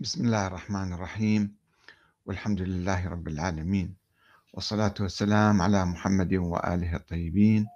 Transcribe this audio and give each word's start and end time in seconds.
بسم 0.00 0.24
الله 0.24 0.46
الرحمن 0.46 0.92
الرحيم. 0.92 1.56
والحمد 2.26 2.60
لله 2.60 3.08
رب 3.08 3.28
العالمين. 3.28 3.96
والصلاة 4.54 4.94
والسلام 5.00 5.62
على 5.62 5.84
محمد 5.84 6.34
وآله 6.34 6.96
الطيبين. 6.96 7.66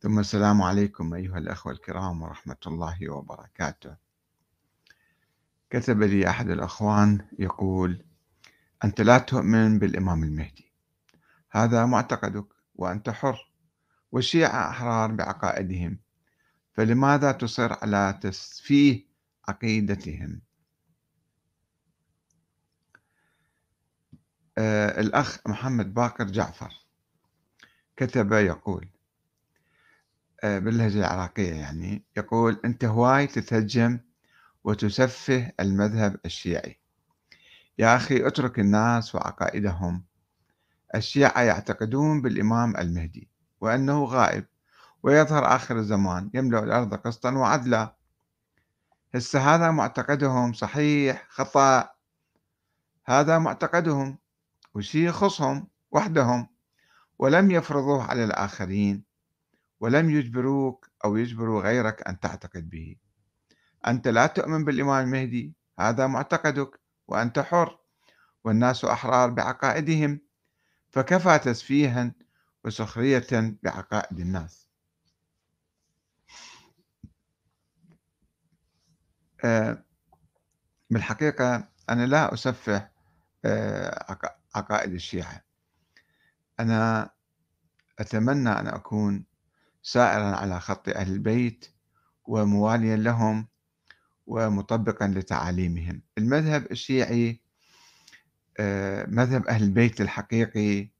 ثم 0.00 0.18
السلام 0.18 0.62
عليكم 0.62 1.14
أيها 1.14 1.38
الأخوة 1.38 1.72
الكرام 1.72 2.22
ورحمة 2.22 2.56
الله 2.66 3.12
وبركاته. 3.12 3.96
كتب 5.70 6.02
لي 6.02 6.30
أحد 6.30 6.50
الأخوان 6.50 7.26
يقول 7.38 8.04
أنت 8.84 9.00
لا 9.00 9.18
تؤمن 9.18 9.78
بالإمام 9.78 10.24
المهدي. 10.24 10.72
هذا 11.50 11.86
معتقدك 11.86 12.46
وأنت 12.74 13.10
حر. 13.10 13.50
والشيعة 14.12 14.70
أحرار 14.70 15.12
بعقائدهم. 15.12 15.98
فلماذا 16.72 17.32
تصر 17.32 17.72
على 17.72 18.18
تسفيه 18.22 19.04
عقيدتهم؟ 19.48 20.45
الأخ 24.58 25.38
محمد 25.46 25.94
باقر 25.94 26.24
جعفر 26.24 26.72
كتب 27.96 28.32
يقول 28.32 28.88
آه 30.44 30.58
باللهجة 30.58 30.98
العراقية 30.98 31.54
يعني 31.54 32.04
يقول 32.16 32.60
أنت 32.64 32.84
هواي 32.84 33.26
تتهجم 33.26 34.00
وتسفه 34.64 35.52
المذهب 35.60 36.20
الشيعي. 36.24 36.80
يا 37.78 37.96
أخي 37.96 38.26
اترك 38.26 38.58
الناس 38.58 39.14
وعقائدهم. 39.14 40.04
الشيعة 40.94 41.42
يعتقدون 41.42 42.22
بالإمام 42.22 42.76
المهدي 42.76 43.28
وأنه 43.60 44.04
غائب 44.04 44.46
ويظهر 45.02 45.56
آخر 45.56 45.78
الزمان 45.78 46.30
يملأ 46.34 46.64
الأرض 46.64 46.94
قسطا 46.94 47.30
وعدلا. 47.32 47.96
هسه 49.14 49.54
هذا 49.54 49.70
معتقدهم 49.70 50.52
صحيح 50.52 51.26
خطأ. 51.28 51.90
هذا 53.06 53.38
معتقدهم. 53.38 54.18
وشي 54.76 55.06
يخصهم 55.06 55.68
وحدهم 55.90 56.48
ولم 57.18 57.50
يفرضوه 57.50 58.02
على 58.04 58.24
الآخرين 58.24 59.04
ولم 59.80 60.10
يجبروك 60.10 60.90
أو 61.04 61.16
يجبروا 61.16 61.62
غيرك 61.62 62.08
أن 62.08 62.20
تعتقد 62.20 62.70
به. 62.70 62.96
أنت 63.86 64.08
لا 64.08 64.26
تؤمن 64.26 64.64
بالإمام 64.64 65.04
المهدي 65.04 65.54
هذا 65.78 66.06
معتقدك 66.06 66.80
وأنت 67.08 67.38
حر 67.38 67.78
والناس 68.44 68.84
أحرار 68.84 69.30
بعقائدهم 69.30 70.20
فكفى 70.90 71.38
تسفيها 71.38 72.14
وسخرية 72.64 73.56
بعقائد 73.62 74.20
الناس. 74.20 74.68
آه، 79.44 79.84
بالحقيقة 80.90 81.68
أنا 81.90 82.06
لا 82.06 82.34
أسفه 82.34 82.88
آه، 83.44 84.35
عقائد 84.76 84.94
الشيعة 84.94 85.44
أنا 86.60 87.10
أتمنى 87.98 88.48
أن 88.48 88.66
أكون 88.66 89.24
سائرا 89.82 90.36
على 90.36 90.60
خط 90.60 90.88
أهل 90.88 91.12
البيت 91.12 91.66
ومواليا 92.24 92.96
لهم 92.96 93.48
ومطبقا 94.26 95.06
لتعاليمهم. 95.08 96.02
المذهب 96.18 96.70
الشيعي 96.70 97.40
آه، 98.58 99.06
مذهب 99.06 99.46
أهل 99.46 99.62
البيت 99.62 100.00
الحقيقي 100.00 100.90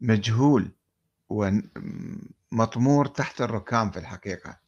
مجهول 0.00 0.70
ومطمور 1.28 3.06
تحت 3.06 3.40
الركام 3.40 3.90
في 3.90 3.98
الحقيقة. 3.98 4.58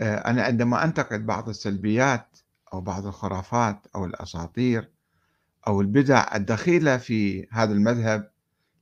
آه، 0.00 0.16
أنا 0.16 0.42
عندما 0.42 0.84
أنتقد 0.84 1.26
بعض 1.26 1.48
السلبيات 1.48 2.38
أو 2.72 2.80
بعض 2.80 3.06
الخرافات 3.06 3.86
أو 3.94 4.04
الأساطير 4.04 4.99
أو 5.66 5.80
البدع 5.80 6.36
الدخيلة 6.36 6.96
في 6.96 7.48
هذا 7.50 7.72
المذهب 7.72 8.30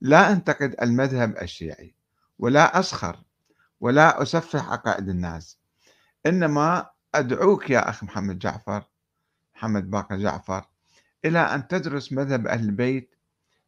لا 0.01 0.31
أنتقد 0.31 0.75
المذهب 0.81 1.37
الشيعي 1.41 1.95
ولا 2.39 2.79
أسخر 2.79 3.23
ولا 3.81 4.21
أسفح 4.21 4.69
عقائد 4.69 5.09
الناس. 5.09 5.57
إنما 6.25 6.89
أدعوك 7.15 7.69
يا 7.69 7.89
أخ 7.89 8.03
محمد 8.03 8.39
جعفر 8.39 8.83
محمد 9.55 9.89
باقر 9.89 10.17
جعفر 10.17 10.65
إلى 11.25 11.39
أن 11.39 11.67
تدرس 11.67 12.13
مذهب 12.13 12.47
أهل 12.47 12.65
البيت 12.65 13.15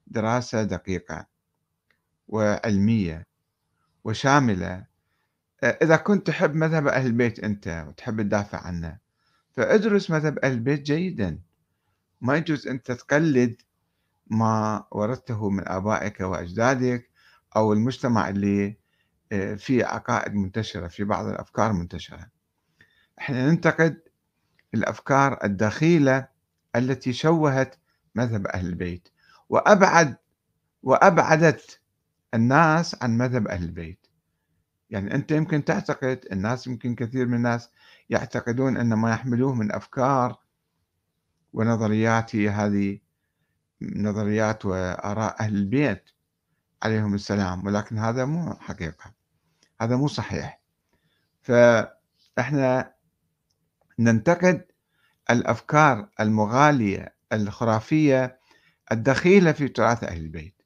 دراسة 0.08 0.64
دقيقة 0.64 1.26
وعلمية 2.28 3.28
وشاملة. 4.04 4.86
إذا 5.64 5.96
كنت 5.96 6.28
تحب 6.28 6.56
مذهب 6.56 6.88
أهل 6.88 7.06
البيت 7.06 7.40
أنت 7.40 7.86
وتحب 7.88 8.22
تدافع 8.22 8.58
عنه 8.68 8.98
فادرس 9.52 10.12
مذهب 10.12 10.40
أهل 10.40 10.52
البيت 10.52 10.82
جيدا. 10.82 11.40
ما 12.22 12.36
يجوز 12.36 12.68
أنت 12.68 12.92
تقلد 12.92 13.62
ما 14.28 14.86
ورثته 14.92 15.50
من 15.50 15.68
آبائك 15.68 16.20
وأجدادك 16.20 17.10
أو 17.56 17.74
المجتمع 17.74 18.30
اللي 18.30 18.78
آه، 19.32 19.56
فيه 19.56 19.86
عقائد 19.86 20.34
منتشرة 20.34 20.88
في 20.88 21.04
بعض 21.04 21.26
الأفكار 21.26 21.74
منتشرة. 21.74 22.28
إحنا 23.20 23.50
ننتقد 23.50 24.02
الأفكار 24.74 25.40
الدخيلة 25.44 26.28
التي 26.76 27.14
شوهت 27.14 27.76
مذهب 28.16 28.48
أهل 28.48 28.68
البيت 28.68 29.10
وأبعد 29.50 30.18
وأبعدت 30.84 31.80
الناس 32.34 33.04
عن 33.04 33.18
مذهب 33.18 33.48
أهل 33.48 33.64
البيت. 33.64 34.08
يعني 34.90 35.16
أنت 35.16 35.32
يمكن 35.32 35.66
تعتقد 35.66 36.26
الناس 36.32 36.68
يمكن 36.68 36.96
كثير 36.96 37.26
من 37.26 37.34
الناس 37.34 37.70
يعتقدون 38.10 38.78
أن 38.78 38.94
ما 38.94 39.12
يحملوه 39.12 39.54
من 39.54 39.72
أفكار 39.72 40.41
ونظريات 41.54 42.36
هي 42.36 42.50
هذه 42.50 43.00
نظريات 43.82 44.66
وآراء 44.66 45.36
أهل 45.40 45.56
البيت 45.56 46.10
عليهم 46.84 47.14
السلام 47.14 47.66
ولكن 47.66 47.98
هذا 47.98 48.26
مو 48.26 48.54
حقيقة 48.54 49.14
هذا 49.82 49.96
مو 49.96 50.08
صحيح. 50.08 50.62
فإحنا 51.42 52.94
ننتقد 54.00 54.66
الأفكار 55.30 56.10
المغالية 56.20 57.16
الخرافية 57.34 58.40
الدخيلة 58.92 59.52
في 59.52 59.68
تراث 59.68 60.04
أهل 60.04 60.22
البيت. 60.22 60.62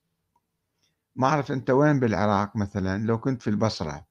ما 1.16 1.28
أعرف 1.28 1.51
أنت 1.51 1.69
وين 1.69 2.00
بالعراق 2.00 2.56
مثلا 2.56 3.06
لو 3.06 3.18
كنت 3.19 3.41
في 3.41 3.50
البصرة 3.50 4.06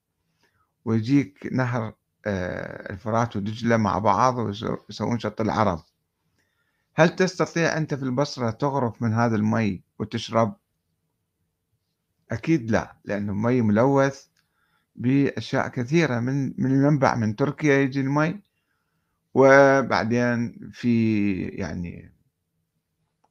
ويجيك 0.84 1.48
نهر 1.52 1.94
آه، 2.26 2.92
الفرات 2.92 3.36
ودجلة 3.36 3.76
مع 3.76 3.98
بعض 3.98 4.38
ويسوون 4.38 5.18
شط 5.18 5.40
العرب 5.40 5.82
هل 6.96 7.08
تستطيع 7.16 7.76
أنت 7.76 7.94
في 7.94 8.02
البصرة 8.02 8.50
تغرف 8.50 9.02
من 9.02 9.12
هذا 9.12 9.36
المي 9.36 9.82
وتشرب؟ 9.98 10.56
أكيد 12.30 12.70
لا 12.70 12.96
لأنه 13.04 13.32
المي 13.32 13.60
ملوث 13.62 14.26
بأشياء 14.96 15.68
كثيرة 15.68 16.20
من 16.20 16.54
من 16.58 16.70
المنبع 16.72 17.14
من 17.14 17.36
تركيا 17.36 17.78
يجي 17.78 18.00
المي 18.00 18.40
وبعدين 19.34 20.70
في 20.72 21.34
يعني 21.42 22.12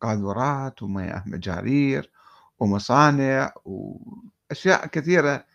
قاذورات 0.02 0.84
ومياه 0.84 1.24
مجارير 1.26 2.12
ومصانع 2.60 3.54
وأشياء 3.66 4.88
كثيرة 4.88 5.46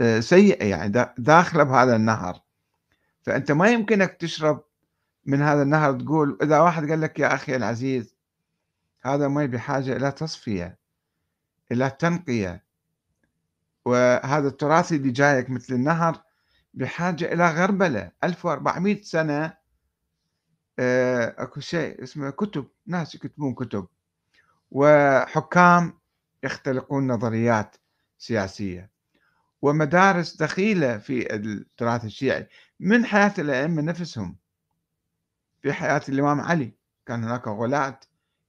آه، 0.00 0.20
سيئة 0.20 0.64
يعني 0.64 1.12
داخلة 1.18 1.62
بهذا 1.64 1.96
النهر 1.96 2.40
فأنت 3.22 3.52
ما 3.52 3.68
يمكنك 3.68 4.12
تشرب 4.12 4.64
من 5.26 5.42
هذا 5.42 5.62
النهر 5.62 6.00
تقول 6.00 6.38
إذا 6.42 6.60
واحد 6.60 6.90
قال 6.90 7.00
لك 7.00 7.18
يا 7.18 7.34
أخي 7.34 7.56
العزيز 7.56 8.14
هذا 9.02 9.28
مي 9.28 9.46
بحاجة 9.46 9.96
إلى 9.96 10.12
تصفية 10.12 10.78
إلى 11.72 11.90
تنقية. 11.90 12.64
وهذا 13.84 14.48
التراث 14.48 14.92
اللي 14.92 15.10
جايك 15.10 15.50
مثل 15.50 15.74
النهر 15.74 16.22
بحاجة 16.74 17.32
إلى 17.32 17.50
غربلة. 17.50 18.10
1400 18.24 19.02
سنة 19.02 19.56
آه، 20.78 21.34
أكو 21.38 21.60
شيء 21.60 22.02
اسمه 22.02 22.30
كتب 22.30 22.68
ناس 22.86 23.14
يكتبون 23.14 23.54
كتب. 23.54 23.86
وحكام 24.70 25.98
يختلقون 26.44 27.06
نظريات 27.06 27.76
سياسية. 28.18 28.90
ومدارس 29.62 30.36
دخيلة 30.36 30.98
في 30.98 31.34
التراث 31.34 32.04
الشيعي. 32.04 32.48
من 32.80 33.06
حياة 33.06 33.34
الأئمة 33.38 33.82
نفسهم. 33.82 34.36
في 35.64 35.72
حياة 35.72 36.02
الإمام 36.08 36.40
علي. 36.40 36.72
كان 37.06 37.24
هناك 37.24 37.48
غلاة 37.48 38.00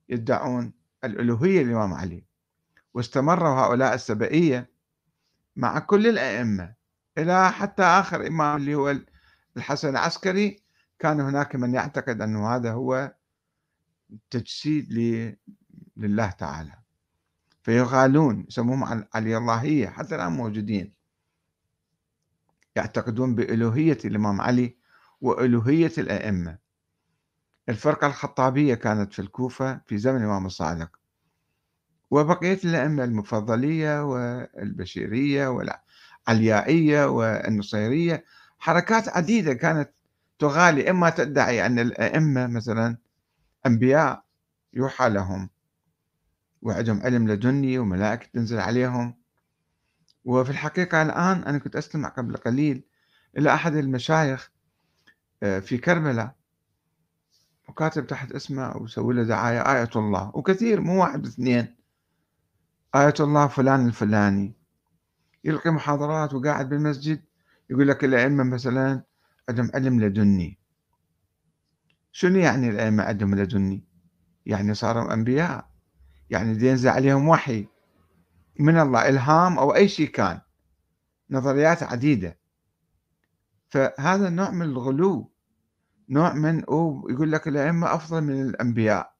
يدعون 0.09 0.73
الألوهية 1.03 1.63
للإمام 1.63 1.93
علي. 1.93 2.23
واستمروا 2.93 3.49
هؤلاء 3.49 3.93
السبئية 3.93 4.69
مع 5.55 5.79
كل 5.79 6.07
الأئمة 6.07 6.73
إلى 7.17 7.51
حتى 7.51 7.83
آخر 7.83 8.27
إمام 8.27 8.57
اللي 8.57 8.75
هو 8.75 8.95
الحسن 9.57 9.89
العسكري. 9.89 10.59
كان 10.99 11.19
هناك 11.21 11.55
من 11.55 11.73
يعتقد 11.73 12.21
أنه 12.21 12.55
هذا 12.55 12.71
هو 12.71 13.15
تجسيد 14.29 14.93
لله 15.97 16.29
تعالى. 16.29 16.73
فيغالون 17.63 18.45
يسموهم 18.47 19.05
علي 19.13 19.37
اللهية 19.37 19.87
حتى 19.87 20.15
الآن 20.15 20.31
موجودين. 20.31 20.93
يعتقدون 22.75 23.35
بألوهية 23.35 23.97
الإمام 24.05 24.41
علي 24.41 24.77
وألوهية 25.21 25.91
الأئمة. 25.97 26.64
الفرقة 27.69 28.07
الخطابية 28.07 28.75
كانت 28.75 29.13
في 29.13 29.19
الكوفة 29.19 29.81
في 29.85 29.97
زمن 29.97 30.17
الإمام 30.17 30.45
الصادق 30.45 30.99
وبقية 32.11 32.59
الأئمة 32.63 33.03
المفضلية 33.03 34.03
والبشيرية 34.03 35.47
والعليائية 36.27 37.05
والنصيرية 37.05 38.25
حركات 38.59 39.09
عديدة 39.09 39.53
كانت 39.53 39.89
تغالي 40.39 40.89
إما 40.89 41.09
تدعي 41.09 41.65
أن 41.65 41.79
الأئمة 41.79 42.47
مثلا 42.47 42.97
أنبياء 43.65 44.23
يوحى 44.73 45.09
لهم 45.09 45.49
وعندهم 46.61 47.01
علم 47.01 47.27
لدني 47.27 47.79
وملائكة 47.79 48.27
تنزل 48.33 48.59
عليهم. 48.59 49.15
وفي 50.25 50.49
الحقيقة 50.49 51.01
الآن 51.01 51.43
أنا 51.43 51.57
كنت 51.57 51.75
أستمع 51.75 52.09
قبل 52.09 52.37
قليل 52.37 52.83
إلى 53.37 53.53
أحد 53.53 53.75
المشايخ 53.75 54.51
آه، 55.43 55.59
في 55.59 55.77
كربلاء 55.77 56.35
وكاتب 57.67 58.07
تحت 58.07 58.31
اسمه 58.31 58.77
وسوي 58.77 59.13
له 59.13 59.23
دعاية 59.23 59.61
آية 59.61 59.89
الله. 59.95 60.31
وكثير 60.33 60.81
مو 60.81 61.01
واحد 61.01 61.25
اثنين. 61.25 61.75
آية 62.95 63.13
الله 63.19 63.47
فلان 63.47 63.87
الفلاني. 63.87 64.55
يلقي 65.43 65.71
محاضرات 65.71 66.33
وقاعد 66.33 66.69
بالمسجد 66.69 67.23
يقول 67.69 67.87
لك 67.87 68.03
الأئمة 68.03 68.43
مثلا 68.43 69.03
عندهم 69.49 69.71
علم 69.73 70.01
لدني. 70.01 70.59
شنو 72.11 72.39
يعني 72.39 72.69
الأئمة 72.69 73.03
عندهم 73.03 73.35
لدني؟ 73.35 73.85
يعني 74.45 74.73
صاروا 74.73 75.13
أنبياء. 75.13 75.69
يعني 76.29 76.67
ينزل 76.67 76.89
عليهم 76.89 77.27
وحي. 77.27 77.67
من 78.59 78.79
الله 78.79 79.09
إلهام 79.09 79.59
أو 79.59 79.75
أي 79.75 79.87
شيء 79.87 80.09
كان. 80.09 80.41
نظريات 81.29 81.83
عديدة. 81.83 82.37
فهذا 83.69 84.29
نوع 84.29 84.51
من 84.51 84.65
الغلو. 84.65 85.31
نوع 86.09 86.33
من 86.33 86.59
يقول 87.09 87.31
لك 87.31 87.47
الأئمة 87.47 87.95
أفضل 87.95 88.21
من 88.21 88.41
الأنبياء. 88.41 89.13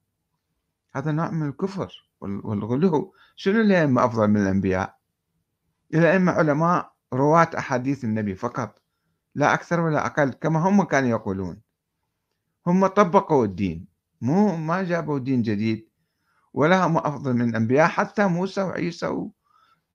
هذا 0.96 1.12
نوع 1.12 1.32
من 1.32 1.48
الكفر 1.48 2.10
والغلو. 2.22 3.14
شنو 3.36 3.62
الأئمة 3.62 4.06
أفضل 4.06 4.28
من 4.28 4.42
الأنبياء؟ 4.42 4.98
الأئمة 5.94 6.32
علماء 6.32 6.94
رواة 7.14 7.50
أحاديث 7.58 8.04
النبي 8.04 8.36
فقط 8.36 8.82
لا 9.36 9.54
أكثر 9.54 9.80
ولا 9.80 10.06
أقل 10.06 10.30
كما 10.30 10.60
هم 10.60 10.84
كانوا 10.84 11.10
يقولون. 11.10 11.62
هم 12.68 12.88
طبقوا 12.88 13.46
الدين 13.46 13.88
مو 14.22 14.56
ما 14.58 14.84
جابوا 14.84 15.20
دين 15.20 15.42
جديد 15.42 15.90
ولا 16.54 16.86
هم 16.86 16.98
أفضل 16.98 17.34
من 17.34 17.50
الأنبياء 17.50 17.88
حتى 17.88 18.28
موسى 18.28 18.62
وعيسى 18.62 19.28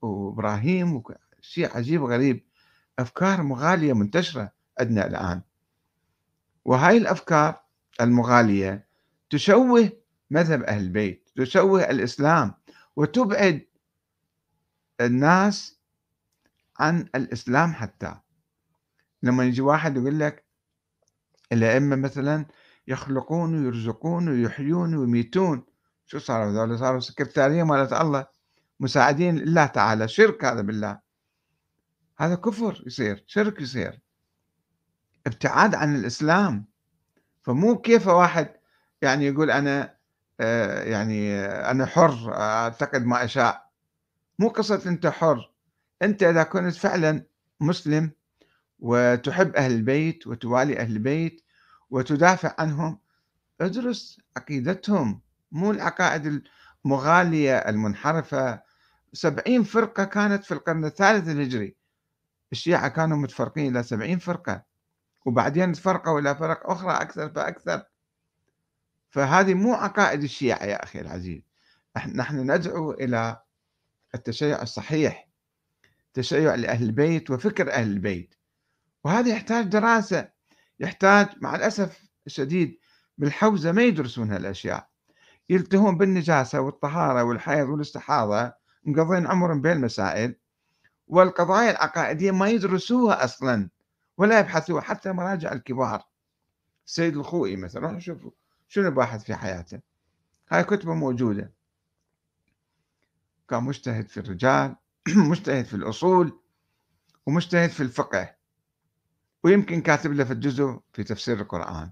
وإبراهيم 0.02 1.02
شيء 1.40 1.76
عجيب 1.76 2.04
غريب. 2.04 2.44
أفكار 2.98 3.42
مغالية 3.42 3.92
منتشرة 3.92 4.52
عندنا 4.80 5.06
الآن. 5.06 5.42
وهاي 6.64 6.96
الأفكار 6.96 7.62
المغالية 8.00 8.86
تشوه 9.30 9.92
مذهب 10.30 10.62
أهل 10.62 10.82
البيت 10.82 11.30
تشوه 11.36 11.90
الإسلام 11.90 12.54
وتبعد 12.96 13.66
الناس 15.00 15.80
عن 16.78 17.08
الإسلام 17.14 17.72
حتى. 17.72 18.14
لما 19.22 19.44
يجي 19.44 19.60
واحد 19.60 19.96
يقول 19.96 20.20
لك 20.20 20.44
الأئمة 21.52 21.96
مثلا 21.96 22.46
يخلقون 22.88 23.64
ويرزقون 23.64 24.28
ويحيون 24.28 24.94
ويميتون 24.94 25.64
شو 26.06 26.18
صاروا 26.18 26.52
هذول؟ 26.52 26.78
صاروا 26.78 27.00
سكرتارية 27.00 27.62
مالت 27.62 27.92
الله 27.92 28.26
مساعدين 28.80 29.38
لله 29.38 29.66
تعالى 29.66 30.08
شرك 30.08 30.44
هذا 30.44 30.60
بالله. 30.60 31.00
هذا 32.18 32.34
كفر 32.34 32.82
يصير 32.86 33.24
شرك 33.26 33.60
يصير. 33.60 34.00
ابتعاد 35.26 35.74
عن 35.74 35.96
الإسلام. 35.96 36.64
فمو 37.42 37.78
كيف 37.78 38.06
واحد 38.06 38.48
يعني 39.02 39.26
يقول 39.26 39.50
أنا 39.50 39.94
آه، 40.40 40.82
يعني 40.84 41.40
أنا 41.44 41.86
حر 41.86 42.34
أعتقد 42.34 43.04
ما 43.04 43.24
أشاء. 43.24 43.70
مو 44.38 44.48
قصة 44.48 44.82
أنت 44.86 45.06
حر. 45.06 45.50
أنت 46.02 46.22
إذا 46.22 46.42
كنت 46.42 46.74
فعلا 46.74 47.26
مسلم 47.60 48.10
وتحب 48.78 49.56
أهل 49.56 49.72
البيت 49.72 50.26
وتوالي 50.26 50.78
أهل 50.78 50.92
البيت 50.92 51.42
وتدافع 51.90 52.54
عنهم 52.58 52.98
ادرس 53.60 54.20
عقيدتهم. 54.36 55.20
مو 55.52 55.70
العقائد 55.70 56.42
المغالية 56.84 57.56
المنحرفة. 57.58 58.62
سبعين 59.12 59.62
فرقة 59.62 60.04
كانت 60.04 60.44
في 60.44 60.54
القرن 60.54 60.84
الثالث 60.84 61.28
الهجري. 61.28 61.76
الشيعة 62.52 62.88
كانوا 62.88 63.16
متفرقين 63.16 63.76
إلى 63.76 63.82
سبعين 63.82 64.18
فرقة. 64.18 64.69
وبعدين 65.30 65.72
تفرقوا 65.72 66.20
إلى 66.20 66.34
فرق 66.36 66.70
أخرى 66.70 66.92
أكثر 66.92 67.28
فأكثر. 67.28 67.82
فهذه 69.10 69.54
مو 69.54 69.74
عقائد 69.74 70.22
الشيعة 70.22 70.64
يا 70.64 70.84
أخي 70.84 71.00
العزيز. 71.00 71.42
نحن 72.14 72.50
ندعو 72.50 72.92
إلى 72.92 73.42
التشيع 74.14 74.62
الصحيح 74.62 75.28
تشيع 76.14 76.54
لأهل 76.54 76.82
البيت 76.82 77.30
وفكر 77.30 77.72
أهل 77.72 77.90
البيت. 77.90 78.34
وهذا 79.04 79.28
يحتاج 79.28 79.66
دراسة 79.66 80.28
يحتاج 80.80 81.28
مع 81.40 81.56
الأسف 81.56 82.04
الشديد 82.26 82.78
بالحوزة 83.18 83.72
ما 83.72 83.82
يدرسون 83.82 84.32
هالأشياء 84.32 84.88
يلتهون 85.50 85.98
بالنجاسة 85.98 86.60
والطهارة 86.60 87.22
والحيض 87.24 87.68
والاستحاضة 87.68 88.52
مقضين 88.84 89.26
عمرهم 89.26 89.60
بهالمسائل 89.60 90.34
والقضايا 91.06 91.70
العقائدية 91.70 92.30
ما 92.30 92.48
يدرسوها 92.48 93.24
أصلا. 93.24 93.70
ولا 94.20 94.40
يبحثوها 94.40 94.80
حتى 94.80 95.12
مراجع 95.12 95.52
الكبار. 95.52 96.02
السيد 96.86 97.16
الخوئي 97.16 97.56
مثلا 97.56 97.82
روحوا 97.82 97.98
شوفوا 97.98 98.30
شنو 98.68 98.90
باحث 98.90 99.24
في 99.24 99.34
حياته. 99.34 99.80
هاي 100.50 100.64
كتبة 100.64 100.94
موجودة. 100.94 101.52
كان 103.48 103.62
مجتهد 103.62 104.08
في 104.08 104.20
الرجال 104.20 104.76
مجتهد 105.30 105.64
في 105.64 105.74
الأصول 105.74 106.40
ومجتهد 107.26 107.70
في 107.70 107.82
الفقه. 107.82 108.34
ويمكن 109.44 109.80
كاتب 109.80 110.12
له 110.12 110.24
في 110.24 110.32
الجزء 110.32 110.80
في 110.92 111.04
تفسير 111.04 111.40
القرآن. 111.40 111.90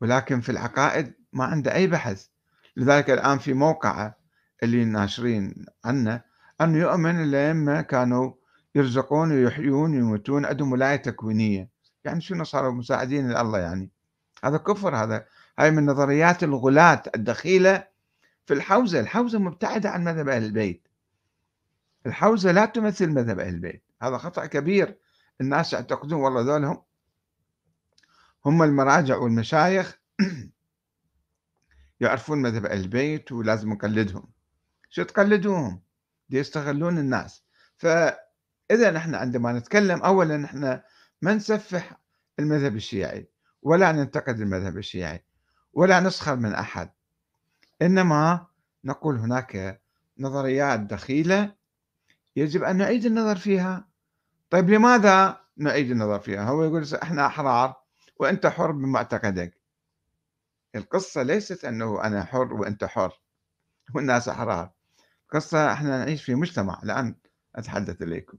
ولكن 0.00 0.40
في 0.40 0.48
العقائد 0.48 1.14
ما 1.32 1.44
عنده 1.44 1.74
أي 1.74 1.86
بحث. 1.86 2.26
لذلك 2.76 3.10
الآن 3.10 3.38
في 3.38 3.52
موقعه 3.52 4.18
اللي 4.62 4.84
ناشرين 4.84 5.66
عنه 5.84 6.22
أنه 6.60 6.78
يؤمن 6.78 7.22
الأئمة 7.22 7.80
كانوا 7.80 8.43
يرزقون 8.74 9.32
ويحيون 9.32 9.90
ويموتون 9.90 10.44
عندهم 10.44 10.72
ولاية 10.72 10.96
تكوينية. 10.96 11.68
يعني 12.04 12.20
شنو 12.20 12.44
صاروا 12.44 12.72
مساعدين 12.72 13.30
لله 13.30 13.58
يعني؟ 13.58 13.90
هذا 14.44 14.56
كفر 14.56 14.96
هذا 14.96 15.26
هاي 15.58 15.70
من 15.70 15.86
نظريات 15.86 16.44
الغلاة 16.44 17.02
الدخيلة 17.14 17.88
في 18.46 18.54
الحوزة. 18.54 19.00
الحوزة 19.00 19.38
مبتعدة 19.38 19.90
عن 19.90 20.04
مذهب 20.04 20.28
أهل 20.28 20.44
البيت. 20.44 20.88
الحوزة 22.06 22.52
لا 22.52 22.64
تمثل 22.64 23.10
مذهب 23.10 23.38
أهل 23.40 23.54
البيت. 23.54 23.84
هذا 24.02 24.18
خطأ 24.18 24.46
كبير. 24.46 24.98
الناس 25.40 25.72
يعتقدون 25.72 26.20
والله 26.20 26.40
ذول 26.40 26.64
هم 26.64 26.82
هم 28.46 28.62
المراجع 28.62 29.16
والمشايخ 29.16 29.98
يعرفون 32.00 32.42
مذهب 32.42 32.66
أهل 32.66 32.80
البيت 32.80 33.32
ولازم 33.32 33.72
نقلدهم. 33.72 34.24
شو 34.90 35.02
تقلدوهم؟ 35.02 35.80
يستغلون 36.30 36.98
الناس. 36.98 37.44
فإذا 38.74 38.90
نحن 38.90 39.14
عندما 39.14 39.52
نتكلم 39.52 40.02
أولا 40.02 40.36
نحن 40.36 40.80
ما 41.22 41.34
نسفح 41.34 42.00
المذهب 42.38 42.76
الشيعي 42.76 43.28
ولا 43.62 43.92
ننتقد 43.92 44.40
المذهب 44.40 44.78
الشيعي 44.78 45.24
ولا 45.72 46.00
نسخر 46.00 46.36
من 46.36 46.54
أحد. 46.54 46.90
إنما 47.82 48.46
نقول 48.84 49.16
هناك 49.16 49.82
نظريات 50.18 50.80
دخيلة 50.80 51.54
يجب 52.36 52.62
أن 52.62 52.76
نعيد 52.76 53.06
النظر 53.06 53.36
فيها. 53.36 53.88
طيب 54.50 54.70
لماذا 54.70 55.40
نعيد 55.56 55.90
النظر 55.90 56.20
فيها؟ 56.20 56.44
هو 56.44 56.64
يقول 56.64 56.86
إحنا 57.02 57.26
أحرار 57.26 57.74
وأنت 58.20 58.46
حر 58.46 58.72
بمعتقدك 58.72 59.58
القصة 60.74 61.22
ليست 61.22 61.64
أنه 61.64 62.04
أنا 62.04 62.24
حر 62.24 62.54
وأنت 62.54 62.84
حر 62.84 63.20
والناس 63.94 64.28
أحرار. 64.28 64.70
قصة 65.30 65.72
إحنا 65.72 66.04
نعيش 66.04 66.24
في 66.24 66.34
مجتمع. 66.34 66.80
الآن 66.82 67.14
أتحدث 67.56 68.02
إليكم. 68.02 68.38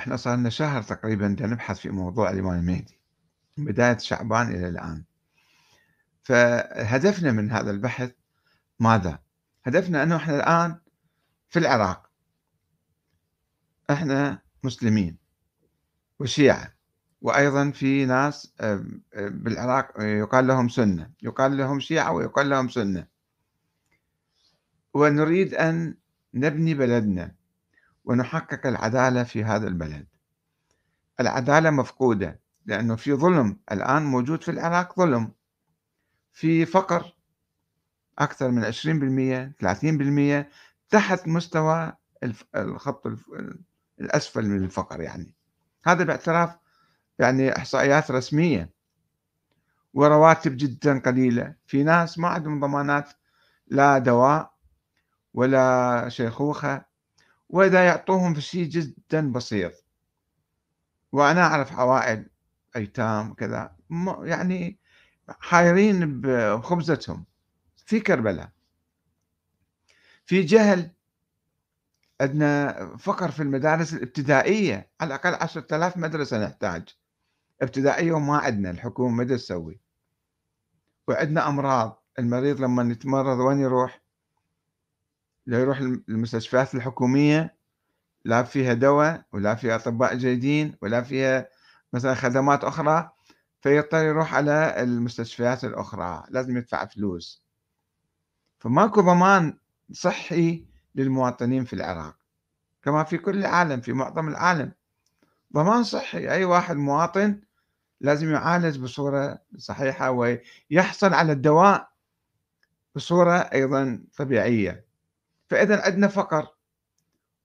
إحنا 0.00 0.16
صار 0.16 0.36
لنا 0.36 0.48
شهر 0.50 0.82
تقريبا 0.82 1.28
نبحث 1.28 1.78
في 1.78 1.90
موضوع 1.90 2.30
الإمام 2.30 2.58
المهدي 2.58 3.00
من 3.56 3.64
بداية 3.64 3.98
شعبان 3.98 4.48
إلى 4.48 4.68
الآن. 4.68 5.04
فهدفنا 6.22 7.32
من 7.32 7.50
هذا 7.50 7.70
البحث 7.70 8.12
ماذا؟ 8.78 9.18
هدفنا 9.64 10.02
أنه 10.02 10.16
إحنا 10.16 10.36
الآن 10.36 10.80
في 11.48 11.58
العراق. 11.58 12.10
إحنا 13.90 14.42
مسلمين 14.64 15.16
وشيعة 16.18 16.74
وأيضا 17.20 17.70
في 17.70 18.06
ناس 18.06 18.52
بالعراق 19.14 20.00
يقال 20.00 20.46
لهم 20.46 20.68
سنة 20.68 21.10
يقال 21.22 21.56
لهم 21.56 21.80
شيعة 21.80 22.12
ويقال 22.12 22.48
لهم 22.48 22.68
سنة. 22.68 23.06
ونريد 24.94 25.54
أن 25.54 25.96
نبني 26.34 26.74
بلدنا. 26.74 27.39
ونحقق 28.10 28.66
العدالة 28.66 29.24
في 29.24 29.44
هذا 29.44 29.68
البلد. 29.68 30.06
العدالة 31.20 31.70
مفقودة 31.70 32.40
لأنه 32.66 32.96
في 32.96 33.12
ظلم. 33.12 33.60
الآن 33.72 34.02
موجود 34.02 34.42
في 34.42 34.50
العراق 34.50 34.96
ظلم. 34.96 35.32
في 36.32 36.66
فقر 36.66 37.16
أكثر 38.18 38.50
من 38.50 38.64
20% 38.64 39.52
30% 39.58 40.50
تحت 40.90 41.28
مستوى 41.28 41.92
الخط 42.56 43.06
الأسفل 44.00 44.46
من 44.48 44.64
الفقر 44.64 45.00
يعني. 45.00 45.34
هذا 45.84 46.04
باعتراف 46.04 46.56
يعني 47.18 47.56
إحصائيات 47.56 48.10
رسمية 48.10 48.70
ورواتب 49.94 50.56
جدا 50.56 50.98
قليلة. 50.98 51.54
في 51.66 51.82
ناس 51.82 52.18
ما 52.18 52.28
عندهم 52.28 52.60
ضمانات 52.60 53.08
لا 53.66 53.98
دواء 53.98 54.54
ولا 55.34 56.08
شيخوخة 56.08 56.89
وإذا 57.52 57.86
يعطوهم 57.86 58.34
في 58.34 58.40
شيء 58.40 58.64
جدا 58.64 59.32
بسيط. 59.32 59.84
وأنا 61.12 61.42
أعرف 61.42 61.72
عوائل 61.72 62.26
أيتام 62.76 63.34
كذا 63.34 63.76
يعني 64.22 64.78
حايرين 65.28 66.20
بخبزتهم 66.20 67.24
في 67.76 68.00
كربلاء. 68.00 68.50
في 70.26 70.42
جهل 70.42 70.90
عندنا 72.20 72.96
فقر 72.96 73.30
في 73.30 73.42
المدارس 73.42 73.94
الابتدائية 73.94 74.90
على 75.00 75.08
الأقل 75.08 75.34
عشرة 75.34 75.76
آلاف 75.76 75.96
مدرسة 75.96 76.44
نحتاج. 76.44 76.88
ابتدائية 77.62 78.12
وما 78.12 78.38
عندنا 78.38 78.70
الحكومة 78.70 79.14
ما 79.14 79.24
تسوي. 79.24 79.80
وعندنا 81.08 81.48
أمراض 81.48 82.04
المريض 82.18 82.60
لما 82.60 82.92
يتمرض 82.92 83.38
وين 83.38 83.60
يروح؟ 83.60 84.00
لا 85.50 85.60
يروح 85.60 85.78
المستشفيات 85.78 86.74
الحكومية 86.74 87.54
لا 88.24 88.42
فيها 88.42 88.74
دواء 88.74 89.22
ولا 89.32 89.54
فيها 89.54 89.76
أطباء 89.76 90.14
جيدين 90.14 90.76
ولا 90.82 91.02
فيها 91.02 91.48
مثلا 91.92 92.14
خدمات 92.14 92.64
أخرى 92.64 93.10
فيضطر 93.60 94.04
يروح 94.04 94.34
على 94.34 94.82
المستشفيات 94.82 95.64
الأخرى 95.64 96.24
لازم 96.28 96.56
يدفع 96.56 96.86
فلوس. 96.86 97.42
فماكو 98.58 99.00
ضمان 99.00 99.58
صحي 99.92 100.64
للمواطنين 100.94 101.64
في 101.64 101.72
العراق 101.72 102.16
كما 102.82 103.04
في 103.04 103.18
كل 103.18 103.38
العالم 103.38 103.80
في 103.80 103.92
معظم 103.92 104.28
العالم. 104.28 104.72
ضمان 105.54 105.84
صحي 105.84 106.30
أي 106.30 106.44
واحد 106.44 106.76
مواطن 106.76 107.40
لازم 108.00 108.30
يعالج 108.32 108.78
بصورة 108.78 109.38
صحيحة 109.58 110.10
ويحصل 110.10 111.14
على 111.14 111.32
الدواء 111.32 111.90
بصورة 112.94 113.36
أيضا 113.36 114.04
طبيعية. 114.16 114.89
فإذا 115.50 115.82
عندنا 115.82 116.08
فقر 116.08 116.48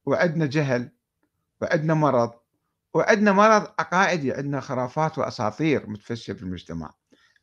وعندنا 0.05 0.45
جهل 0.45 0.91
وعندنا 1.61 1.93
مرض 1.93 2.31
وعندنا 2.93 3.31
مرض 3.31 3.67
عقائدي 3.79 4.33
عندنا 4.33 4.59
خرافات 4.59 5.17
وأساطير 5.17 5.89
متفشية 5.89 6.33
في 6.33 6.43
المجتمع. 6.43 6.93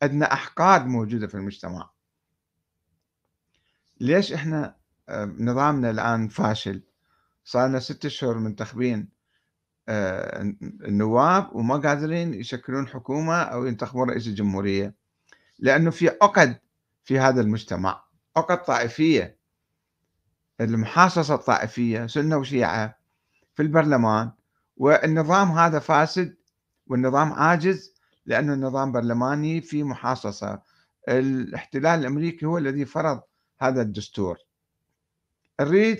عندنا 0.01 0.33
أحقاد 0.33 0.85
موجودة 0.85 1.27
في 1.27 1.35
المجتمع. 1.35 1.89
ليش 3.99 4.33
إحنا 4.33 4.75
آه، 5.09 5.25
نظامنا 5.25 5.89
الآن 5.89 6.27
فاشل؟ 6.27 6.83
صار 7.43 7.67
لنا 7.67 7.79
ست 7.79 8.05
أشهر 8.05 8.37
منتخبين 8.37 9.09
آه، 9.89 10.41
النواب 10.61 11.55
وما 11.55 11.77
قادرين 11.77 12.33
يشكلون 12.33 12.87
حكومة 12.87 13.41
أو 13.41 13.65
ينتخبون 13.65 14.09
رئيس 14.09 14.27
الجمهورية 14.27 14.95
لأنه 15.59 15.91
في 15.91 16.09
عقد 16.21 16.59
في 17.03 17.19
هذا 17.19 17.41
المجتمع 17.41 18.03
عقد 18.37 18.63
طائفية 18.63 19.42
المحاصصة 20.61 21.35
الطائفية 21.35 22.07
سنة 22.07 22.37
وشيعة 22.37 22.99
في 23.55 23.63
البرلمان. 23.63 24.31
والنظام 24.77 25.51
هذا 25.51 25.79
فاسد 25.79 26.37
والنظام 26.87 27.33
عاجز 27.33 27.93
لأنه 28.25 28.53
النظام 28.53 28.91
برلماني 28.91 29.61
في 29.61 29.83
محاصصة. 29.83 30.61
الاحتلال 31.09 31.99
الأمريكي 31.99 32.45
هو 32.45 32.57
الذي 32.57 32.85
فرض 32.85 33.21
هذا 33.61 33.81
الدستور. 33.81 34.37
نريد 35.59 35.99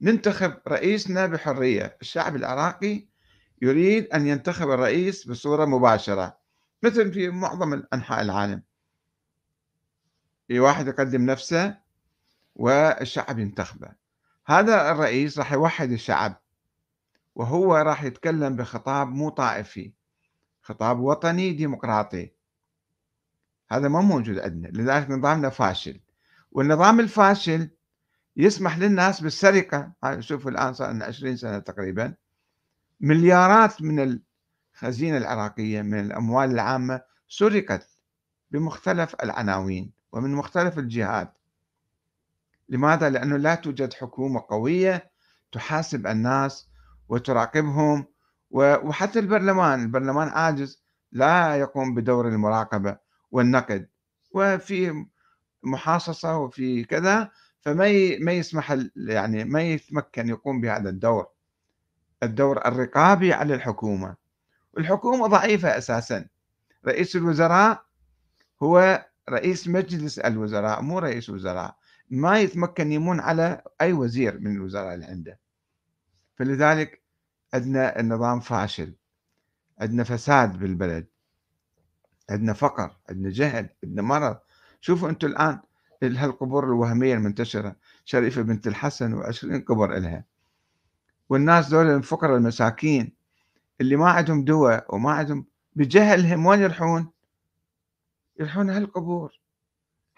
ننتخب 0.00 0.54
رئيسنا 0.68 1.26
بحرية. 1.26 1.96
الشعب 2.00 2.36
العراقي 2.36 3.08
يريد 3.62 4.06
أن 4.06 4.26
ينتخب 4.26 4.70
الرئيس 4.70 5.28
بصورة 5.28 5.64
مباشرة 5.64 6.38
مثل 6.82 7.12
في 7.12 7.28
معظم 7.28 7.82
أنحاء 7.92 8.20
العالم. 8.22 8.62
واحد 10.50 10.88
يقدم 10.88 11.26
نفسه 11.26 11.79
والشعب 12.54 13.38
ينتخبه. 13.38 13.92
هذا 14.46 14.90
الرئيس 14.90 15.38
راح 15.38 15.52
يوحد 15.52 15.90
الشعب 15.90 16.40
وهو 17.34 17.76
راح 17.76 18.02
يتكلم 18.02 18.56
بخطاب 18.56 19.08
مو 19.08 19.28
طائفي 19.28 19.92
خطاب 20.62 21.00
وطني 21.00 21.52
ديمقراطي. 21.52 22.32
هذا 23.70 23.88
ما 23.88 24.00
موجود 24.00 24.38
عندنا 24.38 24.68
لذلك 24.68 25.10
نظامنا 25.10 25.48
فاشل. 25.48 26.00
والنظام 26.52 27.00
الفاشل 27.00 27.70
يسمح 28.36 28.78
للناس 28.78 29.20
بالسرقة. 29.20 29.92
شوفوا 30.18 30.50
الآن 30.50 30.74
صار 30.74 30.90
لنا 30.90 31.04
20 31.04 31.36
سنة 31.36 31.58
تقريبا. 31.58 32.14
مليارات 33.00 33.82
من 33.82 34.20
الخزينة 34.74 35.16
العراقية 35.16 35.82
من 35.82 36.00
الأموال 36.00 36.50
العامة 36.50 37.02
سرقت 37.28 37.88
بمختلف 38.50 39.14
العناوين 39.22 39.92
ومن 40.12 40.34
مختلف 40.34 40.78
الجهات. 40.78 41.39
لماذا؟ 42.70 43.10
لأنه 43.10 43.36
لا 43.36 43.54
توجد 43.54 43.92
حكومة 43.92 44.44
قوية 44.48 45.10
تحاسب 45.52 46.06
الناس 46.06 46.68
وتراقبهم 47.08 48.06
وحتى 48.50 49.18
البرلمان 49.18 49.82
البرلمان 49.82 50.28
عاجز 50.28 50.82
لا 51.12 51.56
يقوم 51.56 51.94
بدور 51.94 52.28
المراقبة 52.28 52.96
والنقد. 53.30 53.88
وفي 54.32 55.06
محاصصة 55.62 56.38
وفي 56.38 56.84
كذا 56.84 57.30
فما 57.60 58.18
ما 58.18 58.32
يسمح 58.32 58.76
يعني 58.96 59.44
ما 59.44 59.62
يتمكن 59.62 60.28
يقوم 60.28 60.60
بهذا 60.60 60.88
الدور. 60.88 61.26
الدور 62.22 62.66
الرقابي 62.66 63.32
على 63.32 63.54
الحكومة. 63.54 64.16
الحكومة 64.78 65.26
ضعيفة 65.26 65.78
أساسا. 65.78 66.26
رئيس 66.86 67.16
الوزراء 67.16 67.84
هو 68.62 69.06
رئيس 69.30 69.68
مجلس 69.68 70.18
الوزراء 70.18 70.82
مو 70.82 70.98
رئيس 70.98 71.30
وزراء. 71.30 71.76
ما 72.10 72.40
يتمكن 72.40 72.92
يمون 72.92 73.20
على 73.20 73.62
أي 73.80 73.92
وزير 73.92 74.40
من 74.40 74.56
الوزراء 74.56 74.94
اللي 74.94 75.06
عنده. 75.06 75.38
فلذلك 76.36 77.02
عندنا 77.54 78.00
النظام 78.00 78.40
فاشل 78.40 78.94
عندنا 79.80 80.04
فساد 80.04 80.58
بالبلد 80.58 81.06
عندنا 82.30 82.52
فقر 82.52 82.96
عندنا 83.08 83.30
جهل 83.30 83.68
عندنا 83.84 84.02
مرض. 84.02 84.38
شوفوا 84.80 85.08
أنتم 85.10 85.28
الآن 85.28 85.60
هالقبور 86.02 86.64
الوهمية 86.64 87.14
المنتشرة 87.14 87.76
شريفة 88.04 88.42
بنت 88.42 88.66
الحسن 88.66 89.14
وعشرين 89.14 89.60
قبر 89.60 89.96
إلها. 89.96 90.24
والناس 91.28 91.68
دول 91.68 91.86
الفقراء 91.86 92.36
المساكين 92.36 93.12
اللي 93.80 93.96
ما 93.96 94.10
عندهم 94.10 94.44
دواء 94.44 94.94
وما 94.94 95.12
عندهم 95.12 95.46
بجهلهم 95.76 96.46
وين 96.46 96.60
يروحون؟ 96.60 97.10
يروحون 98.40 98.70
هالقبور. 98.70 99.40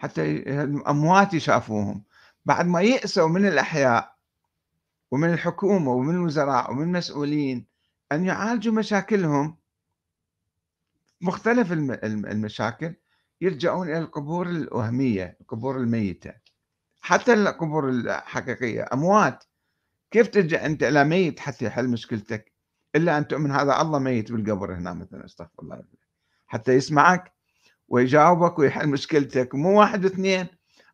حتى 0.03 0.23
الأموات 0.65 1.35
يشافوهم. 1.35 2.05
بعد 2.45 2.67
ما 2.67 2.81
يأسوا 2.81 3.29
من 3.29 3.47
الأحياء 3.47 4.17
ومن 5.11 5.33
الحكومة 5.33 5.93
ومن 5.93 6.15
الوزراء 6.15 6.71
ومن 6.71 6.83
المسؤولين 6.83 7.67
أن 8.13 8.25
يعالجوا 8.25 8.75
مشاكلهم 8.75 9.59
مختلف 11.21 11.73
المشاكل 11.73 12.95
يرجعون 13.41 13.89
إلى 13.89 13.99
القبور 13.99 14.47
الوهمية 14.47 15.37
القبور 15.41 15.77
الميتة. 15.77 16.35
حتى 17.01 17.33
القبور 17.33 17.89
الحقيقية 17.89 18.89
أموات. 18.93 19.45
كيف 20.11 20.29
ترجع 20.29 20.67
أنت 20.67 20.83
إلى 20.83 21.05
ميت 21.05 21.41
حتى 21.41 21.65
يحل 21.65 21.89
مشكلتك؟ 21.89 22.53
إلا 22.97 23.19
أن 23.19 23.29
تؤمن 23.29 23.51
هذا 23.51 23.81
الله 23.81 23.99
ميت 23.99 24.33
بالقبر 24.33 24.75
هنا 24.75 24.93
مثلا 24.93 25.25
أستغفر 25.25 25.63
الله. 25.63 25.85
حتى 26.47 26.73
يسمعك 26.73 27.33
ويجاوبك 27.93 28.59
ويحل 28.59 28.89
مشكلتك. 28.89 29.55
مو 29.55 29.81
واحد 29.81 30.05
واثنين. 30.05 30.47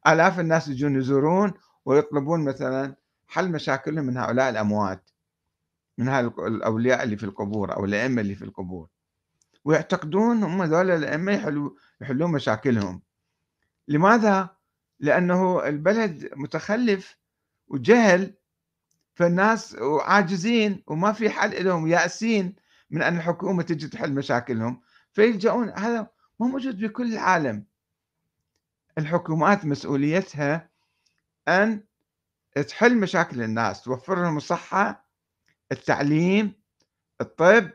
آلاف 0.06 0.40
الناس 0.40 0.68
يجون 0.68 0.96
يزورون 0.96 1.52
ويطلبون 1.84 2.44
مثلا 2.44 2.96
حل 3.28 3.52
مشاكلهم 3.52 4.04
من 4.04 4.16
هؤلاء 4.16 4.50
الأموات 4.50 5.10
من 5.98 6.08
الأولياء 6.08 7.02
اللي 7.02 7.16
في 7.16 7.24
القبور 7.24 7.76
أو 7.76 7.84
الأئمة 7.84 8.20
اللي 8.20 8.34
في 8.34 8.44
القبور. 8.44 8.88
ويعتقدون 9.64 10.42
هم 10.42 10.62
ذول 10.64 10.90
الأئمة 10.90 11.32
يحلوا 11.32 11.70
يحلون 12.00 12.32
مشاكلهم. 12.32 13.02
لماذا؟ 13.88 14.50
لأنه 15.00 15.68
البلد 15.68 16.30
متخلف 16.36 17.16
وجهل 17.68 18.34
فالناس 19.14 19.76
عاجزين 20.00 20.82
وما 20.86 21.12
في 21.12 21.30
حل 21.30 21.64
لهم 21.64 21.86
يائسين 21.86 22.56
من 22.90 23.02
أن 23.02 23.16
الحكومة 23.16 23.62
تجي 23.62 23.88
تحل 23.88 24.12
مشاكلهم. 24.12 24.80
فيلجؤون 25.12 25.68
هذا 25.70 26.17
ما 26.40 26.46
موجود 26.46 26.78
بكل 26.78 27.12
العالم. 27.12 27.64
الحكومات 28.98 29.64
مسؤوليتها 29.64 30.70
أن 31.48 31.84
تحل 32.68 32.96
مشاكل 32.96 33.42
الناس 33.42 33.82
توفر 33.82 34.22
لهم 34.22 34.36
الصحة 34.36 35.04
التعليم 35.72 36.52
الطب 37.20 37.70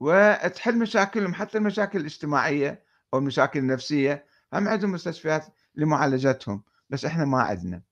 وتحل 0.00 0.78
مشاكلهم 0.78 1.34
حتى 1.34 1.58
المشاكل 1.58 2.00
الاجتماعية 2.00 2.84
أو 3.14 3.18
المشاكل 3.18 3.58
النفسية. 3.58 4.26
هم 4.52 4.68
عندهم 4.68 4.92
مستشفيات 4.92 5.46
لمعالجتهم 5.74 6.62
بس 6.90 7.04
إحنا 7.04 7.24
ما 7.24 7.42
عندنا. 7.42 7.82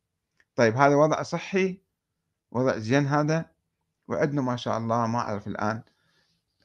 طيب 0.54 0.76
هذا 0.76 0.94
وضع 0.94 1.22
صحي 1.22 1.82
وضع 2.50 2.78
زين 2.78 3.06
هذا 3.06 3.50
وعندنا 4.08 4.42
ما 4.42 4.56
شاء 4.56 4.78
الله 4.78 5.06
ما 5.06 5.18
أعرف 5.18 5.46
الآن 5.46 5.82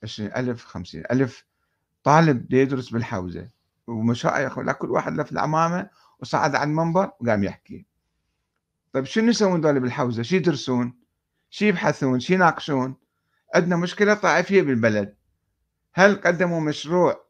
عشرين 0.03 0.35
ألف 0.35 0.65
خمسين 0.65 1.03
ألف 1.11 1.45
طالب 2.03 2.53
يدرس 2.53 2.89
بالحوزة. 2.89 3.50
ومشايخ 3.88 4.58
ولا 4.58 4.72
كل 4.72 4.91
واحد 4.91 5.13
لف 5.13 5.31
العمامة 5.31 5.89
وصعد 6.20 6.55
على 6.55 6.70
المنبر 6.70 7.12
وقام 7.20 7.43
يحكي. 7.43 7.86
طيب 8.93 9.05
شنو 9.05 9.29
يسوون 9.29 9.62
دول 9.62 9.79
بالحوزة؟ 9.79 10.24
شو 10.24 10.36
يدرسون؟ 10.36 11.00
شو 11.50 11.65
يبحثون؟ 11.65 12.20
شو 12.20 12.34
يناقشون؟ 12.34 12.96
عندنا 13.55 13.75
مشكلة 13.75 14.13
طائفية 14.13 14.62
بالبلد. 14.62 15.15
هل 15.93 16.15
قدموا 16.15 16.60
مشروع 16.60 17.25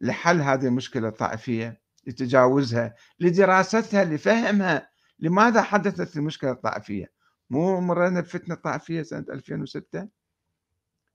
لحل 0.00 0.40
هذه 0.40 0.66
المشكلة 0.66 1.08
الطائفية؟ 1.08 1.80
لتجاوزها 2.06 2.94
لدراستها 3.20 4.04
لفهمها. 4.04 4.88
لماذا 5.18 5.62
حدثت 5.62 6.16
المشكلة 6.16 6.50
الطائفية؟ 6.50 7.12
مو 7.50 7.80
مرينا 7.80 8.20
بفتنة 8.20 8.54
طائفية 8.54 9.02
سنة 9.02 9.24
2006 9.30 10.08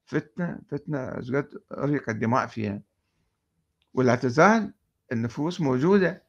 فتنة 0.07 0.59
فتنة 0.69 1.09
قد 1.09 1.61
أريق 1.71 2.09
الدماء 2.09 2.47
فيها. 2.47 2.81
ولا 3.93 4.15
تزال 4.15 4.73
النفوس 5.11 5.61
موجودة. 5.61 6.23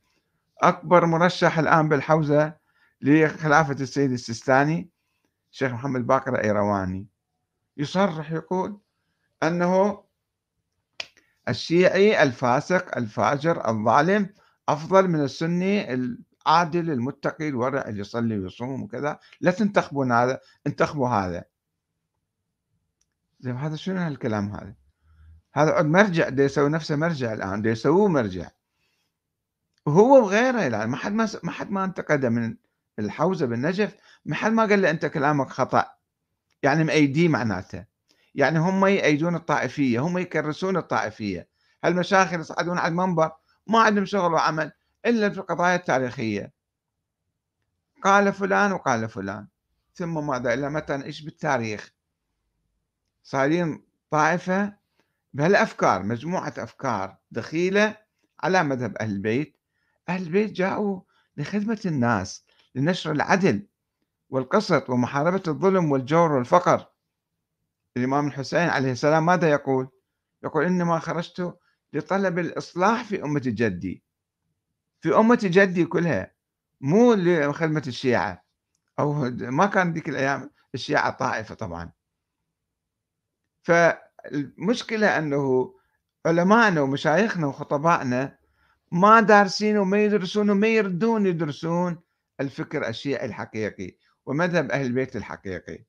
أكبر 0.62 1.06
مرشح 1.06 1.58
الآن 1.58 1.88
بالحوزة 1.88 2.56
لخلافة 3.00 3.73
السيد 3.73 4.12
السيستاني 4.12 4.90
الشيخ 5.52 5.73
محمد 5.73 6.06
باقر 6.06 6.35
الأيرواني. 6.35 7.06
يصرح 7.76 8.32
يقول 8.32 8.80
أنه 9.42 10.04
الشيعي 11.49 12.23
الفاسق 12.23 12.97
الفاجر 12.97 13.68
الظالم 13.68 14.35
أفضل 14.68 15.08
من 15.08 15.20
السني 15.20 15.94
العادل 15.94 16.90
المتقي 16.90 17.49
الورع 17.49 17.88
اللي 17.88 18.00
يصلي 18.00 18.38
ويصوم 18.38 18.82
وكذا. 18.82 19.18
لا 19.40 19.50
تنتخبون 19.50 20.12
هذا 20.12 20.40
انتخبوا 20.66 21.08
هذا. 21.08 21.44
زين 23.40 23.57
هذا 23.57 23.76
شنو 23.76 24.00
هالكلام 24.00 24.50
هذا؟ 24.50 24.75
هذا 25.52 25.73
عد 25.73 25.87
مرجع 25.87 26.28
دا 26.28 26.45
يسوي 26.45 26.68
نفسه 26.68 26.97
مرجع 26.97 27.33
الآن 27.33 27.62
دا 27.62 27.71
يسووه 27.71 28.09
مرجع. 28.09 28.50
وهو 29.87 30.25
وغيره 30.25 30.61
يعني 30.61 30.90
ما 30.90 30.97
حد 30.97 31.12
ما 31.12 31.28
ما 31.42 31.52
حد 31.52 31.71
ما 31.71 31.85
انتقده 31.85 32.28
من 32.28 32.57
الحوزة 32.99 33.47
بالنجف 33.47 33.97
ما 34.25 34.35
حد 34.35 34.52
ما 34.52 34.62
قال 34.66 34.83
له 34.83 34.90
أنت 34.90 35.07
كلامك 35.07 35.49
خطأ. 35.49 35.85
يعني 36.62 36.85
مأيديه 36.85 37.28
معناته. 37.28 37.85
يعني 38.35 38.59
هم 38.59 38.87
يأيدون 38.87 39.35
الطائفية 39.35 40.00
هم 40.00 40.18
يكرسون 40.18 40.76
الطائفية. 40.76 41.49
هالمشايخ 41.85 42.33
يصعدون 42.33 42.78
على 42.78 42.90
المنبر 42.90 43.33
ما 43.66 43.78
عندهم 43.80 44.04
شغل 44.04 44.33
وعمل 44.33 44.73
إلا 45.07 45.30
في 45.30 45.38
القضايا 45.38 45.76
التاريخية. 45.76 46.52
قال 48.02 48.33
فلان 48.33 48.73
وقال 48.73 49.09
فلان 49.09 49.47
ثم 49.95 50.26
ماذا؟ 50.26 50.54
إلا 50.54 50.68
متى؟ 50.68 50.97
نعيش 50.97 51.23
بالتاريخ؟ 51.23 51.98
صايرين 53.28 53.85
طائفة 54.11 54.76
بهالأفكار 55.32 56.02
مجموعة 56.02 56.54
أفكار 56.58 57.16
دخيلة 57.30 57.97
على 58.40 58.62
مذهب 58.62 58.97
أهل 58.97 59.11
البيت. 59.11 59.56
أهل 60.08 60.23
البيت 60.23 60.52
جاءوا 60.52 61.00
لخدمة 61.37 61.80
الناس 61.87 62.44
لنشر 62.75 63.12
العدل 63.12 63.66
والقسط 64.30 64.90
ومحاربة 64.90 65.42
الظلم 65.49 65.92
والجور 65.92 66.32
والفقر. 66.32 66.87
الإمام 67.97 68.26
الحسين 68.26 68.69
عليه 68.69 68.93
السلام 68.93 69.26
ماذا 69.26 69.50
يقول؟ 69.50 69.88
يقول 70.43 70.64
إنما 70.64 70.99
خرجت 70.99 71.58
لطلب 71.93 72.38
الإصلاح 72.38 73.04
في 73.04 73.23
أمة 73.23 73.43
جدي. 73.45 74.02
في 75.00 75.17
أمة 75.17 75.41
جدي 75.43 75.84
كلها 75.84 76.34
مو 76.80 77.14
لخدمة 77.14 77.82
الشيعة. 77.86 78.45
أو 78.99 79.12
ما 79.30 79.67
كان 79.67 79.93
ذيك 79.93 80.08
الأيام 80.08 80.50
الشيعة 80.75 81.10
طائفة 81.10 81.54
طبعا. 81.54 81.98
فالمشكلة 83.69 85.19
أنه 85.19 85.75
علمائنا 86.26 86.81
ومشايخنا 86.81 87.47
وخطبائنا 87.47 88.39
ما 88.93 89.21
دارسين 89.21 89.78
وما 89.78 90.04
يدرسون 90.04 90.50
وما 90.50 90.67
يردون 90.69 91.26
يدرسون 91.26 91.99
الفكر 92.41 92.89
الشيعي 92.89 93.26
الحقيقي 93.26 93.97
ومذهب 94.26 94.71
أهل 94.71 94.87
البيت 94.87 95.17
الحقيقي 95.17 95.85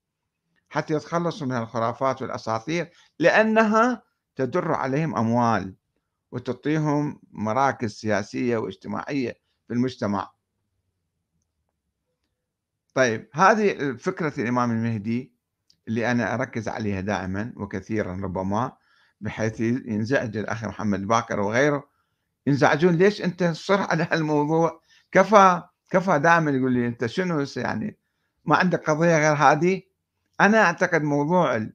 حتى 0.70 0.94
يتخلصوا 0.94 1.48
من 1.48 1.58
الخرافات 1.58 2.22
والأساطير 2.22 2.92
لأنها 3.20 4.04
تدر 4.36 4.72
عليهم 4.72 5.16
أموال 5.16 5.76
وتعطيهم 6.32 7.22
مراكز 7.32 7.92
سياسية 7.92 8.58
واجتماعية 8.58 9.36
في 9.68 9.74
المجتمع. 9.74 10.32
طيب 12.94 13.30
هذه 13.34 13.96
فكرة 13.96 14.40
الإمام 14.42 14.72
المهدي. 14.72 15.39
اللي 15.90 16.12
أنا 16.12 16.34
أركز 16.34 16.68
عليها 16.68 17.02
دائما 17.02 17.54
وكثيرا 17.56 18.14
ربما 18.24 18.72
بحيث 19.22 19.60
ينزعج 19.62 20.38
الأخ 20.38 20.66
محمد 20.66 21.08
باكر 21.08 21.40
وغيره. 21.40 21.90
ينزعجون 22.48 22.96
ليش 22.96 23.22
أنت 23.22 23.44
تصر 23.44 23.82
على 23.82 24.08
هالموضوع؟ 24.12 24.82
كفى 25.12 25.64
كفى 25.90 26.20
دائما 26.20 26.52
يقول 26.52 26.74
لي 26.74 26.88
أنت 26.88 27.06
شنو 27.06 27.46
يعني 27.58 27.98
ما 28.46 28.56
عندك 28.56 28.90
قضية 28.90 29.18
غير 29.18 29.34
هذه؟ 29.34 29.82
أنا 30.42 30.62
أعتقد 30.62 31.02
موضوع 31.04 31.68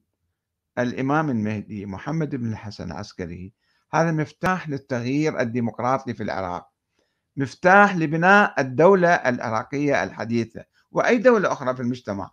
الإمام 0.79 1.31
المهدي 1.31 1.87
محمد 1.87 2.35
بن 2.37 2.53
الحسن 2.53 2.93
العسكري 2.93 3.53
هذا 3.93 4.13
مفتاح 4.13 4.69
للتغيير 4.69 5.41
الديمقراطي 5.41 6.15
في 6.15 6.23
العراق 6.23 6.71
مفتاح 7.37 7.97
لبناء 7.97 8.61
الدولة 8.61 9.09
العراقية 9.09 10.05
الحديثة 10.05 10.65
وأي 10.91 11.19
دولة 11.19 11.53
أخرى 11.53 11.75
في 11.75 11.83
المجتمع 11.83 12.31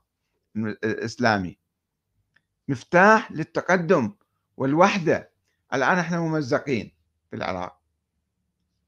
الإسلامي. 0.55 1.60
مفتاح 2.71 3.31
للتقدم 3.31 4.13
والوحدة 4.57 5.31
الآن 5.73 5.97
إحنا 5.97 6.19
ممزقين 6.19 6.91
في 7.29 7.35
العراق 7.35 7.81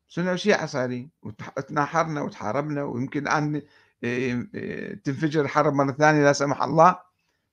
سنة 0.08 0.32
وشيعة 0.32 0.66
صايرين 0.66 1.10
وتناحرنا 1.24 2.22
وتحاربنا 2.22 2.84
ويمكن 2.84 3.22
الآن 3.24 3.62
إيه، 4.04 4.50
إيه، 4.56 4.94
تنفجر 4.94 5.42
الحرب 5.42 5.74
مرة 5.74 5.92
ثانية 5.92 6.24
لا 6.24 6.34
سمح 6.34 6.64
الله 6.64 7.00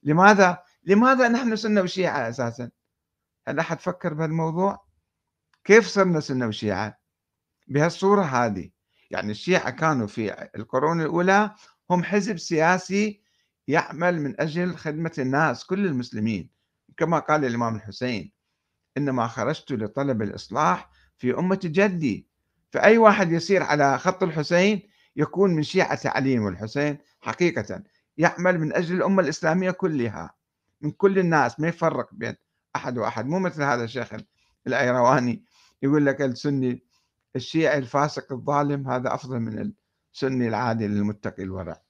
لماذا؟ 0.02 0.62
لماذا 0.84 1.28
نحن 1.28 1.56
سنة 1.56 1.80
وشيعة 1.80 2.28
أساسا؟ 2.28 2.70
هل 3.48 3.58
أحد 3.58 3.80
فكر 3.80 4.14
بهالموضوع؟ 4.14 4.84
كيف 5.64 5.86
صرنا 5.86 6.20
سنة 6.20 6.46
وشيعة؟ 6.46 6.98
بهالصورة 7.68 8.22
هذه 8.22 8.70
يعني 9.10 9.30
الشيعة 9.30 9.70
كانوا 9.70 10.06
في 10.06 10.48
القرون 10.56 11.00
الأولى 11.00 11.54
هم 11.90 12.04
حزب 12.04 12.36
سياسي 12.36 13.19
يعمل 13.70 14.22
من 14.22 14.40
أجل 14.40 14.76
خدمة 14.76 15.12
الناس 15.18 15.64
كل 15.64 15.86
المسلمين. 15.86 16.50
كما 16.96 17.18
قال 17.18 17.44
الإمام 17.44 17.76
الحسين 17.76 18.32
إنما 18.96 19.26
خرجت 19.26 19.72
لطلب 19.72 20.22
الإصلاح 20.22 20.90
في 21.18 21.38
أمة 21.38 21.60
جدي. 21.64 22.28
فأي 22.70 22.98
واحد 22.98 23.32
يسير 23.32 23.62
على 23.62 23.98
خط 23.98 24.22
الحسين 24.22 24.82
يكون 25.16 25.54
من 25.54 25.62
شيعة 25.62 26.00
علي 26.04 26.38
والحسين 26.38 26.98
حقيقة. 27.20 27.82
يعمل 28.18 28.60
من 28.60 28.76
أجل 28.76 28.96
الأمة 28.96 29.22
الإسلامية 29.22 29.70
كلها 29.70 30.34
من 30.80 30.90
كل 30.90 31.18
الناس 31.18 31.60
ما 31.60 31.68
يفرق 31.68 32.14
بين 32.14 32.36
أحد 32.76 32.98
وأحد. 32.98 33.26
مو 33.26 33.38
مثل 33.38 33.62
هذا 33.62 33.84
الشيخ 33.84 34.08
الأيرواني 34.66 35.44
يقول 35.82 36.06
لك 36.06 36.22
السني 36.22 36.82
الشيعي 37.36 37.78
الفاسق 37.78 38.32
الظالم 38.32 38.88
هذا 38.88 39.14
أفضل 39.14 39.40
من 39.40 39.72
السني 40.14 40.48
العادل 40.48 40.86
المتقي 40.86 41.42
الورع. 41.42 41.89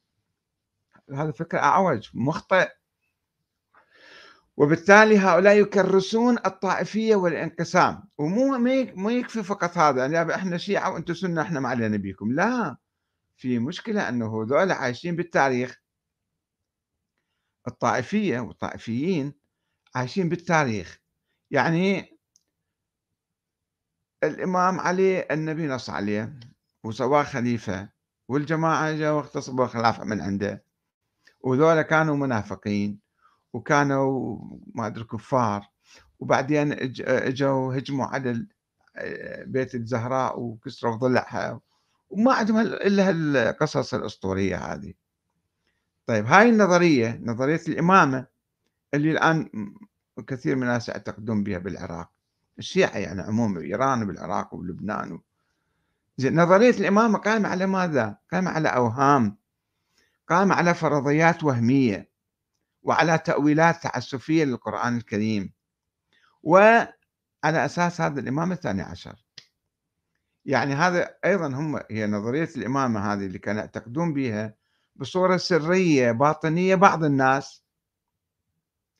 هذا 1.14 1.32
فكرة 1.32 1.58
أعوج 1.58 2.10
مخطئ. 2.14 2.68
وبالتالي 4.56 5.18
هؤلاء 5.18 5.56
يكرسون 5.56 6.38
الطائفية 6.46 7.16
والانقسام. 7.16 8.02
ومو 8.18 8.58
ما 8.96 9.12
يكفي 9.12 9.42
فقط 9.42 9.78
هذا 9.78 10.06
يعني 10.06 10.34
إحنا 10.34 10.56
شيعة 10.58 10.92
وأنتم 10.92 11.14
سنة 11.14 11.42
إحنا 11.42 11.60
ما 11.60 11.68
علينا 11.68 11.96
بيكم. 11.96 12.32
لا 12.32 12.76
في 13.36 13.58
مشكلة 13.58 14.08
أنه 14.08 14.42
هذول 14.42 14.72
عايشين 14.72 15.16
بالتاريخ. 15.16 15.80
الطائفية 17.68 18.40
والطائفيين 18.40 19.34
عايشين 19.94 20.28
بالتاريخ. 20.28 20.98
يعني 21.50 22.18
الإمام 24.24 24.80
علي 24.80 25.26
النبي 25.30 25.66
نص 25.66 25.90
عليه 25.90 26.40
وسواه 26.84 27.22
خليفة 27.22 27.88
والجماعة 28.28 28.92
جاءوا 28.92 29.16
واغتصبوا 29.16 29.64
الخلافة 29.64 30.04
من 30.04 30.20
عنده. 30.20 30.64
وذولا 31.40 31.82
كانوا 31.82 32.16
منافقين 32.16 32.98
وكانوا 33.52 34.38
ما 34.74 34.86
أدري 34.86 35.04
كفار 35.04 35.68
وبعدين 36.20 36.72
إجوا 37.00 37.78
هجموا 37.78 38.06
على 38.06 38.46
بيت 39.46 39.74
الزهراء 39.74 40.40
وكسروا 40.40 40.96
ضلعها 40.96 41.60
وما 42.10 42.32
عندهم 42.32 42.58
إلا 42.58 43.08
هالقصص 43.08 43.94
الأسطورية 43.94 44.56
هذه. 44.56 44.94
طيب 46.06 46.26
هاي 46.26 46.48
النظرية 46.48 47.20
نظرية 47.22 47.60
الإمامة 47.68 48.26
اللي 48.94 49.10
الآن 49.10 49.50
كثير 50.26 50.56
من 50.56 50.62
الناس 50.62 50.88
يعتقدون 50.88 51.44
بها 51.44 51.58
بالعراق. 51.58 52.10
الشيعة 52.58 52.98
يعني 52.98 53.22
عموما 53.22 53.60
بإيران 53.60 54.02
وبالعراق 54.02 54.54
ولبنان 54.54 55.12
و... 55.12 55.22
زين 56.16 56.40
نظرية 56.40 56.70
الإمامة 56.70 57.18
قائمة 57.18 57.48
على 57.48 57.66
ماذا؟ 57.66 58.16
قائمة 58.32 58.50
على 58.50 58.68
أوهام. 58.68 59.36
قائمة 60.30 60.54
على 60.54 60.74
فرضيات 60.74 61.44
وهمية 61.44 62.10
وعلى 62.82 63.18
تأويلات 63.18 63.82
تعسفية 63.82 64.44
للقرآن 64.44 64.96
الكريم. 64.96 65.52
وعلى 66.42 66.94
أساس 67.44 68.00
هذا 68.00 68.20
الإمام 68.20 68.52
الثاني 68.52 68.82
عشر. 68.82 69.24
يعني 70.44 70.74
هذا 70.74 71.14
أيضا 71.24 71.46
هم 71.46 71.80
هي 71.90 72.06
نظرية 72.06 72.48
الإمامة 72.56 73.12
هذه 73.12 73.26
اللي 73.26 73.38
كانوا 73.38 73.60
يعتقدون 73.60 74.14
بها 74.14 74.54
بصورة 74.96 75.36
سرية 75.36 76.12
باطنية 76.12 76.74
بعض 76.74 77.04
الناس. 77.04 77.64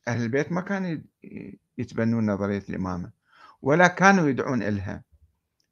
أهل 0.09 0.23
البيت 0.23 0.53
ما 0.53 0.61
كانوا 0.61 0.99
يتبنون 1.79 2.31
نظرية 2.31 2.65
الإمامة 2.69 3.11
ولا 3.63 3.87
كانوا 3.87 4.29
يدعون 4.29 4.63
إلها 4.63 5.05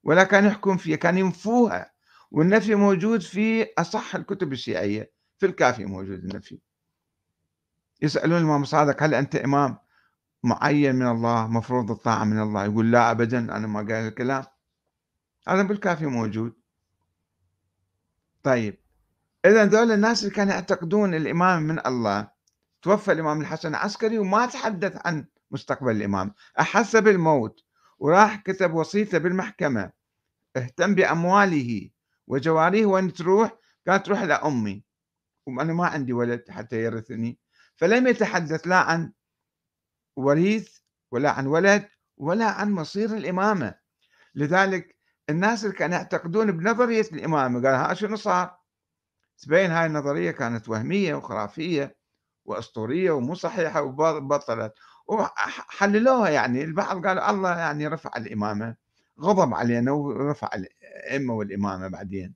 ولا 0.02 0.24
كانوا 0.24 0.50
يحكون 0.50 0.76
فيها 0.76 0.96
كانوا 0.96 1.20
ينفوها. 1.20 1.92
والنفي 2.30 2.74
موجود 2.74 3.20
في 3.20 3.66
أصح 3.78 4.14
الكتب 4.14 4.52
الشيعية. 4.52 5.17
في 5.38 5.46
الكافي 5.46 5.84
موجود 5.84 6.18
النفي 6.18 6.58
يسألون 8.02 8.38
الإمام 8.38 8.62
الصادق 8.62 9.02
هل 9.02 9.14
أنت 9.14 9.36
إمام 9.36 9.78
معين 10.42 10.94
من 10.94 11.06
الله 11.06 11.46
مفروض 11.46 11.90
الطاعة 11.90 12.24
من 12.24 12.42
الله؟ 12.42 12.64
يقول 12.64 12.90
لا 12.90 13.10
أبدا 13.10 13.38
أنا 13.38 13.66
ما 13.66 13.80
قال 13.80 13.92
الكلام. 13.92 14.44
هذا 15.48 15.62
بالكافي 15.62 16.06
موجود. 16.06 16.52
طيب 18.42 18.78
إذا 19.44 19.64
دول 19.64 19.92
الناس 19.92 20.22
اللي 20.22 20.34
كانوا 20.34 20.52
يعتقدون 20.52 21.14
الإمام 21.14 21.62
من 21.62 21.86
الله 21.86 22.28
توفى 22.82 23.12
الإمام 23.12 23.40
الحسن 23.40 23.68
العسكري 23.68 24.18
وما 24.18 24.46
تحدث 24.46 25.06
عن 25.06 25.26
مستقبل 25.50 25.90
الإمام. 25.96 26.34
أحس 26.60 26.96
بالموت 26.96 27.64
وراح 27.98 28.36
كتب 28.36 28.74
وصيته 28.74 29.18
بالمحكمة. 29.18 29.90
اهتم 30.56 30.94
بأمواله 30.94 31.90
وجواريه 32.26 32.86
وين 32.86 33.12
تروح 33.12 33.52
قال 33.88 34.02
تروح 34.02 34.22
لأمي. 34.22 34.87
وأنا 35.56 35.72
ما 35.72 35.86
عندي 35.86 36.12
ولد 36.12 36.44
حتى 36.50 36.82
يرثني. 36.82 37.38
فلم 37.76 38.06
يتحدث 38.06 38.66
لا 38.66 38.76
عن 38.76 39.12
وريث 40.16 40.78
ولا 41.10 41.30
عن 41.30 41.46
ولد 41.46 41.88
ولا 42.16 42.46
عن 42.46 42.72
مصير 42.72 43.16
الإمامة. 43.16 43.74
لذلك 44.34 44.96
الناس 45.30 45.64
اللي 45.64 45.76
كانوا 45.76 45.96
يعتقدون 45.96 46.52
بنظرية 46.52 47.06
الإمامة 47.12 47.68
قال 47.68 47.74
ها 47.74 47.94
شنو 47.94 48.16
صار؟ 48.16 48.58
تبين 49.38 49.70
هاي 49.70 49.86
النظرية 49.86 50.30
كانت 50.30 50.68
وهمية 50.68 51.14
وخرافية 51.14 51.96
وأسطورية 52.44 53.10
ومو 53.10 53.34
صحيحة 53.34 53.82
وبطلت. 53.82 54.72
وحللوها 55.06 56.28
يعني 56.28 56.64
البعض 56.64 57.06
قالوا 57.06 57.30
الله 57.30 57.58
يعني 57.58 57.86
رفع 57.86 58.10
الإمامة 58.16 58.76
غضب 59.20 59.54
علينا 59.54 59.92
ورفع 59.92 60.50
الأئمة 60.54 61.34
والإمامة 61.34 61.88
بعدين. 61.88 62.34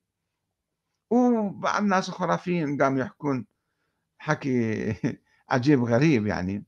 وبعض 1.13 1.83
الناس 1.83 2.09
الخرافيين 2.09 2.83
قاموا 2.83 3.01
يحكون 3.01 3.47
حكي 4.19 4.95
عجيب 5.51 5.85
غريب 5.85 6.27
يعني. 6.27 6.65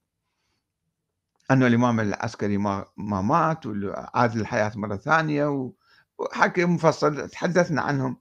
أنه 1.50 1.66
الإمام 1.66 2.00
العسكري 2.00 2.58
ما, 2.58 2.86
ما 2.96 3.22
مات 3.22 3.66
وعاد 3.66 4.36
للحياة 4.36 4.72
مرة 4.74 4.96
ثانية 4.96 5.70
وحكي 6.18 6.64
مفصل 6.64 7.28
تحدثنا 7.28 7.82
عنهم 7.82 8.16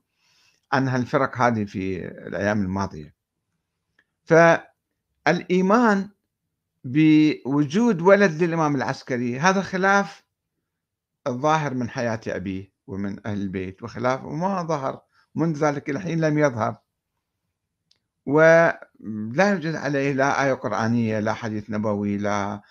عن 0.72 0.88
هالفرق 0.88 1.38
هذه 1.38 1.64
في 1.64 2.06
الأيام 2.06 2.62
الماضية. 2.62 3.14
فالإيمان 4.24 6.10
بوجود 6.84 8.00
ولد 8.00 8.42
للإمام 8.42 8.76
العسكري 8.76 9.38
هذا 9.38 9.62
خلاف 9.62 10.24
الظاهر 11.26 11.74
من 11.74 11.90
حياة 11.90 12.20
أبيه 12.26 12.72
ومن 12.86 13.26
أهل 13.26 13.40
البيت 13.42 13.82
وخلاف 13.82 14.24
وما 14.24 14.62
ظهر 14.62 15.02
منذ 15.34 15.64
ذلك 15.64 15.90
الحين 15.90 16.20
لم 16.20 16.38
يظهر. 16.38 16.76
ولا 18.26 19.50
يوجد 19.50 19.74
عليه 19.74 20.12
لا 20.12 20.44
آية 20.44 20.52
قرآنية 20.52 21.20
لا 21.20 21.32
حديث 21.32 21.70
نبوي 21.70 22.16
لا 22.16 22.62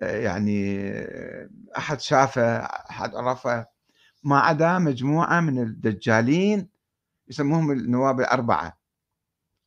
يعني 0.00 0.90
أحد 1.76 2.00
شافه 2.00 2.56
أحد 2.64 3.14
عرفه. 3.14 3.66
ما 4.24 4.38
عدا 4.40 4.78
مجموعة 4.78 5.40
من 5.40 5.58
الدجالين 5.62 6.68
يسموهم 7.28 7.70
النواب 7.70 8.20
الأربعة 8.20 8.80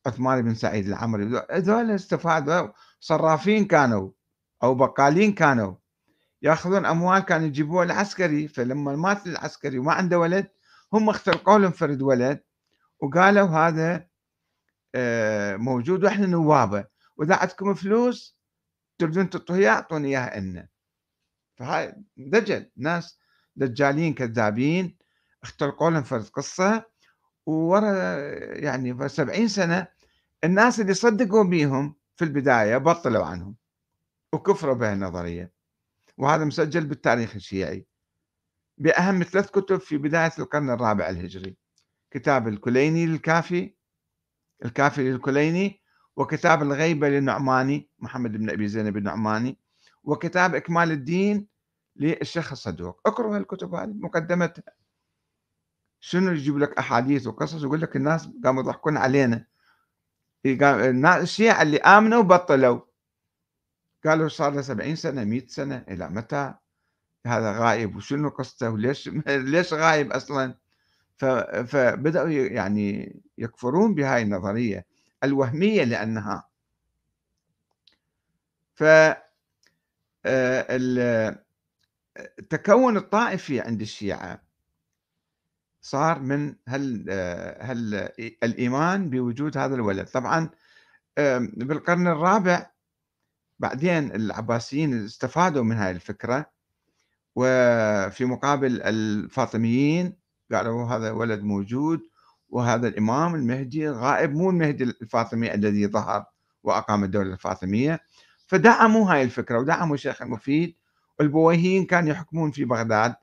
عثمان 0.06 0.42
بن 0.42 0.54
سعيد 0.54 0.86
العمري. 0.86 1.42
هذول 1.50 1.90
استفادوا 1.90 2.68
صرافين 3.00 3.64
كانوا 3.64 4.10
أو 4.62 4.74
بقالين 4.74 5.32
كانوا. 5.32 5.74
يأخذون 6.42 6.86
أموال 6.86 7.18
كانوا 7.18 7.46
يجيبوها 7.46 7.84
العسكري 7.84 8.48
فلما 8.48 8.96
مات 8.96 9.26
العسكري 9.26 9.78
وما 9.78 9.92
عنده 9.92 10.18
ولد 10.18 10.48
هم 10.92 11.08
اخترقوا 11.08 11.58
لهم 11.58 11.70
فرد 11.70 12.02
ولد. 12.02 12.43
وقالوا 13.04 13.48
هذا 13.48 14.06
آه، 14.94 15.56
موجود 15.56 16.04
وإحنا 16.04 16.26
نوابه 16.26 16.86
وإذا 17.16 17.34
عندكم 17.34 17.74
فلوس 17.74 18.40
تريدون 18.98 19.30
تعطوه 19.30 19.56
اياه 19.56 19.70
اعطوني 19.70 20.08
إياها 20.08 20.40
لنا 20.40 20.68
فهاي 21.56 21.94
دجل. 22.16 22.70
ناس 22.76 23.18
دجالين 23.56 24.14
كذابين 24.14 24.96
اخترقوا 25.42 25.90
لهم 25.90 26.02
فرد 26.02 26.28
قصة. 26.28 26.84
وورا 27.46 27.92
يعني 28.58 29.08
70 29.08 29.48
سنة 29.48 29.86
الناس 30.44 30.80
اللي 30.80 30.94
صدقوا 30.94 31.44
بيهم 31.44 31.96
في 32.16 32.24
البداية 32.24 32.76
بطلوا 32.76 33.24
عنهم 33.24 33.56
وكفروا 34.32 34.74
بهالنظرية. 34.74 35.42
النظريه 35.42 35.52
وهذا 36.16 36.44
مسجل 36.44 36.86
بالتاريخ 36.86 37.34
الشيعي. 37.34 37.86
بأهم 38.78 39.22
ثلاث 39.22 39.50
كتب 39.50 39.80
في 39.80 39.98
بداية 39.98 40.32
القرن 40.38 40.70
الرابع 40.70 41.08
الهجري. 41.08 41.63
كتاب 42.14 42.48
الكليني 42.48 43.06
للكافي 43.06 43.74
الكافي 44.64 45.10
للكليني 45.10 45.80
وكتاب 46.16 46.62
الغيبة 46.62 47.08
للنعماني 47.08 47.90
محمد 47.98 48.32
بن 48.32 48.50
أبي 48.50 48.68
زينب 48.68 48.96
النعماني 48.96 49.58
وكتاب 50.04 50.54
إكمال 50.54 50.90
الدين 50.90 51.48
للشيخ 51.96 52.52
الصدوق. 52.52 53.00
اقرأوا 53.06 53.36
هالكتب 53.36 53.74
هذه 53.74 53.92
مقدمتها 53.92 54.64
شنو 56.00 56.32
يجيب 56.32 56.58
لك 56.58 56.78
أحاديث 56.78 57.26
وقصص؟ 57.26 57.62
يقول 57.62 57.80
لك 57.80 57.96
الناس 57.96 58.28
قاموا 58.44 58.62
يضحكون 58.62 58.96
علينا. 58.96 59.46
الشيعة 61.22 61.62
اللي 61.62 61.78
آمنوا 61.78 62.22
بطلوا 62.22 62.80
قالوا 64.04 64.28
صار 64.28 64.52
له 64.54 64.62
70 64.62 64.96
سنة 64.96 65.24
100 65.24 65.46
سنة 65.46 65.84
إلى 65.88 66.08
متى؟ 66.08 66.54
هذا 67.26 67.52
غايب. 67.52 67.96
وشنو 67.96 68.28
قصته؟ 68.28 68.70
وليش 68.70 69.08
ليش 69.52 69.74
غايب 69.74 70.12
أصلا؟ 70.12 70.63
فبدأوا 71.16 72.28
يعني 72.28 73.16
يكفرون 73.38 73.94
بهاي 73.94 74.22
النظرية 74.22 74.86
الوهمية 75.24 75.84
لأنها 75.84 76.48
ف 78.74 78.84
التكون 82.38 82.96
الطائفي 82.96 83.60
عند 83.60 83.80
الشيعة 83.80 84.42
صار 85.80 86.18
من 86.18 86.54
هل 86.68 87.10
هل 87.60 87.94
الإيمان 88.42 89.10
بوجود 89.10 89.58
هذا 89.58 89.74
الولد. 89.74 90.06
طبعا 90.06 90.50
بالقرن 91.56 92.06
الرابع 92.06 92.70
بعدين 93.58 94.14
العباسيين 94.14 95.04
استفادوا 95.04 95.62
من 95.62 95.76
هاي 95.76 95.90
الفكرة 95.90 96.50
وفي 97.36 98.24
مقابل 98.24 98.82
الفاطميين 98.82 100.16
قالوا 100.52 100.84
هذا 100.84 101.10
ولد 101.10 101.42
موجود 101.42 102.00
وهذا 102.48 102.88
الإمام 102.88 103.34
المهدي 103.34 103.88
غائب 103.88 104.32
مو 104.34 104.50
المهدي 104.50 104.84
الفاطمي 104.84 105.54
الذي 105.54 105.86
ظهر 105.86 106.24
وأقام 106.62 107.04
الدولة 107.04 107.32
الفاطمية. 107.32 108.00
فدعموا 108.46 109.12
هاي 109.12 109.22
الفكرة 109.22 109.58
ودعموا 109.58 109.94
الشيخ 109.94 110.22
المفيد. 110.22 110.76
والبويهيين 111.18 111.84
كانوا 111.86 112.10
يحكمون 112.10 112.50
في 112.50 112.64
بغداد 112.64 113.14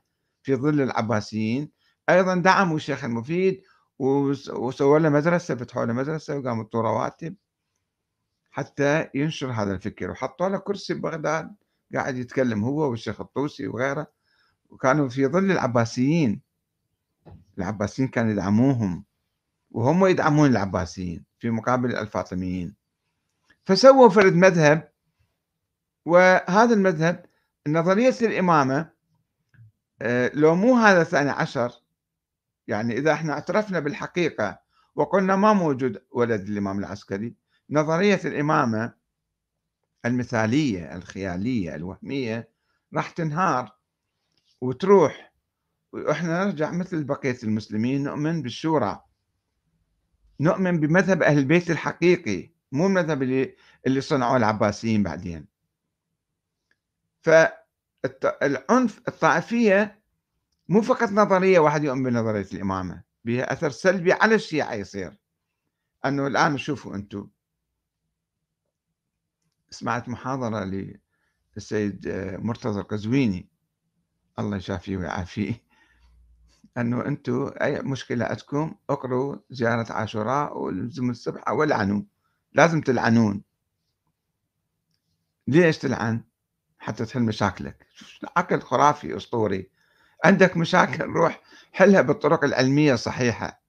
في 0.42 0.56
ظل 0.56 0.80
العباسيين. 0.80 1.70
أيضا 2.10 2.34
دعموا 2.34 2.76
الشيخ 2.76 3.04
المفيد 3.04 3.62
وسووا 3.98 4.98
له 4.98 5.08
مدرسة 5.08 5.54
فتحوا 5.54 5.84
له 5.84 5.92
مدرسة 5.92 6.38
وقاموا 6.38 6.64
رواتب 6.74 7.34
حتى 8.50 9.08
ينشر 9.14 9.50
هذا 9.50 9.72
الفكر. 9.72 10.10
وحطوا 10.10 10.48
له 10.48 10.58
كرسي 10.58 10.94
ببغداد 10.94 11.54
قاعد 11.94 12.16
يتكلم 12.16 12.64
هو 12.64 12.90
والشيخ 12.90 13.20
الطوسي 13.20 13.66
وغيره. 13.66 14.06
وكانوا 14.70 15.08
في 15.08 15.26
ظل 15.26 15.50
العباسيين. 15.50 16.51
العباسيين 17.58 18.08
كانوا 18.08 18.32
يدعموهم 18.32 19.04
وهم 19.70 20.06
يدعمون 20.06 20.50
العباسيين 20.50 21.24
في 21.38 21.50
مقابل 21.50 21.96
الفاطميين. 21.96 22.74
فسووا 23.64 24.08
فرد 24.08 24.32
مذهب 24.34 24.92
وهذا 26.06 26.74
المذهب 26.74 27.26
نظرية 27.68 28.14
الإمامة 28.22 28.90
آه، 30.02 30.30
لو 30.34 30.54
مو 30.54 30.74
هذا 30.74 31.02
الثاني 31.02 31.30
عشر 31.30 31.72
يعني 32.68 32.98
إذا 32.98 33.12
إحنا 33.12 33.32
اعترفنا 33.32 33.80
بالحقيقة 33.80 34.58
وقلنا 34.94 35.36
ما 35.36 35.52
موجود 35.52 36.02
ولد 36.10 36.40
الإمام 36.40 36.78
العسكري 36.78 37.34
نظرية 37.70 38.20
الإمامة 38.24 38.94
المثالية 40.04 40.96
الخيالية 40.96 41.74
الوهمية 41.74 42.48
راح 42.94 43.10
تنهار 43.10 43.76
وتروح. 44.60 45.31
وإحنا 45.92 46.44
نرجع 46.44 46.70
مثل 46.70 47.04
بقية 47.04 47.38
المسلمين 47.42 48.04
نؤمن 48.04 48.42
بالشورى. 48.42 49.04
نؤمن 50.40 50.80
بمذهب 50.80 51.22
أهل 51.22 51.38
البيت 51.38 51.70
الحقيقي 51.70 52.50
مو 52.72 52.86
المذهب 52.86 53.22
اللي 53.22 53.56
اللي 53.86 54.00
صنعوه 54.00 54.36
العباسيين 54.36 55.02
بعدين. 55.02 55.46
فالعنف 57.20 59.00
الطائفية 59.08 60.02
مو 60.68 60.82
فقط 60.82 61.08
نظرية 61.08 61.58
واحد 61.58 61.84
يؤمن 61.84 62.02
بنظرية 62.02 62.46
الإمامة 62.52 63.02
بها 63.24 63.52
أثر 63.52 63.70
سلبي 63.70 64.12
على 64.12 64.34
الشيعة 64.34 64.74
يصير. 64.74 65.20
أنه 66.04 66.26
الآن 66.26 66.58
شوفوا 66.58 66.94
أنتم. 66.94 67.28
سمعت 69.70 70.08
محاضرة 70.08 70.64
للسيد 71.56 72.08
مرتضى 72.38 72.80
القزويني. 72.80 73.48
الله 74.38 74.56
يشافيه 74.56 74.96
ويعافيه. 74.96 75.71
أنه 76.78 77.06
أنتم 77.06 77.50
أي 77.62 77.82
مشكلة 77.82 78.24
عندكم 78.24 78.74
اقروا 78.90 79.36
زيارة 79.50 79.92
عاشوراء 79.92 80.58
والزموا 80.58 81.10
السبحه 81.10 81.52
والعنوا 81.52 82.02
لازم 82.52 82.80
تلعنون. 82.80 83.42
ليش 85.48 85.78
تلعن؟ 85.78 86.24
حتى 86.78 87.04
تحل 87.04 87.22
مشاكلك. 87.22 87.86
عقل 88.36 88.60
خرافي 88.60 89.16
أسطوري. 89.16 89.70
عندك 90.24 90.56
مشاكل 90.56 91.04
روح 91.04 91.42
حلها 91.72 92.00
بالطرق 92.00 92.44
العلمية 92.44 92.94
الصحيحة. 92.94 93.62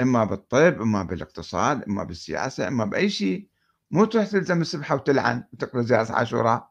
إما 0.00 0.24
بالطب 0.24 0.80
إما 0.80 1.02
بالاقتصاد 1.02 1.82
إما 1.82 2.04
بالسياسة 2.04 2.68
إما 2.68 2.84
بأي 2.84 3.10
شيء. 3.10 3.48
مو 3.90 4.04
تروح 4.04 4.26
تلزم 4.26 4.60
السبحه 4.60 4.94
وتلعن 4.94 5.44
وتقرأ 5.52 5.82
زيارة 5.82 6.12
عاشوراء. 6.12 6.70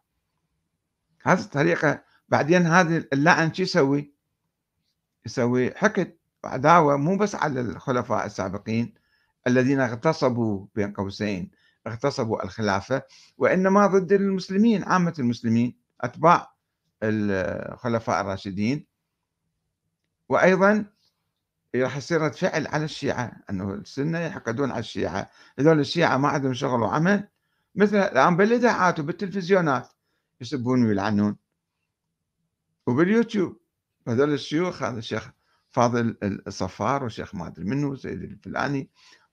هذه 1.23 1.39
الطريقة. 1.39 2.03
بعدين 2.30 2.65
هذا 2.65 3.06
اللعن 3.13 3.53
شو 3.53 3.63
يسوي؟ 3.63 4.16
يسوي 5.27 5.75
حقد 5.75 6.17
وعداوه 6.43 6.97
مو 6.97 7.17
بس 7.17 7.35
على 7.35 7.61
الخلفاء 7.61 8.25
السابقين 8.25 8.93
الذين 9.47 9.79
اغتصبوا 9.79 10.65
بين 10.75 10.93
قوسين 10.93 11.51
اغتصبوا 11.87 12.43
الخلافة 12.43 13.03
وإنما 13.37 13.87
ضد 13.87 14.11
المسلمين 14.11 14.83
عامة 14.83 15.13
المسلمين 15.19 15.77
أتباع 16.01 16.53
الخلفاء 17.03 18.21
الراشدين. 18.21 18.87
وأيضا 20.29 20.85
راح 21.75 21.97
يصير 21.97 22.21
رد 22.21 22.35
فعل 22.35 22.67
على 22.67 22.85
الشيعة 22.85 23.31
إنه 23.49 23.73
السنة 23.73 24.19
يحقدون 24.19 24.71
على 24.71 24.79
الشيعة. 24.79 25.29
هذول 25.59 25.79
الشيعة 25.79 26.17
ما 26.17 26.27
عندهم 26.27 26.53
شغل 26.53 26.81
وعمل. 26.81 27.27
مثل 27.75 27.95
الآن 27.95 28.37
بالإذاعات 28.37 28.99
وبالتلفزيونات 28.99 29.89
يسبون 30.41 30.85
ويلعنون. 30.85 31.37
وباليوتيوب 32.87 33.57
هذول 34.08 34.34
الشيوخ 34.34 34.84
هذا 34.84 35.00
الشيخ 35.00 35.30
فاضل 35.70 36.17
الصفار 36.24 37.04
والشيخ 37.04 37.36
ما 37.36 37.48
أدري 37.48 37.65
منه 37.65 37.96
سيد 37.96 38.24
الفلاني 38.24 38.89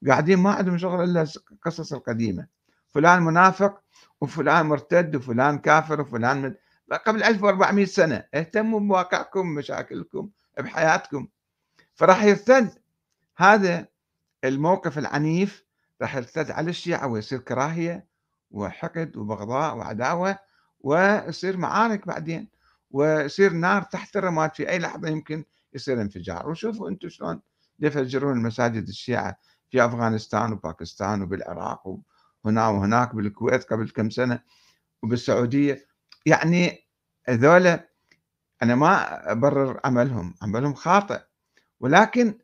قاعدين 0.08 0.38
ما 0.38 0.52
عندهم 0.52 0.78
شغل 0.78 1.04
إلا 1.04 1.26
القصص 1.52 1.92
القديمة. 1.92 2.46
فلان 2.90 3.22
منافق 3.22 3.80
وفلان 4.20 4.66
مرتد 4.66 5.16
وفلان 5.16 5.58
كافر 5.58 6.00
وفلان 6.00 6.42
من 6.42 6.96
قبل 6.96 7.22
1400 7.22 7.84
سنة. 7.84 8.24
اهتموا 8.34 8.80
بواقعكم 8.80 9.54
بمشاكلكم 9.54 10.30
بحياتكم. 10.58 11.28
فراح 11.94 12.24
يرتد. 12.24 12.70
هذا 13.36 13.86
الموقف 14.44 14.98
العنيف 14.98 15.64
راح 16.02 16.16
يرتد 16.16 16.50
على 16.50 16.70
الشيعة 16.70 17.06
ويصير 17.06 17.38
كراهية 17.38 18.06
وحقد 18.50 19.16
وبغضاء 19.16 19.76
وعداوة 19.76 20.38
ويصير 20.80 21.56
معارك 21.56 22.06
بعدين. 22.06 22.53
ويصير 22.94 23.52
نار 23.52 23.82
تحت 23.82 24.16
الرماد 24.16 24.54
في 24.54 24.70
أي 24.70 24.78
لحظة 24.78 25.08
يمكن 25.08 25.44
يصير 25.72 26.00
انفجار. 26.00 26.48
وشوفوا 26.48 26.88
أنتم 26.88 27.08
شلون 27.08 27.40
يفجرون 27.80 28.36
المساجد 28.36 28.88
الشيعة 28.88 29.38
في 29.70 29.84
أفغانستان 29.84 30.52
وباكستان 30.52 31.22
وبالعراق 31.22 31.98
وهنا 32.44 32.68
وهناك 32.68 33.14
بالكويت 33.14 33.64
قبل 33.64 33.90
كم 33.90 34.10
سنة 34.10 34.40
وبالسعودية. 35.02 35.86
يعني 36.26 36.88
هذولا 37.28 37.88
أنا 38.62 38.74
ما 38.74 39.32
أبرر 39.32 39.80
عملهم 39.84 40.34
عملهم 40.42 40.74
خاطئ. 40.74 41.20
ولكن 41.80 42.38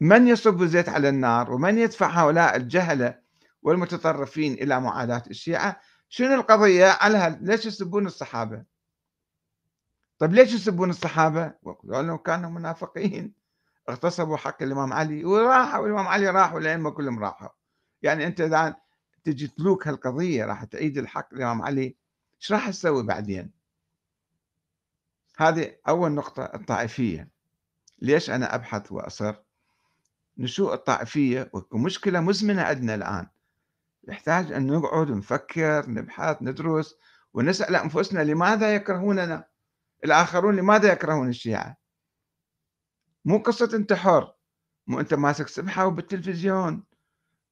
من 0.00 0.28
يصب 0.28 0.62
الزيت 0.62 0.88
على 0.88 1.08
النار 1.08 1.52
ومن 1.52 1.78
يدفع 1.78 2.06
هؤلاء 2.06 2.56
الجهلة 2.56 3.18
والمتطرفين 3.62 4.52
إلى 4.52 4.80
معاداة 4.80 5.22
الشيعة؟ 5.30 5.80
شنو 6.08 6.34
القضية 6.34 6.86
على 6.86 7.38
ليش 7.40 7.66
يسبون 7.66 8.06
الصحابة؟ 8.06 8.71
طيب 10.22 10.32
ليش 10.32 10.54
يسبون 10.54 10.90
الصحابة؟ 10.90 11.52
لأنهم 11.84 12.16
كانوا 12.16 12.50
منافقين. 12.50 13.32
اغتصبوا 13.88 14.36
حق 14.36 14.62
الإمام 14.62 14.92
علي 14.92 15.24
وراحوا 15.24 15.80
والإمام 15.80 16.06
علي 16.06 16.30
راح 16.30 16.54
والأئمة 16.54 16.90
كلهم 16.90 17.18
راحوا. 17.18 17.48
يعني 18.02 18.26
أنت 18.26 18.40
إذا 18.40 18.76
تجي 19.24 19.46
تلوك 19.46 19.88
هالقضية 19.88 20.44
راح 20.44 20.64
تعيد 20.64 20.98
الحق 20.98 21.34
الإمام 21.34 21.62
علي 21.62 21.96
إيش 22.40 22.52
راح 22.52 22.70
تسوي 22.70 23.02
بعدين؟ 23.02 23.50
هذه 25.38 25.76
أول 25.88 26.12
نقطة 26.12 26.44
الطائفية. 26.44 27.28
ليش 27.98 28.30
أنا 28.30 28.54
أبحث 28.54 28.92
وأصر؟ 28.92 29.34
نشوء 30.38 30.74
الطائفية 30.74 31.50
ومشكلة 31.70 32.20
مزمنة 32.20 32.62
عندنا 32.62 32.94
الآن. 32.94 33.26
يحتاج 34.08 34.52
أن 34.52 34.66
نقعد 34.66 35.10
نفكر 35.10 35.90
نبحث 35.90 36.36
ندرس 36.42 36.96
ونسأل 37.34 37.76
أنفسنا 37.76 38.20
لماذا 38.24 38.74
يكرهوننا. 38.74 39.51
الآخرون 40.04 40.56
لماذا 40.56 40.92
يكرهون 40.92 41.28
الشيعة. 41.28 41.76
مو 43.24 43.38
قصة 43.38 43.76
أنت 43.76 43.92
حر 43.92 44.34
مو 44.86 45.00
أنت 45.00 45.14
ماسك 45.14 45.48
سبحة 45.48 45.86
وبالتلفزيون. 45.86 46.84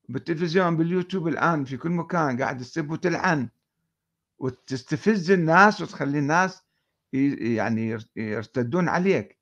بالتلفزيون 0.08 0.76
باليوتيوب 0.76 1.28
الآن 1.28 1.64
في 1.64 1.76
كل 1.76 1.90
مكان 1.90 2.42
قاعد 2.42 2.58
تسب 2.58 2.90
وتلعن. 2.90 3.48
وتستفز 4.38 5.30
الناس 5.30 5.80
وتخلي 5.80 6.18
الناس 6.18 6.62
يعني 7.12 7.98
يرتدون 8.16 8.88
عليك. 8.88 9.40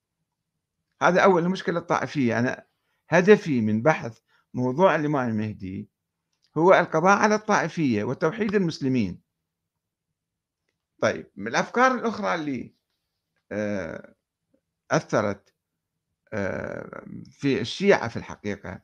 هذا 1.02 1.20
أول 1.20 1.42
المشكلة 1.42 1.78
الطائفية. 1.78 2.38
أنا 2.38 2.66
هدفي 3.08 3.60
من 3.60 3.82
بحث 3.82 4.18
موضوع 4.54 4.94
الإمام 4.94 5.28
المهدي 5.28 5.88
هو 6.56 6.74
القضاء 6.74 7.18
على 7.18 7.34
الطائفية 7.34 8.04
وتوحيد 8.04 8.54
المسلمين. 8.54 9.20
طيب 11.00 11.30
من 11.36 11.48
الأفكار 11.48 11.94
الأخرى 11.94 12.34
اللي 12.34 12.77
أثرت 14.90 15.54
آه، 16.32 17.04
في 17.30 17.60
الشيعة 17.60 18.08
في 18.08 18.16
الحقيقة 18.16 18.80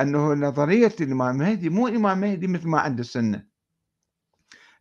أنه 0.00 0.34
نظرية 0.34 0.94
الإمام 1.00 1.34
المهدي 1.34 1.68
مو 1.68 1.88
إمام 1.88 2.18
مهدي 2.18 2.46
مثل 2.46 2.68
ما 2.68 2.80
عند 2.80 2.98
السنة. 2.98 3.46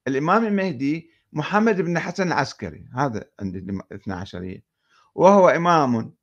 الإمام 0.08 0.46
المهدي 0.46 1.12
محمد 1.34 1.82
بن 1.82 2.00
حسن 2.00 2.28
العسكري 2.28 2.90
هذا 2.96 3.30
عند 3.40 3.56
الاثنى 3.56 4.14
عشرية. 4.14 4.64
وهو 5.16 5.50
إمام 5.50 6.14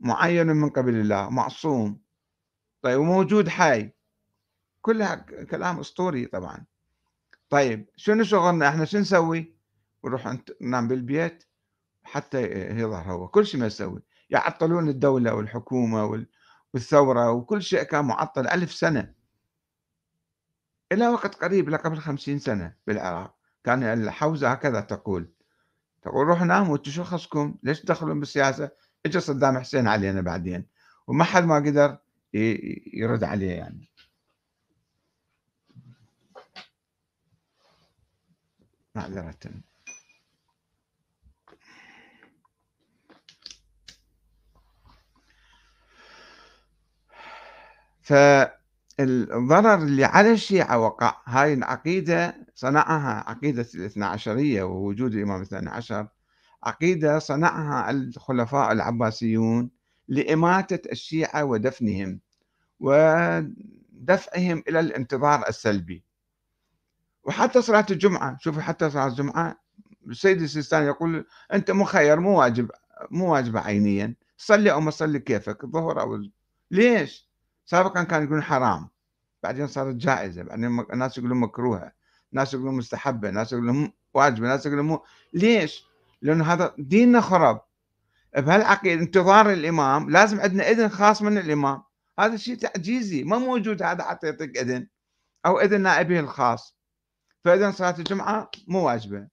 معين 0.00 0.46
من 0.46 0.70
قبل 0.70 0.94
الله 0.94 1.30
معصوم 1.30 2.00
طيب 2.82 3.00
وموجود 3.00 3.48
حي. 3.48 3.90
كلها 4.80 5.14
كلام 5.50 5.80
أسطوري 5.80 6.26
طبعا. 6.26 6.64
طيب 7.50 7.90
شنو 7.96 8.24
شغلنا؟ 8.24 8.68
إحنا 8.68 8.84
شو 8.84 8.98
نسوي؟ 8.98 9.54
نروح 10.04 10.36
ننام 10.60 10.88
بالبيت. 10.88 11.44
حتى 12.04 12.42
يظهر 12.78 13.12
هو. 13.12 13.28
كل 13.28 13.46
شيء 13.46 13.60
ما 13.60 13.66
يسوي. 13.66 14.02
يعطلون 14.30 14.88
الدولة 14.88 15.34
والحكومة 15.34 16.26
والثورة 16.74 17.30
وكل 17.30 17.62
شيء 17.62 17.82
كان 17.82 18.04
معطل 18.04 18.46
ألف 18.46 18.72
سنة. 18.72 19.14
إلى 20.92 21.08
وقت 21.08 21.34
قريب 21.34 21.74
قبل 21.74 21.98
خمسين 21.98 22.38
سنة 22.38 22.74
بالعراق. 22.86 23.34
كان 23.64 23.82
الحوزة 23.82 24.52
هكذا 24.52 24.80
تقول. 24.80 25.32
تقول 26.02 26.26
روح 26.26 26.42
ناموا 26.42 26.78
شو 26.82 27.04
خصكم؟ 27.04 27.58
ليش 27.62 27.80
تدخلون 27.80 28.20
بالسياسة؟ 28.20 28.70
اجى 29.06 29.20
صدام 29.20 29.58
حسين 29.58 29.88
علينا 29.88 30.20
بعدين. 30.20 30.66
وما 31.06 31.24
حد 31.24 31.44
ما 31.44 31.56
قدر 31.56 31.98
يرد 32.94 33.24
عليه 33.24 33.50
يعني. 33.50 33.90
معذرة. 38.94 39.34
فالضرر 48.04 49.74
اللي 49.74 50.04
على 50.04 50.32
الشيعة 50.32 50.78
وقع 50.78 51.16
هاي 51.24 51.52
العقيدة 51.54 52.46
صنعها 52.54 53.30
عقيدة 53.30 53.66
الاثنى 53.74 54.04
عشرية 54.04 54.62
ووجود 54.62 55.14
الإمام 55.14 55.42
الثاني 55.42 55.70
عشر 55.70 56.06
عقيدة 56.64 57.18
صنعها 57.18 57.90
الخلفاء 57.90 58.72
العباسيون 58.72 59.70
لإماتة 60.08 60.90
الشيعة 60.92 61.44
ودفنهم 61.44 62.20
ودفعهم 62.80 64.62
إلى 64.68 64.80
الانتظار 64.80 65.48
السلبي 65.48 66.04
وحتى 67.24 67.62
صلاة 67.62 67.86
الجمعة 67.90 68.38
شوفوا 68.40 68.62
حتى 68.62 68.90
صلاة 68.90 69.06
الجمعة 69.06 69.60
السيد 70.06 70.42
السيستاني 70.42 70.86
يقول 70.86 71.26
أنت 71.52 71.70
مخير 71.70 72.20
مو 72.20 72.40
واجب 72.40 72.70
مو 73.10 73.32
واجبة 73.32 73.60
عينيا 73.60 74.14
صلي 74.36 74.72
أو 74.72 74.80
ما 74.80 74.90
تصلي 74.90 75.18
كيفك 75.18 75.64
الظهر 75.64 76.00
أو 76.00 76.22
ليش؟ 76.70 77.33
سابقا 77.64 78.02
كانوا 78.02 78.24
يقولون 78.24 78.42
حرام. 78.42 78.88
بعدين 79.42 79.66
صارت 79.66 79.94
جائزة. 79.94 80.42
بعدين 80.42 80.80
الناس 80.92 81.18
يقولون 81.18 81.38
مكروهة. 81.38 81.92
ناس 82.32 82.54
يقولون 82.54 82.74
مستحبة. 82.74 83.30
ناس 83.30 83.52
يقولون 83.52 83.92
واجبة. 84.14 84.48
ناس 84.48 84.66
يقولون 84.66 84.86
مو 84.86 85.04
ليش؟ 85.32 85.86
لأنه 86.22 86.52
هذا 86.52 86.74
ديننا 86.78 87.20
خرب 87.20 87.60
بهالعقيدة 88.36 89.02
انتظار 89.02 89.52
الإمام 89.52 90.10
لازم 90.10 90.40
عندنا 90.40 90.70
إذن 90.70 90.88
خاص 90.88 91.22
من 91.22 91.38
الإمام. 91.38 91.82
هذا 92.18 92.36
شيء 92.36 92.56
تعجيزي. 92.56 93.24
ما 93.24 93.38
موجود 93.38 93.82
هذا 93.82 94.04
حتى 94.04 94.26
يعطيك 94.26 94.58
إذن 94.58 94.86
أو 95.46 95.60
إذن 95.60 95.80
نائبه 95.80 96.20
الخاص. 96.20 96.76
فإذا 97.44 97.70
صلاة 97.70 97.98
الجمعة 97.98 98.50
مو 98.68 98.86
واجبة. 98.86 99.28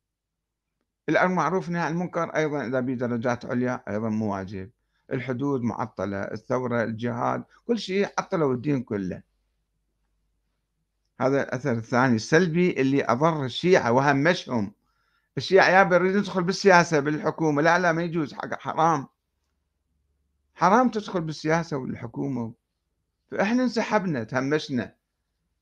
الأمر 1.10 1.34
معروف 1.34 1.70
نهي 1.70 1.82
عن 1.82 1.92
المنكر 1.92 2.36
أيضا 2.36 2.66
إذا 2.66 2.80
بدرجات 2.80 3.46
عليا 3.46 3.84
أيضا 3.88 4.10
مو 4.10 4.34
واجب. 4.34 4.72
الحدود 5.12 5.62
معطلة 5.62 6.22
الثورة 6.22 6.84
الجهاد 6.84 7.44
كل 7.68 7.80
شيء 7.80 8.10
عطلوا 8.20 8.54
الدين 8.54 8.84
كله. 8.84 9.22
هذا 11.22 11.44
الأثر 11.44 11.72
الثاني 11.72 12.16
السلبي 12.16 12.82
اللي 12.82 13.06
أضر 13.06 13.46
الشيعة 13.46 13.92
وهمشهم. 13.92 14.74
الشيعة 15.38 15.70
يا 15.70 15.96
يريد 15.96 16.16
يدخل 16.16 16.44
بالسياسة 16.44 17.00
بالحكومة. 17.00 17.62
لا 17.62 17.80
لا 17.80 17.92
ما 17.92 18.04
يجوز 18.04 18.34
حق 18.34 18.60
حرام. 18.60 19.08
حرام 20.56 20.90
تدخل 20.90 21.22
بالسياسة 21.22 21.78
والحكومة. 21.78 22.54
فإحنا 23.32 23.64
انسحبنا 23.64 24.24
تهمشنا. 24.24 24.96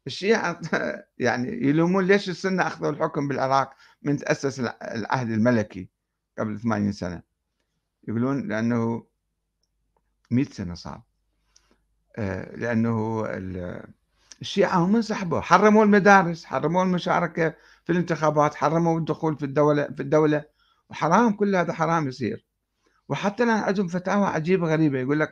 الشيعة 0.07 0.61
يعني 1.17 1.47
يلومون 1.67 2.05
ليش 2.07 2.29
السنة 2.29 2.67
أخذوا 2.67 2.91
الحكم 2.91 3.27
بالعراق 3.27 3.73
من 4.01 4.17
تأسس 4.17 4.59
العهد 4.59 5.29
الملكي 5.29 5.89
قبل 6.39 6.59
80 6.59 6.91
سنة. 6.91 7.21
يقولون 8.07 8.47
لأنه 8.47 9.08
100 10.31 10.45
سنة 10.45 10.73
صار 10.73 11.01
آه، 12.17 12.55
لأنه 12.55 13.25
الشيعة 14.41 14.77
هم 14.77 14.95
انسحبوا 14.95 15.39
حرموا 15.39 15.83
المدارس 15.83 16.45
حرموا 16.45 16.83
المشاركة 16.83 17.55
في 17.85 17.91
الانتخابات 17.91 18.55
حرموا 18.55 18.99
الدخول 18.99 19.37
في 19.37 19.45
الدولة 19.45 19.83
في 19.83 19.99
الدولة. 19.99 20.45
وحرام 20.89 21.33
كل 21.33 21.55
هذا 21.55 21.73
حرام 21.73 22.07
يصير. 22.07 22.45
وحتى 23.09 23.43
الآن 23.43 23.57
عندهم 23.57 23.87
فتاوى 23.87 24.27
عجيبة 24.27 24.67
غريبة. 24.67 24.99
يقول 24.99 25.19
لك 25.19 25.29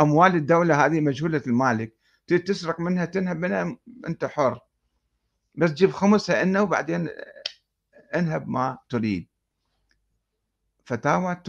أموال 0.00 0.34
الدولة 0.34 0.86
هذه 0.86 1.00
مجهولة 1.00 1.42
المالك. 1.46 1.96
تسرق 2.26 2.80
منها 2.80 3.04
تنهب 3.04 3.36
منها 3.36 3.76
أنت 4.08 4.24
حر. 4.24 4.60
بس 5.54 5.70
جيب 5.72 5.90
خمسها 5.90 6.42
إنه 6.42 6.62
وبعدين 6.62 7.08
انهب 8.14 8.48
ما 8.48 8.78
تريد. 8.88 9.28
فتاوى 10.84 11.42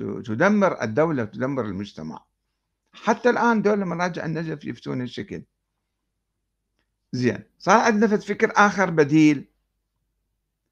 تدمر 0.00 0.82
الدولة 0.82 1.22
وتدمر 1.22 1.64
المجتمع. 1.64 2.24
حتى 2.92 3.30
الآن 3.30 3.62
دولة 3.62 3.84
مراجع 3.84 4.24
النجف 4.24 4.64
يفتون 4.64 5.02
الشكل. 5.02 5.42
زين 7.12 7.44
صار 7.58 7.80
عندنا 7.80 8.16
فكر 8.16 8.52
آخر 8.56 8.90
بديل. 8.90 9.48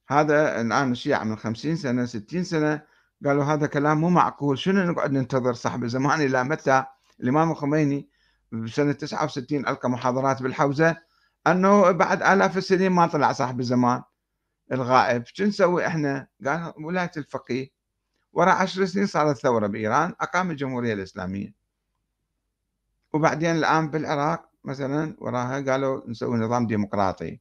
هذا 0.08 0.60
الآن 0.60 0.92
الشيعة 0.92 1.24
من 1.24 1.36
خمسين 1.36 1.76
سنة 1.76 2.04
ستين 2.04 2.44
سنة 2.44 2.82
قالوا 3.24 3.44
هذا 3.44 3.66
كلام 3.66 4.00
مو 4.00 4.10
معقول. 4.10 4.58
شنو 4.58 4.92
نقعد 4.92 5.12
ننتظر 5.12 5.52
صاحب 5.52 5.84
الزمان 5.84 6.20
إلى 6.20 6.44
متى؟ 6.44 6.84
الإمام 7.20 7.50
الخميني 7.50 8.08
بسنة 8.52 8.92
69 8.92 9.68
ألقى 9.68 9.90
محاضرات 9.90 10.42
بالحوزة 10.42 10.96
أنه 11.46 11.90
بعد 11.90 12.22
آلاف 12.22 12.56
السنين 12.56 12.92
ما 12.92 13.06
طلع 13.06 13.32
صاحب 13.32 13.60
الزمان 13.60 14.02
الغائب. 14.72 15.26
شو 15.26 15.44
نسوي 15.44 15.86
إحنا؟ 15.86 16.28
قال 16.46 16.72
ولاية 16.76 17.10
الفقيه 17.16 17.77
وراء 18.38 18.56
عشر 18.56 18.86
سنين 18.86 19.06
صارت 19.06 19.36
ثورة 19.36 19.66
بإيران 19.66 20.14
أقام 20.20 20.50
الجمهورية 20.50 20.94
الإسلامية. 20.94 21.54
وبعدين 23.12 23.50
الآن 23.50 23.90
بالعراق 23.90 24.50
مثلا 24.64 25.16
وراها 25.18 25.60
قالوا 25.60 26.10
نسوي 26.10 26.38
نظام 26.38 26.66
ديمقراطي. 26.66 27.40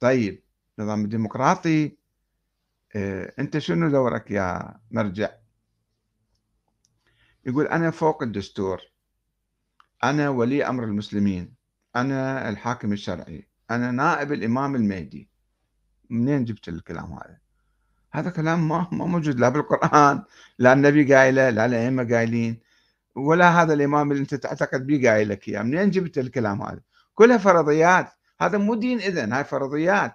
طيب 0.00 0.42
نظام 0.78 1.06
ديمقراطي 1.06 1.96
آه 2.96 3.34
أنت 3.38 3.58
شنو 3.58 3.90
دورك 3.90 4.30
يا 4.30 4.80
مرجع؟ 4.90 5.30
يقول 7.46 7.66
أنا 7.66 7.90
فوق 7.90 8.22
الدستور. 8.22 8.80
أنا 10.04 10.28
ولي 10.28 10.66
أمر 10.66 10.84
المسلمين. 10.84 11.54
أنا 11.96 12.48
الحاكم 12.48 12.92
الشرعي. 12.92 13.48
أنا 13.70 13.90
نائب 13.90 14.32
الإمام 14.32 14.76
المهدي. 14.76 15.30
منين 16.10 16.44
جبت 16.44 16.68
الكلام 16.68 17.12
هذا؟ 17.12 17.41
هذا 18.12 18.30
كلام 18.30 18.68
ما 18.68 18.88
ما 18.92 19.06
موجود 19.06 19.40
لا 19.40 19.48
بالقرآن 19.48 20.22
لا 20.58 20.72
النبي 20.72 21.14
قايله 21.14 21.50
لا 21.50 21.66
الأئمة 21.66 22.04
قايلين 22.04 22.60
ولا 23.14 23.62
هذا 23.62 23.74
الإمام 23.74 24.12
اللي 24.12 24.20
أنت 24.20 24.34
تعتقد 24.34 24.86
به 24.86 25.10
قايل 25.10 25.28
لك 25.28 25.48
إياه. 25.48 25.62
منين 25.62 25.90
جبت 25.90 26.18
الكلام 26.18 26.62
هذا؟ 26.62 26.80
كلها 27.14 27.38
فرضيات. 27.38 28.12
هذا 28.40 28.58
مو 28.58 28.74
دين 28.74 29.00
إذن 29.00 29.32
هاي 29.32 29.44
فرضيات. 29.44 30.14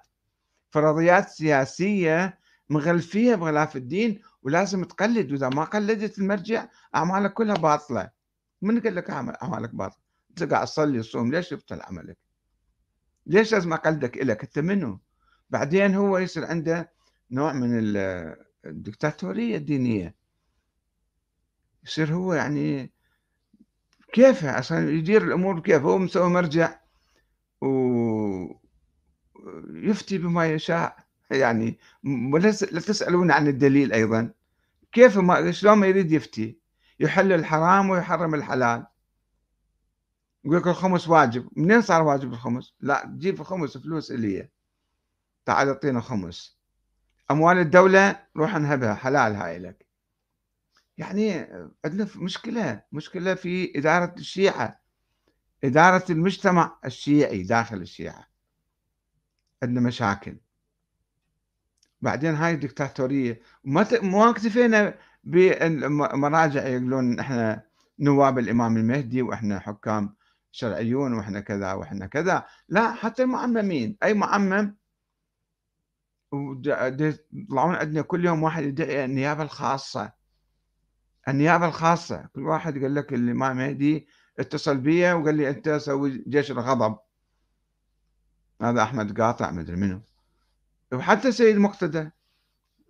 فرضيات 0.72 1.30
سياسية 1.30 2.40
مغلفية 2.70 3.36
بغلاف 3.36 3.76
الدين 3.76 4.22
ولازم 4.44 4.84
تقلد. 4.84 5.32
وإذا 5.32 5.50
ما 5.50 5.64
قلدت 5.64 6.20
المرجع 6.20 6.68
أعمالك 6.96 7.34
كلها 7.34 7.56
باطلة. 7.56 8.10
من 8.62 8.80
قال 8.80 8.96
لك 8.96 9.10
أعمالك 9.10 9.76
باطلة؟ 9.76 10.02
أنت 10.30 10.54
قاعد 10.54 10.68
تصلي 10.68 11.00
تصوم 11.00 11.32
ليش 11.32 11.52
يبطل 11.52 11.82
عملك 11.82 12.18
ليش 13.26 13.54
لازم 13.54 13.74
أقلدك 13.74 14.18
إلك؟ 14.18 14.44
أنت 14.44 14.60
منه 14.60 15.00
بعدين 15.50 15.96
هو 15.96 16.18
يصير 16.18 16.46
عنده 16.46 16.92
نوع 17.32 17.54
من 17.54 17.70
الدكتاتورية 18.66 19.58
الدينية. 19.58 20.16
يصير 21.84 22.14
هو 22.14 22.34
يعني 22.34 22.92
كيفه 24.14 24.52
عشان 24.52 24.90
يدير 24.90 25.24
الأمور 25.24 25.60
كيف؟ 25.60 25.82
هو 25.82 25.98
مسوي 25.98 26.30
مرجع 26.30 26.80
ويفتي 29.72 30.18
بما 30.18 30.48
يشاء. 30.48 30.98
يعني 31.32 31.80
لا 32.42 32.52
تسألون 32.80 33.32
عن 33.32 33.48
الدليل 33.48 33.94
أيضا. 33.94 34.34
كيف 34.92 35.18
ما 35.18 35.52
شلون 35.52 35.78
ما 35.78 35.88
يريد 35.88 36.12
يفتي؟ 36.12 36.60
يحل 37.00 37.32
الحرام 37.32 37.90
ويحرم 37.90 38.36
الحلال. 38.36 38.86
يقول 40.46 40.58
لك 40.58 40.68
الخمس 40.68 41.08
واجب. 41.08 41.50
منين 41.56 41.82
صار 41.82 42.02
واجب 42.02 42.34
الخمس؟ 42.34 42.74
لا 42.80 43.16
جيب 43.18 43.42
الخمس 43.42 43.78
فلوس 43.78 44.12
اللي 44.12 44.50
تعال 45.46 45.68
أعطينا 45.68 46.02
خمس. 46.02 46.57
أموال 47.32 47.58
الدولة 47.58 48.20
روح 48.38 48.56
انهبها 48.56 48.94
حلال 48.94 49.36
هاي 49.36 49.60
لك. 49.60 49.88
يعني 50.98 51.48
عندنا 51.86 52.08
مشكلة 52.16 52.84
مشكلة 52.92 53.34
في 53.34 53.80
إدارة 53.80 54.14
الشيعة. 54.18 54.80
إدارة 55.64 56.12
المجتمع 56.12 56.80
الشيعي 56.86 57.44
داخل 57.44 57.78
الشيعة. 57.78 58.28
عندنا 59.64 59.82
مشاكل. 59.82 60.38
بعدين 62.02 62.36
هاي 62.36 62.54
الدكتاتورية. 62.54 63.42
ما 63.64 64.30
اكتفينا 64.30 64.98
بمراجع 65.24 66.68
يقولون 66.68 67.20
إحنا 67.20 67.64
نواب 68.00 68.40
الإمام 68.40 68.78
المهدي 68.78 69.22
وإحنا 69.22 69.60
حكام 69.60 70.16
شرعيون 70.52 71.14
وإحنا 71.14 71.40
كذا 71.40 71.74
وإحنا 71.74 72.06
كذا. 72.06 72.46
لا 72.70 72.92
حتى 72.94 73.24
المعممين. 73.24 73.98
أي 74.04 74.14
معمم 74.14 74.76
يطلعون 76.34 77.76
عندنا 77.76 78.02
كل 78.02 78.26
يوم 78.26 78.44
واحد 78.44 78.64
يدعي 78.64 79.06
النيابة 79.06 79.44
الخاصة. 79.44 80.12
النيابة 81.28 81.68
الخاصة 81.68 82.26
كل 82.34 82.42
واحد 82.42 82.82
قال 82.82 82.96
لك 82.96 83.14
الإمام 83.14 83.58
مهدي 83.58 84.08
اتصل 84.40 84.78
بي 84.78 85.14
وقال 85.14 85.36
لي 85.36 85.50
أنت 85.50 85.70
سوي 85.70 86.24
جيش 86.28 86.52
الغضب. 86.52 86.98
هذا 88.62 88.84
أحمد 88.84 89.22
قاطع 89.22 89.52
مدري 89.52 89.76
منه 89.76 90.02
وحتى 90.94 91.32
سيد 91.32 91.58
مقتدى 91.58 92.10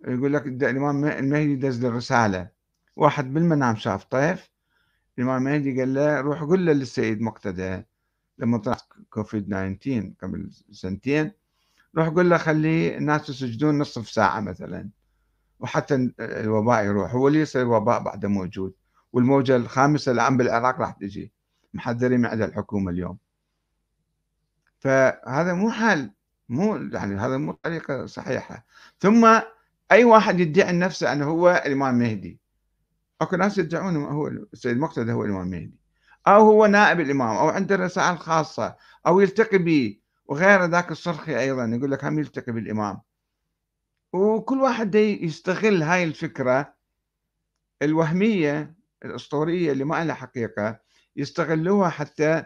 يقول 0.08 0.32
لك 0.32 0.46
الإمام 0.46 1.04
المهدي 1.04 1.56
دز 1.56 1.84
له 1.84 1.96
رسالة. 1.96 2.50
واحد 2.96 3.34
بالمنام 3.34 3.76
شاف 3.76 4.04
طيف 4.04 4.50
الإمام 5.18 5.46
المهدي 5.46 5.80
قال 5.80 5.94
له 5.94 6.20
روح 6.20 6.42
قول 6.42 6.66
له 6.66 6.72
للسيد 6.72 7.20
مقتدى. 7.20 7.84
لما 8.38 8.58
طلع 8.58 8.76
كوفيد 9.10 9.46
19 9.46 10.12
قبل 10.22 10.50
سنتين 10.70 11.32
روح 11.96 12.08
قول 12.08 12.30
له 12.30 12.38
خلي 12.38 12.96
الناس 12.96 13.28
يسجدون 13.28 13.78
نصف 13.78 14.10
ساعة 14.10 14.40
مثلا 14.40 14.88
وحتى 15.60 16.12
الوباء 16.20 16.84
يروح 16.84 17.14
هو 17.14 17.28
ليس 17.28 17.56
الوباء 17.56 18.02
بعده 18.02 18.28
موجود. 18.28 18.74
والموجة 19.12 19.56
الخامسة 19.56 20.12
الآن 20.12 20.36
بالعراق 20.36 20.80
راح 20.80 20.90
تجي 20.90 21.32
محذرين 21.74 22.20
من 22.20 22.26
عند 22.26 22.42
الحكومة 22.42 22.90
اليوم. 22.90 23.18
فهذا 24.78 25.52
مو 25.54 25.70
حل 25.70 26.10
مو 26.48 26.76
يعني 26.76 27.16
هذا 27.16 27.36
مو 27.36 27.52
طريقة 27.52 28.06
صحيحة. 28.06 28.64
ثم 29.00 29.40
أي 29.92 30.04
واحد 30.04 30.40
يدعي 30.40 30.72
نفسه 30.72 31.12
أنه 31.12 31.24
هو 31.24 31.62
الإمام 31.66 31.98
مهدي. 31.98 32.40
أكو 33.20 33.36
ناس 33.36 33.58
يدعون 33.58 33.96
هو 33.96 34.28
السيد 34.28 34.78
مقتدى 34.78 35.12
هو 35.12 35.24
الإمام 35.24 35.48
مهدي. 35.48 35.78
أو 36.26 36.40
هو 36.40 36.66
نائب 36.66 37.00
الإمام 37.00 37.36
أو 37.36 37.48
عنده 37.48 37.76
رسائل 37.76 38.18
خاصة 38.18 38.76
أو 39.06 39.20
يلتقي 39.20 39.58
به. 39.58 39.98
وغير 40.28 40.64
ذاك 40.64 40.90
الصرخي 40.90 41.38
أيضا 41.40 41.64
يقول 41.64 41.90
لك 41.90 42.04
هم 42.04 42.18
يلتقي 42.18 42.52
بالإمام. 42.52 43.00
وكل 44.12 44.60
واحد 44.60 44.94
يستغل 44.94 45.82
هاي 45.82 46.04
الفكرة 46.04 46.74
الوهمية 47.82 48.74
الأسطورية 49.04 49.72
اللي 49.72 49.84
ما 49.84 50.04
لها 50.04 50.14
حقيقة 50.14 50.80
يستغلوها 51.16 51.88
حتى 51.88 52.44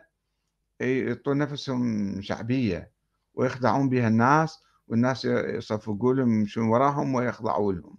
يعطون 0.81 1.39
نفسهم 1.39 2.23
شعبية 2.23 2.93
ويخدعون 3.35 3.89
بها 3.89 4.09
الناس 4.09 4.63
والناس 4.89 5.25
يصفقوا 5.25 6.15
لهم 6.15 6.41
يمشون 6.41 6.69
وراهم 6.69 7.15
ويخضعوا 7.15 7.73
لهم. 7.73 7.99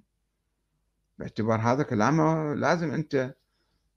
باعتبار 1.18 1.62
هذا 1.62 1.84
كلامه 1.84 2.54
لازم 2.54 2.92
أنت 2.92 3.36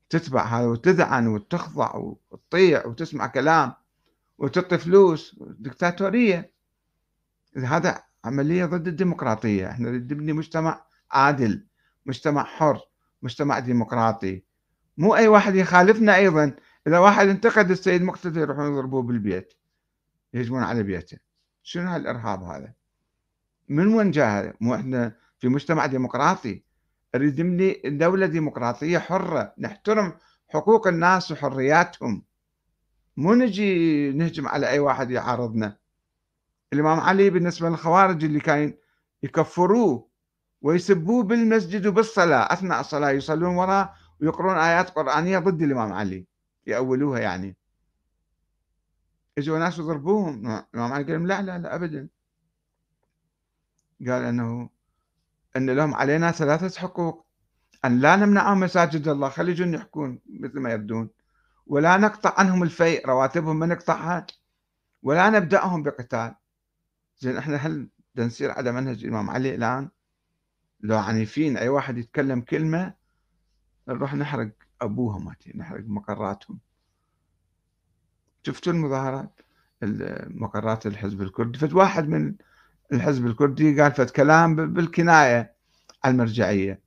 تتبع 0.09 0.45
هذا 0.45 0.67
وتذعن 0.67 1.27
وتخضع 1.27 1.95
وتطيع 1.97 2.87
وتسمع 2.87 3.27
كلام. 3.27 3.75
وتعطي 4.39 4.79
فلوس 4.79 5.37
دكتاتورية 5.41 6.53
هذا 7.57 8.03
عملية 8.25 8.65
ضد 8.65 8.89
الديمقراطية. 8.89 9.71
إحنا 9.71 9.91
نبني 9.91 10.33
مجتمع 10.33 10.85
عادل 11.11 11.67
مجتمع 12.07 12.45
حر 12.45 12.81
مجتمع 13.23 13.59
ديمقراطي. 13.59 14.43
مو 14.99 15.17
أي 15.17 15.29
واحد 15.29 15.55
يخالفنا 15.55 16.17
أيضا. 16.17 16.57
إذا 16.87 16.99
واحد 16.99 17.29
انتقد 17.29 17.71
السيد 17.71 18.03
مقتدى 18.03 18.41
يروحون 18.41 18.73
يضربوه 18.73 19.03
بالبيت 19.03 19.55
يهجمون 20.35 20.63
على 20.63 20.83
بيته. 20.83 21.19
شنو 21.63 21.91
هالإرهاب 21.91 22.43
هذا؟ 22.43 22.73
من 23.69 23.95
وين 23.95 24.11
جاء 24.11 24.57
مو 24.61 24.75
إحنا 24.75 25.17
في 25.39 25.49
مجتمع 25.49 25.87
ديمقراطي. 25.87 26.63
نريد 27.15 27.41
نبني 27.41 27.83
دولة 27.85 28.27
ديمقراطية 28.27 28.99
حرة. 28.99 29.55
نحترم 29.59 30.13
حقوق 30.49 30.87
الناس 30.89 31.33
وحرياتهم. 31.33 32.23
مو 33.17 33.35
نجي 33.35 34.13
نهجم 34.13 34.49
على 34.49 34.69
أي 34.69 34.79
واحد 34.79 35.11
يعارضنا. 35.11 35.77
الإمام 36.73 37.01
علي 37.01 37.31
بالنسبة 37.31 37.69
للخوارج 37.69 38.25
اللي 38.25 38.41
كان 38.41 38.75
يكفروه 39.23 40.09
ويسبوه 40.63 41.23
بالمسجد 41.23 41.87
وبالصلاة 41.87 42.53
أثناء 42.53 42.81
الصلاة 42.81 43.11
يصلون 43.11 43.57
وراه 43.57 43.95
ويقرون 44.21 44.57
آيات 44.57 44.91
قرآنية 44.91 45.39
ضد 45.39 45.63
الإمام 45.63 45.93
علي 45.93 46.27
يأولوها 46.67 47.19
يعني. 47.21 47.57
إجوا 49.39 49.59
ناس 49.59 49.79
يضربوهم 49.79 50.47
الإمام 50.47 50.93
علي 50.93 51.13
قال 51.13 51.27
لا 51.27 51.43
لا 51.43 51.59
لا 51.59 51.75
أبدا. 51.75 52.09
قال 54.01 54.23
أنه 54.23 54.71
أن 55.57 55.71
لهم 55.71 55.95
علينا 55.95 56.31
ثلاثة 56.31 56.81
حقوق 56.81 57.27
أن 57.85 58.01
لا 58.01 58.17
نمنعهم 58.17 58.61
مساجد 58.61 59.09
الله 59.09 59.29
خلي 59.29 59.53
يجون 59.53 59.75
يحكون 59.75 60.21
مثل 60.27 60.61
ما 60.61 60.71
يردون 60.73 61.11
ولا 61.67 61.97
نقطع 61.97 62.35
عنهم 62.39 62.63
الفيء 62.63 63.07
رواتبهم 63.07 63.59
ما 63.59 63.67
نقطعها 63.67 64.27
ولا 65.03 65.31
نبدأهم 65.31 65.83
بقتال. 65.83 66.35
زين 67.19 67.37
إحنا 67.37 67.57
هل 67.57 67.89
نسير 68.17 68.51
على 68.51 68.73
منهج 68.73 69.05
الإمام 69.05 69.31
علي 69.31 69.55
الآن؟ 69.55 69.89
لو 70.81 70.99
عنيفين 70.99 71.57
أي 71.57 71.69
واحد 71.69 71.99
يتكلم 71.99 72.41
كلمة 72.41 72.95
نروح 73.89 74.15
نحرق 74.15 74.51
أبوهم 74.81 75.35
نحرق 75.55 75.85
مقراتهم. 75.87 76.59
شفتوا 78.43 78.73
المظاهرات؟ 78.73 79.41
مقرات 80.29 80.87
الحزب 80.87 81.23
الكردي. 81.23 81.59
فد 81.59 81.73
واحد 81.73 82.09
من 82.09 82.35
الحزب 82.93 83.27
الكردي 83.27 83.83
قال 83.83 83.93
فد 83.93 84.11
كلام 84.11 84.73
بالكناية 84.73 85.55
على 86.05 86.13
المرجعية 86.13 86.81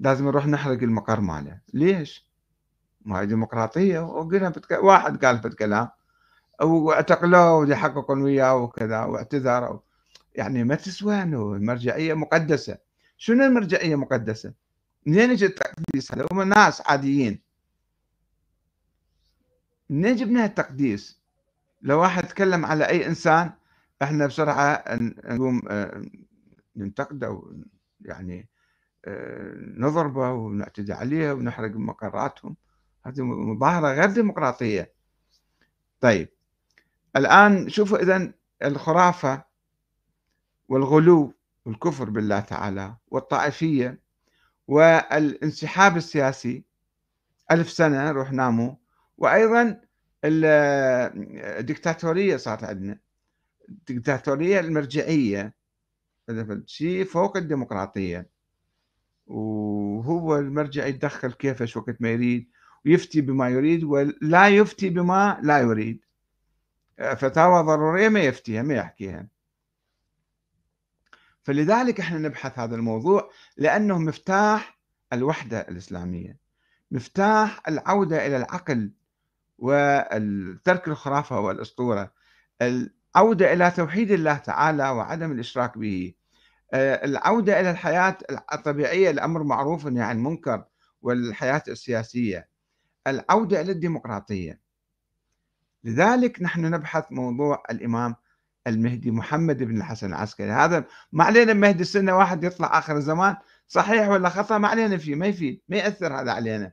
لازم 0.00 0.24
نروح 0.24 0.46
نحرق 0.46 0.82
المقر 0.82 1.20
ماله. 1.20 1.60
ليش؟ 1.74 2.25
ما 3.06 3.20
هي 3.20 3.26
ديمقراطية 3.26 3.98
وقلنا 3.98 4.52
واحد 4.70 5.24
قال 5.24 5.38
فد 5.38 5.54
كلام 5.54 5.88
واعتقلوه 6.62 7.56
ويحققون 7.56 8.22
وياه 8.22 8.56
وكذا 8.56 9.04
واعتذروا 9.04 9.80
يعني 10.34 10.64
ما 10.64 10.74
تسوى 10.74 11.22
إنه 11.22 11.52
المرجعية 11.54 12.14
مقدسة 12.14 12.78
شنو 13.16 13.44
المرجعية 13.44 13.96
مقدسة؟ 13.96 14.52
منين 15.06 15.30
اجى 15.30 15.46
التقديس 15.46 16.14
هذا؟ 16.14 16.26
هم 16.32 16.42
ناس 16.42 16.82
عاديين 16.86 17.40
منين 19.90 20.16
جبنا 20.16 20.44
التقديس؟ 20.44 21.20
لو 21.82 22.00
واحد 22.00 22.28
تكلم 22.28 22.66
على 22.66 22.88
أي 22.88 23.06
إنسان 23.06 23.52
إحنا 24.02 24.26
بسرعة 24.26 24.84
نقوم 25.24 25.62
آه، 25.68 26.04
ننتقده 26.76 27.42
يعني 28.00 28.48
آه، 29.04 29.52
نضربه 29.56 30.32
ونعتدي 30.32 30.92
عليه 30.92 31.32
ونحرق 31.32 31.70
مقراتهم 31.76 32.56
هذه 33.06 33.22
مظاهرة 33.22 33.92
غير 33.92 34.10
ديمقراطية. 34.10 34.92
طيب 36.00 36.28
الآن 37.16 37.68
شوفوا 37.68 37.98
اذا 37.98 38.32
الخرافة 38.64 39.44
والغلو 40.68 41.34
والكفر 41.64 42.10
بالله 42.10 42.40
تعالى 42.40 42.96
والطائفية 43.08 44.00
والانسحاب 44.68 45.96
السياسي 45.96 46.64
ألف 47.50 47.70
سنة 47.70 48.10
روح 48.10 48.32
ناموا 48.32 48.74
وأيضا 49.18 49.80
الدكتاتورية 50.24 52.36
صارت 52.36 52.64
عندنا. 52.64 52.98
الدكتاتورية 53.68 54.60
المرجعية 54.60 55.54
شيء 56.66 57.04
فوق 57.04 57.36
الديمقراطية. 57.36 58.26
وهو 59.26 60.38
المرجع 60.38 60.86
يتدخل 60.86 61.32
كيفش 61.32 61.76
وقت 61.76 61.96
ما 62.00 62.10
يريد. 62.10 62.50
ويفتي 62.86 63.20
بما 63.20 63.48
يريد 63.48 63.84
ولا 63.84 64.48
يفتي 64.48 64.88
بما 64.88 65.38
لا 65.42 65.58
يريد. 65.58 66.00
فتاوى 66.98 67.62
ضرورية 67.62 68.08
ما 68.08 68.20
يفتيها 68.20 68.62
ما 68.62 68.74
يحكيها. 68.74 69.26
فلذلك 71.42 72.00
إحنا 72.00 72.18
نبحث 72.18 72.58
هذا 72.58 72.76
الموضوع 72.76 73.30
لأنه 73.56 73.98
مفتاح 73.98 74.78
الوحدة 75.12 75.60
الإسلامية 75.60 76.38
مفتاح 76.90 77.62
العودة 77.68 78.26
إلى 78.26 78.36
العقل 78.36 78.92
وترك 79.58 80.88
الخرافة 80.88 81.40
والأسطورة 81.40 82.12
العودة 82.62 83.52
إلى 83.52 83.70
توحيد 83.70 84.10
الله 84.10 84.34
تعالى 84.36 84.88
وعدم 84.90 85.32
الإشراك 85.32 85.78
به 85.78 86.14
آه، 86.72 87.04
العودة 87.04 87.60
إلى 87.60 87.70
الحياة 87.70 88.18
الطبيعية 88.52 89.10
الأمر 89.10 89.42
معروف 89.42 89.84
يعني 89.84 90.18
منكر 90.18 90.64
والحياة 91.02 91.62
السياسية. 91.68 92.48
العودة 93.06 93.60
إلى 93.60 93.72
الديمقراطية. 93.72 94.60
لذلك 95.84 96.42
نحن 96.42 96.60
نبحث 96.60 97.04
موضوع 97.12 97.62
الإمام 97.70 98.16
المهدي 98.66 99.10
محمد 99.10 99.62
بن 99.62 99.76
الحسن 99.76 100.06
العسكري. 100.06 100.50
هذا 100.50 100.84
ما 101.12 101.24
علينا 101.24 101.52
مهدي 101.52 101.82
السنة 101.82 102.16
واحد 102.16 102.44
يطلع 102.44 102.78
آخر 102.78 102.96
الزمان. 102.96 103.36
صحيح 103.66 104.08
ولا 104.08 104.28
خطأ؟ 104.28 104.58
ما 104.58 104.68
علينا 104.68 104.96
فيه 104.96 105.14
ما 105.14 105.26
يفيد 105.26 105.60
ما 105.68 105.76
يأثر 105.76 106.20
هذا 106.20 106.32
علينا. 106.32 106.72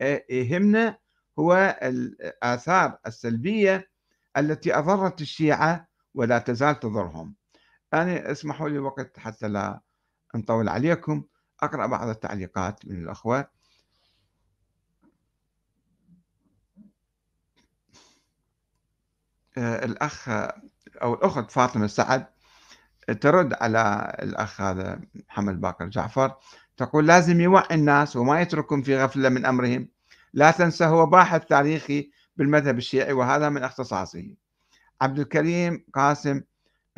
إيه، 0.00 0.26
يهمنا 0.30 0.98
هو 1.38 1.78
الآثار 1.82 2.98
السلبية 3.06 3.90
التي 4.36 4.78
أضرت 4.78 5.20
الشيعة 5.20 5.88
ولا 6.14 6.38
تزال 6.38 6.80
تضرهم. 6.80 7.34
أنا 7.94 8.30
اسمحوا 8.30 8.68
لي 8.68 8.78
وقت 8.78 9.18
حتى 9.18 9.48
لا 9.48 9.80
نطول 10.34 10.68
عليكم. 10.68 11.24
أقرأ 11.62 11.86
بعض 11.86 12.08
التعليقات 12.08 12.86
من 12.86 13.02
الأخوة. 13.02 13.57
الأخ 19.58 20.28
أو 21.02 21.14
الأخت 21.14 21.50
فاطمة 21.50 21.86
سعد 21.86 22.26
ترد 23.20 23.54
على 23.54 24.14
الأخ 24.22 24.60
هذا 24.60 25.00
محمد 25.28 25.60
باكر 25.60 25.88
جعفر 25.88 26.36
تقول 26.76 27.06
لازم 27.06 27.40
يوعي 27.40 27.74
الناس 27.74 28.16
وما 28.16 28.40
يتركهم 28.40 28.82
في 28.82 29.02
غفلة 29.02 29.28
من 29.28 29.46
أمرهم. 29.46 29.88
لا 30.32 30.50
تنسى 30.50 30.84
هو 30.84 31.06
باحث 31.06 31.44
تاريخي 31.44 32.10
بالمذهب 32.36 32.78
الشيعي 32.78 33.12
وهذا 33.12 33.48
من 33.48 33.62
اختصاصه. 33.62 34.34
عبد 35.00 35.18
الكريم 35.18 35.84
قاسم 35.94 36.42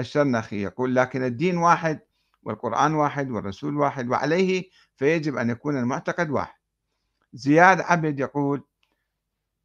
الشرنخي 0.01 0.63
يقول 0.63 0.95
لكن 0.95 1.25
الدين 1.25 1.57
واحد 1.57 2.01
والقرآن 2.43 2.95
واحد 2.95 3.31
والرسول 3.31 3.77
واحد 3.77 4.09
وعليه 4.09 4.71
فيجب 4.97 5.37
أن 5.37 5.51
يكون 5.51 5.79
المعتقد 5.79 6.31
واحد. 6.31 6.61
زياد 7.33 7.81
عبد 7.81 8.21
يقول 8.21 8.65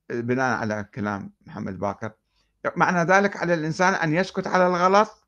بناء 0.10 0.58
على 0.58 0.90
كلام 0.94 1.34
محمد 1.46 1.80
باكر 1.80 2.12
معنى 2.76 3.12
ذلك 3.12 3.38
على 3.38 3.54
الإنسان 3.54 3.94
أن 3.94 4.14
يسكت 4.14 4.48
على 4.48 4.68
الغلط. 4.68 5.28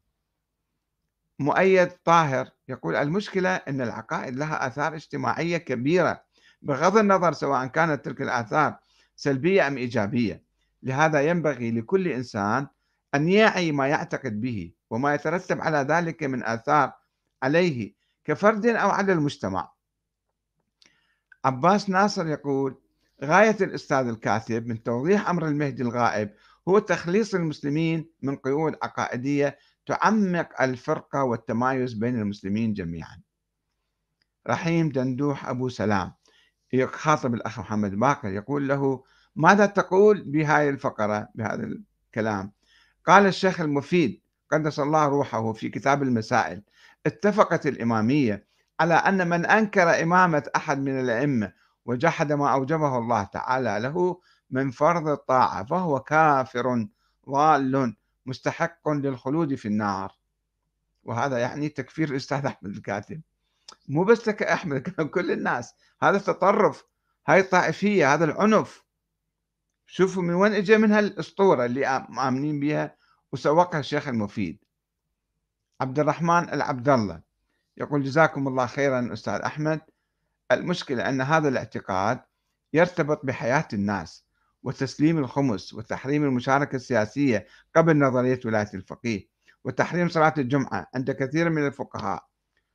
مؤيد 1.39 1.89
طاهر 1.89 2.49
يقول 2.67 2.95
المشكلة 2.95 3.49
أن 3.49 3.81
العقائد 3.81 4.35
لها 4.35 4.67
آثار 4.67 4.95
اجتماعية 4.95 5.57
كبيرة 5.57 6.23
بغض 6.61 6.97
النظر 6.97 7.33
سواء 7.33 7.67
كانت 7.67 8.05
تلك 8.05 8.21
الآثار 8.21 8.77
سلبية 9.15 9.67
أم 9.67 9.77
إيجابية. 9.77 10.43
لهذا 10.83 11.21
ينبغي 11.21 11.71
لكل 11.71 12.07
إنسان 12.07 12.67
أن 13.15 13.29
يعي 13.29 13.71
ما 13.71 13.88
يعتقد 13.88 14.41
به 14.41 14.71
وما 14.89 15.13
يترتب 15.13 15.61
على 15.61 15.77
ذلك 15.77 16.23
من 16.23 16.43
آثار 16.43 16.93
عليه 17.43 17.93
كفرد 18.25 18.65
أو 18.65 18.89
على 18.89 19.13
المجتمع. 19.13 19.71
عباس 21.45 21.89
ناصر 21.89 22.27
يقول 22.27 22.81
غاية 23.23 23.57
الأستاذ 23.61 24.07
الكاتب 24.07 24.67
من 24.67 24.83
توضيح 24.83 25.29
أمر 25.29 25.47
المهدي 25.47 25.83
الغائب 25.83 26.33
هو 26.68 26.80
تخليص 26.80 27.36
المسلمين 27.36 28.09
من 28.22 28.36
قيود 28.36 28.76
عقائدية 28.84 29.57
تعمق 29.86 30.61
الفرقة 30.61 31.24
والتمايز 31.24 31.93
بين 31.93 32.20
المسلمين 32.20 32.74
جميعا. 32.74 33.22
رحيم 34.47 34.89
دندوح 34.89 35.47
أبو 35.47 35.70
سلام 35.70 36.13
يخاطب 36.74 37.34
الأخ 37.34 37.59
محمد 37.59 37.95
باقر 37.95 38.30
يقول 38.30 38.68
له 38.68 39.03
ماذا 39.36 39.65
تقول 39.65 40.24
بهذه 40.24 40.70
الفقرة 40.70 41.30
بهذا 41.36 41.70
الكلام؟ 42.07 42.51
قال 43.05 43.26
الشيخ 43.26 43.61
المفيد 43.61 44.22
قدس 44.51 44.80
الله 44.80 45.05
روحه 45.05 45.53
في 45.53 45.70
كتاب 45.70 46.03
المسائل 46.03 46.63
اتفقت 47.05 47.68
الإمامية 47.68 48.47
على 48.80 48.93
أن 48.93 49.30
من 49.30 49.45
أنكر 49.45 50.03
إمامة 50.03 50.43
أحد 50.55 50.80
من 50.80 50.99
الأئمة 50.99 51.53
وجحد 51.86 52.32
ما 52.32 52.53
أوجبه 52.53 52.97
الله 52.97 53.24
تعالى 53.24 53.80
له 53.80 54.22
من 54.49 54.71
فرض 54.71 55.07
الطاعة 55.07 55.65
فهو 55.65 55.99
كافر 55.99 56.87
ضال 57.29 57.95
مستحق 58.25 58.89
للخلود 58.89 59.55
في 59.55 59.67
النار. 59.67 60.11
وهذا 61.03 61.37
يعني 61.37 61.69
تكفير 61.69 62.09
الأستاذ 62.09 62.45
أحمد 62.45 62.71
الكاتب. 62.71 63.21
مو 63.87 64.03
بس 64.03 64.27
لك 64.27 64.43
أحمد 64.43 64.81
كل 65.13 65.31
الناس. 65.31 65.73
هذا 66.01 66.17
التطرف 66.17 66.83
هاي 67.27 67.39
الطائفية 67.39 68.13
هذا 68.13 68.25
العنف. 68.25 68.83
شوفوا 69.85 70.23
من 70.23 70.33
وين 70.33 70.53
اجى 70.53 70.77
من 70.77 70.91
هالاسطوره 70.91 71.65
اللي 71.65 72.07
مآمنين 72.09 72.59
بها 72.59 72.97
وسوقها 73.31 73.79
الشيخ 73.79 74.07
المفيد. 74.07 74.59
عبد 75.81 75.99
الرحمن 75.99 76.49
العبد 76.49 76.89
الله. 76.89 77.21
يقول 77.77 78.03
جزاكم 78.03 78.47
الله 78.47 78.65
خيرا 78.65 79.13
أستاذ 79.13 79.33
أحمد. 79.33 79.81
المشكلة 80.51 81.09
أن 81.09 81.21
هذا 81.21 81.47
الاعتقاد 81.47 82.21
يرتبط 82.73 83.25
بحياة 83.25 83.67
الناس. 83.73 84.26
وتسليم 84.63 85.17
الخمس 85.17 85.73
وتحريم 85.73 86.23
المشاركة 86.23 86.75
السياسية 86.75 87.47
قبل 87.75 87.97
نظرية 87.97 88.39
ولاية 88.45 88.69
الفقيه 88.73 89.27
وتحريم 89.63 90.09
صلاة 90.09 90.33
الجمعة 90.37 90.87
عند 90.95 91.11
كثير 91.11 91.49
من 91.49 91.67
الفقهاء. 91.67 92.25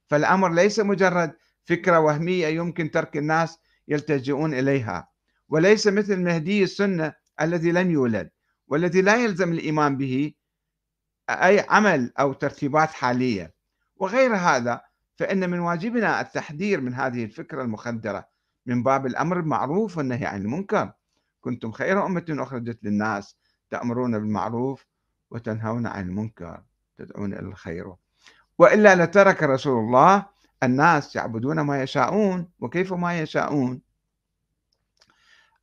فالأمر 0.07 0.53
ليس 0.53 0.81
مجرد 0.81 1.33
فكرة 1.65 1.99
وهمية 1.99 2.47
يمكن 2.47 2.91
ترك 2.91 3.17
الناس 3.17 3.59
يلتجئون 3.89 4.55
إليها 4.55 5.09
وليس 5.49 5.87
مثل 5.87 6.17
مهدي 6.17 6.63
السنة 6.63 7.13
الذي 7.41 7.73
لم 7.73 7.91
يولد 7.91 8.31
والذي 8.69 9.03
لا 9.03 9.17
يلزم 9.17 9.53
الإيمان 9.53 9.97
به 9.97 10.33
أي 11.31 11.61
عمل 11.69 12.13
أو 12.21 12.33
ترتيبات 12.33 12.89
حالية. 12.91 13.55
وغير 13.97 14.37
هذا 14.37 14.81
فإن 15.17 15.51
من 15.51 15.59
واجبنا 15.59 16.21
التحذير 16.21 16.81
من 16.81 16.95
هذه 16.95 17.25
الفكرة 17.25 17.63
المخدرة 17.63 18.29
من 18.67 18.83
باب 18.83 19.07
الأمر 19.07 19.41
بالمعروف 19.41 19.99
والنهي 19.99 20.27
عن 20.27 20.43
المنكر. 20.43 20.93
كنتم 21.43 21.73
خير 21.73 22.07
أمة 22.07 22.25
أخرجت 22.31 22.85
للناس 22.85 23.37
تأمرون 23.71 24.19
بالمعروف 24.19 24.87
وتنهون 25.31 25.87
عن 25.87 26.09
المنكر 26.09 26.63
تدعون 26.99 27.33
إلى 27.33 27.49
الخير. 27.49 27.95
وإلا 28.59 29.05
لترك 29.05 29.43
رسول 29.43 29.85
الله 29.85 30.27
الناس 30.63 31.17
يعبدون 31.17 31.61
ما 31.61 31.83
يشاءون 31.83 32.49
وكيف 32.61 32.93
ما 32.93 33.21
يشاءون. 33.21 33.81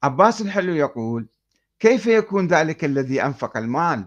عباس 0.04 0.42
الحلو 0.42 0.74
يقول 0.74 1.28
كيف 1.80 2.08
يكون 2.08 2.48
ذلك 2.48 2.86
الذي 2.86 3.24
أنفق 3.24 3.58
المال؟ 3.58 4.06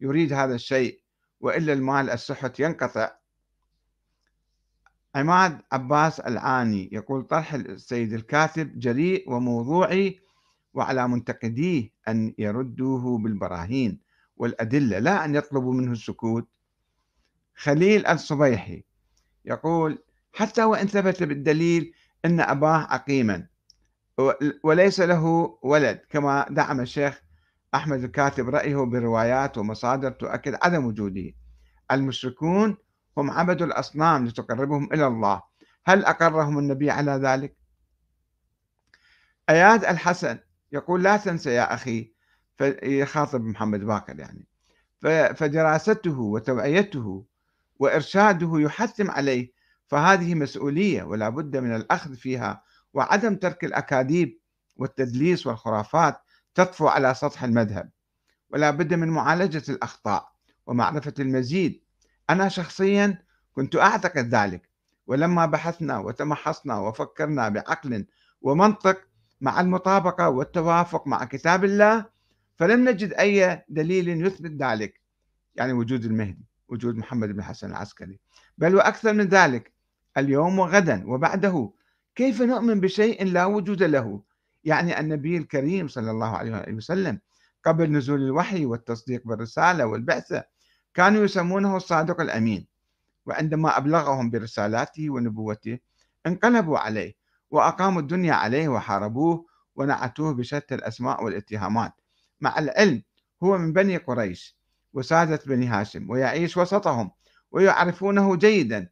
يريد 0.00 0.32
هذا 0.32 0.54
الشيء 0.54 1.00
وإلا 1.40 1.72
المال 1.72 2.10
السحت 2.10 2.60
ينقطع. 2.60 3.10
عماد 5.14 5.62
عباس 5.72 6.20
العاني 6.20 6.88
يقول 6.92 7.22
طرح 7.22 7.54
السيد 7.54 8.12
الكاتب 8.12 8.78
جريء 8.78 9.32
وموضوعي 9.32 10.23
وعلى 10.74 11.08
منتقديه 11.08 11.90
أن 12.08 12.34
يردوه 12.38 13.18
بالبراهين 13.18 14.00
والأدلة 14.36 14.98
لا 14.98 15.24
أن 15.24 15.34
يطلبوا 15.34 15.74
منه 15.74 15.92
السكوت. 15.92 16.48
خليل 17.56 18.06
الصبيحي 18.06 18.84
يقول 19.44 19.98
حتى 20.32 20.64
وإن 20.64 20.86
ثبت 20.86 21.22
بالدليل 21.22 21.94
أن 22.24 22.40
أباه 22.40 22.86
عقيما 22.90 23.46
وليس 24.64 25.00
له 25.00 25.24
ولد 25.62 26.00
كما 26.10 26.46
دعم 26.50 26.80
الشيخ 26.80 27.22
أحمد 27.74 28.04
الكاتب 28.04 28.48
رأيه 28.48 28.76
بروايات 28.76 29.58
ومصادر 29.58 30.10
تؤكد 30.10 30.58
عدم 30.62 30.84
وجوده. 30.86 31.32
المشركون 31.90 32.76
هم 33.18 33.30
عبدوا 33.30 33.66
الأصنام 33.66 34.26
لتقربهم 34.26 34.92
إلى 34.92 35.06
الله. 35.06 35.42
هل 35.86 36.04
أقرهم 36.04 36.58
النبي 36.58 36.90
على 36.90 37.12
ذلك؟ 37.12 37.56
أياد 39.50 39.84
الحسن 39.84 40.38
يقول 40.74 41.02
لا 41.02 41.16
تنسى 41.16 41.50
يا 41.50 41.74
أخي 41.74 42.12
يخاطب 42.82 43.44
محمد 43.44 43.80
باكر 43.80 44.18
يعني. 44.18 44.46
فدراسته 45.34 46.20
وتوعيته 46.20 47.24
وإرشاده 47.78 48.50
يحتم 48.54 49.10
عليه 49.10 49.52
فهذه 49.86 50.34
مسؤولية 50.34 51.02
ولا 51.02 51.28
بد 51.28 51.56
من 51.56 51.76
الأخذ 51.76 52.14
فيها 52.14 52.64
وعدم 52.94 53.36
ترك 53.36 53.64
الأكاذيب 53.64 54.38
والتدليس 54.76 55.46
والخرافات 55.46 56.20
تطفو 56.54 56.86
على 56.88 57.14
سطح 57.14 57.44
المذهب. 57.44 57.90
ولا 58.50 58.70
بد 58.70 58.94
من 58.94 59.08
معالجة 59.08 59.62
الأخطاء 59.68 60.32
ومعرفة 60.66 61.14
المزيد. 61.18 61.82
أنا 62.30 62.48
شخصيا 62.48 63.22
كنت 63.52 63.76
أعتقد 63.76 64.34
ذلك 64.34 64.68
ولما 65.06 65.46
بحثنا 65.46 65.98
وتمحصنا 65.98 66.78
وفكرنا 66.78 67.48
بعقل 67.48 68.06
ومنطق 68.40 69.00
مع 69.40 69.60
المطابقة 69.60 70.28
والتوافق 70.28 71.06
مع 71.06 71.24
كتاب 71.24 71.64
الله 71.64 72.06
فلم 72.56 72.88
نجد 72.88 73.12
أي 73.12 73.64
دليل 73.68 74.26
يثبت 74.26 74.62
ذلك 74.62 75.00
يعني 75.54 75.72
وجود 75.72 76.04
المهدي 76.04 76.44
وجود 76.68 76.96
محمد 76.96 77.28
بن 77.28 77.42
حسن 77.42 77.70
العسكري. 77.70 78.20
بل 78.58 78.74
وأكثر 78.74 79.12
من 79.12 79.24
ذلك 79.24 79.72
اليوم 80.18 80.58
وغدا 80.58 81.04
وبعده 81.06 81.70
كيف 82.14 82.42
نؤمن 82.42 82.80
بشيء 82.80 83.24
لا 83.24 83.44
وجود 83.44 83.82
له؟ 83.82 84.22
يعني 84.64 85.00
النبي 85.00 85.36
الكريم 85.36 85.88
صلى 85.88 86.10
الله 86.10 86.36
عليه 86.36 86.72
وسلم 86.72 87.20
قبل 87.64 87.92
نزول 87.92 88.22
الوحي 88.22 88.66
والتصديق 88.66 89.22
بالرسالة 89.26 89.86
والبعثة 89.86 90.44
كانوا 90.94 91.24
يسمونه 91.24 91.76
الصادق 91.76 92.20
الأمين. 92.20 92.66
وعندما 93.26 93.78
أبلغهم 93.78 94.30
برسالاته 94.30 95.10
ونبوته 95.10 95.78
انقلبوا 96.26 96.78
عليه. 96.78 97.14
وأقاموا 97.54 98.00
الدنيا 98.00 98.34
عليه 98.34 98.68
وحاربوه 98.68 99.46
ونعتوه 99.76 100.34
بشتى 100.34 100.74
الأسماء 100.74 101.24
والاتهامات. 101.24 101.92
مع 102.40 102.58
العلم 102.58 103.02
هو 103.42 103.58
من 103.58 103.72
بني 103.72 103.96
قريش 103.96 104.56
وسادة 104.92 105.40
بني 105.46 105.66
هاشم 105.66 106.10
ويعيش 106.10 106.56
وسطهم 106.56 107.10
ويعرفونه 107.50 108.36
جيدا 108.36 108.88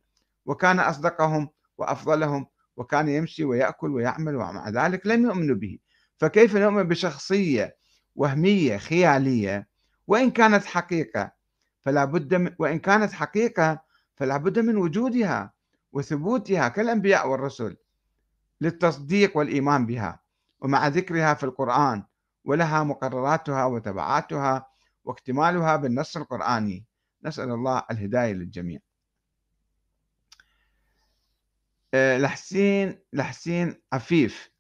وكان 0.46 0.80
أصدقهم 0.80 1.48
وأفضلهم 1.78 2.46
وكان 2.76 3.08
يمشي 3.08 3.44
ويأكل 3.44 3.90
ويعمل 3.90 4.36
ومع 4.36 4.68
ذلك 4.68 5.06
لم 5.06 5.24
يؤمنوا 5.24 5.56
به. 5.56 5.78
فكيف 6.18 6.56
نؤمن 6.56 6.82
بشخصية 6.82 7.76
وهمية 8.14 8.76
خيالية؟ 8.76 9.68
وإن 10.06 10.30
كانت 10.30 10.64
حقيقة 10.64 11.32
فلا 11.80 12.04
بد 12.04 12.34
من 12.34 12.54
وإن 12.58 12.78
كانت 12.78 13.12
حقيقة 13.12 13.82
فلا 14.16 14.36
بد 14.36 14.58
من 14.58 14.76
وجودها 14.76 15.52
وثبوتها 15.92 16.68
كالأنبياء 16.68 17.28
والرسل. 17.28 17.76
للتصديق 18.62 19.36
والإيمان 19.36 19.86
بها 19.86 20.20
ومع 20.60 20.88
ذكرها 20.88 21.34
في 21.34 21.44
القرآن 21.44 22.02
ولها 22.44 22.82
مقرراتها 22.82 23.64
وتبعاتها 23.64 24.66
واكتمالها 25.04 25.76
بالنص 25.76 26.16
القرآني. 26.16 26.84
نسأل 27.24 27.50
الله 27.50 27.82
الهداية 27.90 28.32
للجميع. 28.32 28.80
آه، 31.94 32.18
لحسين 32.18 32.98
لحسين 33.12 33.82
عفيف 33.92 34.50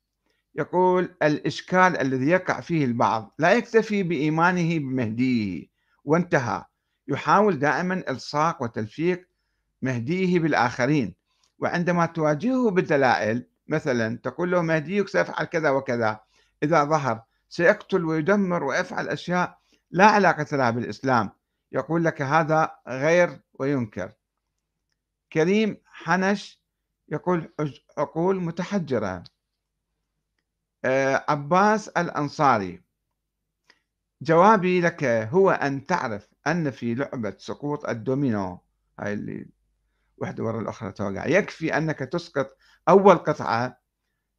يقول 0.54 1.14
الإشكال 1.22 1.96
الذي 2.00 2.26
يقع 2.26 2.60
فيه 2.60 2.84
البعض 2.84 3.34
لا 3.38 3.52
يكتفي 3.52 4.02
بإيمانه 4.02 4.78
بمهديه 4.78 5.66
وانتهى. 6.04 6.64
يحاول 7.08 7.58
دائما 7.58 8.02
إلصاق 8.08 8.62
وتلفيق 8.62 9.28
مهديه 9.82 10.38
بالآخرين 10.38 11.14
وعندما 11.58 12.06
تواجهه 12.06 12.70
بالدلائل 12.70 13.46
مثلا 13.68 14.18
تقول 14.18 14.50
له 14.50 14.62
مهديك 14.62 15.08
سيفعل 15.08 15.44
كذا 15.44 15.70
وكذا. 15.70 16.20
إذا 16.62 16.84
ظهر 16.84 17.22
سيقتل 17.48 18.04
ويدمر 18.04 18.64
ويفعل 18.64 19.08
أشياء 19.08 19.58
لا 19.90 20.06
علاقة 20.06 20.56
لها 20.56 20.70
بالإسلام. 20.70 21.30
يقول 21.72 22.04
لك 22.04 22.22
هذا 22.22 22.76
غير 22.88 23.40
وينكر. 23.54 24.12
كريم 25.32 25.76
حنش 25.86 26.62
يقول 27.08 27.52
عقول 27.98 28.40
متحجرة 28.40 29.24
آه، 30.84 31.24
عباس 31.28 31.88
الأنصاري. 31.88 32.82
جوابي 34.22 34.80
لك 34.80 35.04
هو 35.04 35.50
أن 35.50 35.86
تعرف 35.86 36.28
أن 36.46 36.70
في 36.70 36.94
لعبة 36.94 37.34
سقوط 37.38 37.88
الدومينو 37.88 38.60
هاي 38.98 39.12
اللي 39.12 39.46
واحدة 40.16 40.44
ورا 40.44 40.60
الأخرى 40.60 40.92
توقع. 40.92 41.26
يكفي 41.26 41.76
أنك 41.76 41.98
تسقط 41.98 42.56
أول 42.88 43.18
قطعة 43.18 43.78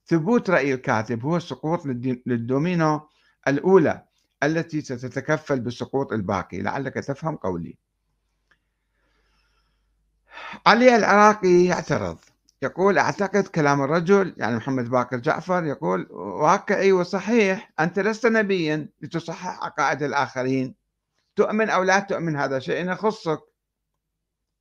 ثبوت 0.05 0.49
رأي 0.49 0.73
الكاتب 0.73 1.25
هو 1.25 1.37
السقوط 1.37 1.85
للدومينو 2.25 3.09
الأولى 3.47 4.05
التي 4.43 4.81
ستتكفل 4.81 5.59
بسقوط 5.59 6.13
الباقي. 6.13 6.61
لعلك 6.61 6.93
تفهم 6.93 7.35
قولي. 7.35 7.77
علي 10.67 10.95
العراقي 10.95 11.65
يعترض. 11.65 12.17
يقول 12.61 12.97
أعتقد 12.97 13.47
كلام 13.47 13.81
الرجل 13.81 14.33
يعني 14.37 14.55
محمد 14.55 14.89
باكر 14.89 15.17
جعفر 15.17 15.63
يقول 15.63 16.07
واقعي 16.11 16.91
وصحيح 16.91 17.73
أنت 17.79 17.99
لست 17.99 18.25
نبيا 18.25 18.89
لتصحح 19.01 19.63
عقائد 19.63 20.03
الآخرين. 20.03 20.75
تؤمن 21.35 21.69
أو 21.69 21.83
لا 21.83 21.99
تؤمن 21.99 22.35
هذا 22.35 22.59
شيء 22.59 22.91
يخصك. 22.91 23.39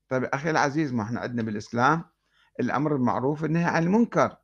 طيب 0.09 0.25
أخي 0.25 0.51
العزيز 0.51 0.93
ما 0.93 1.03
إحنا 1.03 1.21
عندنا 1.21 1.43
بالإسلام. 1.43 2.05
الأمر 2.61 2.97
المعروف 2.97 3.45
النهي 3.45 3.65
عن 3.65 3.83
المنكر. 3.83 4.37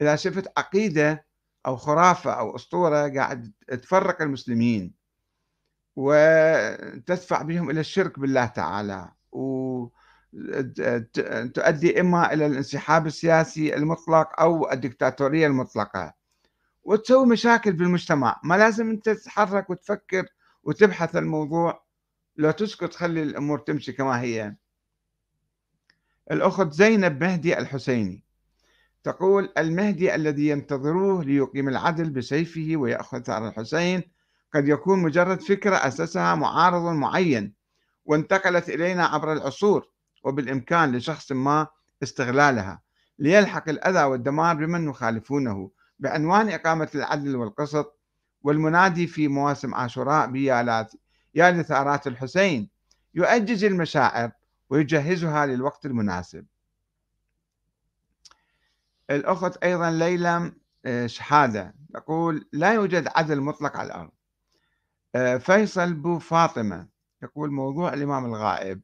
إذا 0.00 0.16
شفت 0.16 0.58
عقيدة 0.58 1.26
أو 1.66 1.76
خرافة 1.76 2.32
أو 2.32 2.56
أسطورة 2.56 3.08
قاعد 3.08 3.52
تفرق 3.68 4.22
المسلمين 4.22 4.94
وتدفع 5.96 7.42
بهم 7.42 7.70
إلى 7.70 7.80
الشرك 7.80 8.18
بالله 8.18 8.46
تعالى 8.46 9.08
وتؤدي 10.32 12.00
إما 12.00 12.32
إلى 12.32 12.46
الانسحاب 12.46 13.06
السياسي 13.06 13.76
المطلق 13.76 14.40
أو 14.40 14.72
الدكتاتورية 14.72 15.46
المطلقة. 15.46 16.14
وتسوي 16.84 17.26
مشاكل 17.26 17.72
بالمجتمع 17.72 18.40
ما 18.44 18.54
لازم 18.54 18.90
أنت 18.90 19.08
تتحرك 19.08 19.70
وتفكر 19.70 20.26
وتبحث 20.62 21.16
الموضوع. 21.16 21.86
لو 22.36 22.50
تسكت 22.50 22.94
خلي 22.94 23.22
الأمور 23.22 23.58
تمشي 23.58 23.92
كما 23.92 24.20
هي. 24.20 24.56
الأخت 26.30 26.72
زينب 26.72 27.24
مهدي 27.24 27.58
الحسيني 27.58 28.22
تقول 29.04 29.52
المهدي 29.58 30.14
الذي 30.14 30.48
ينتظروه 30.48 31.24
ليقيم 31.24 31.68
العدل 31.68 32.10
بسيفه 32.10 32.72
ويأخذ 32.76 33.22
ثار 33.22 33.48
الحسين 33.48 34.02
قد 34.54 34.68
يكون 34.68 34.98
مجرد 35.02 35.40
فكرة 35.40 35.76
أسسها 35.76 36.34
معارض 36.34 36.82
معين 36.82 37.54
وانتقلت 38.04 38.68
إلينا 38.68 39.06
عبر 39.06 39.32
العصور 39.32 39.88
وبالإمكان 40.24 40.96
لشخص 40.96 41.32
ما 41.32 41.66
استغلالها 42.02 42.82
ليلحق 43.18 43.68
الأذى 43.68 44.04
والدمار 44.04 44.56
بمن 44.56 44.88
يخالفونه 44.88 45.70
بعنوان 45.98 46.48
إقامة 46.48 46.88
العدل 46.94 47.36
والقسط 47.36 48.00
والمنادي 48.42 49.06
في 49.06 49.28
مواسم 49.28 49.74
عاشوراء 49.74 50.26
بيالات 50.26 50.92
يا 51.34 51.50
لثارات 51.50 52.06
الحسين 52.06 52.70
يؤجج 53.14 53.64
المشاعر 53.64 54.30
ويجهزها 54.70 55.46
للوقت 55.46 55.86
المناسب. 55.86 56.46
الأخت 59.10 59.56
أيضا 59.56 59.90
ليلى 59.90 60.52
آه، 60.84 61.06
شحادة 61.06 61.74
تقول 61.94 62.48
لا 62.52 62.72
يوجد 62.74 63.08
عدل 63.16 63.40
مطلق 63.40 63.76
على 63.76 63.86
الأرض. 63.86 64.10
آه، 65.14 65.36
فيصل 65.36 65.94
بو 65.94 66.18
فاطمة 66.18 66.88
يقول 67.22 67.50
موضوع 67.50 67.94
الإمام 67.94 68.24
الغائب 68.24 68.80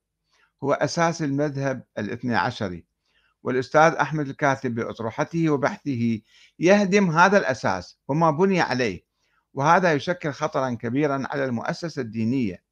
هو 0.63 0.73
أساس 0.73 1.23
المذهب 1.23 1.83
الاثني 1.99 2.35
عشري 2.35 2.85
والأستاذ 3.43 3.93
أحمد 3.93 4.29
الكاتب 4.29 4.75
بأطروحته 4.75 5.51
وبحثه 5.51 6.21
يهدم 6.59 7.11
هذا 7.11 7.39
الأساس 7.39 7.99
وما 8.09 8.31
بني 8.31 8.61
عليه 8.61 9.05
وهذا 9.55 9.93
يشكل 9.93 10.33
خطرا 10.33 10.71
كبيرا 10.71 11.23
على 11.31 11.45
المؤسسة 11.45 12.03
الدينية. 12.03 12.63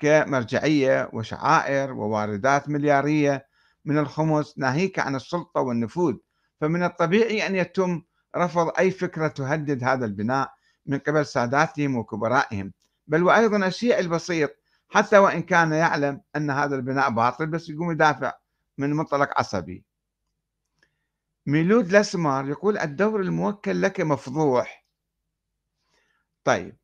كمرجعية 0.00 1.10
وشعائر 1.12 1.92
وواردات 1.92 2.68
مليارية 2.68 3.46
من 3.84 3.98
الخمس 3.98 4.58
ناهيك 4.58 4.98
عن 4.98 5.16
السلطة 5.16 5.60
والنفوذ. 5.60 6.16
فمن 6.60 6.82
الطبيعي 6.82 7.46
أن 7.46 7.56
يتم 7.56 8.02
رفض 8.36 8.72
أي 8.78 8.90
فكرة 8.90 9.28
تهدد 9.28 9.84
هذا 9.84 10.04
البناء 10.06 10.52
من 10.86 10.98
قبل 10.98 11.26
ساداتهم 11.26 11.96
وكبرائهم. 11.96 12.72
بل 13.06 13.22
وأيضا 13.22 13.66
الشيعي 13.66 14.00
البسيط 14.00 14.50
حتى 14.88 15.18
وإن 15.18 15.42
كان 15.42 15.72
يعلم 15.72 16.20
أن 16.36 16.50
هذا 16.50 16.76
البناء 16.76 17.10
باطل 17.10 17.46
بس 17.46 17.68
يقوم 17.68 17.90
يدافع 17.90 18.32
من 18.78 18.92
منطلق 18.92 19.38
عصبي. 19.38 19.84
ميلود 21.46 21.92
لسمار 21.92 22.48
يقول 22.48 22.78
الدور 22.78 23.20
الموكل 23.20 23.82
لك 23.82 24.00
مفضوح. 24.00 24.86
طيب 26.44 26.79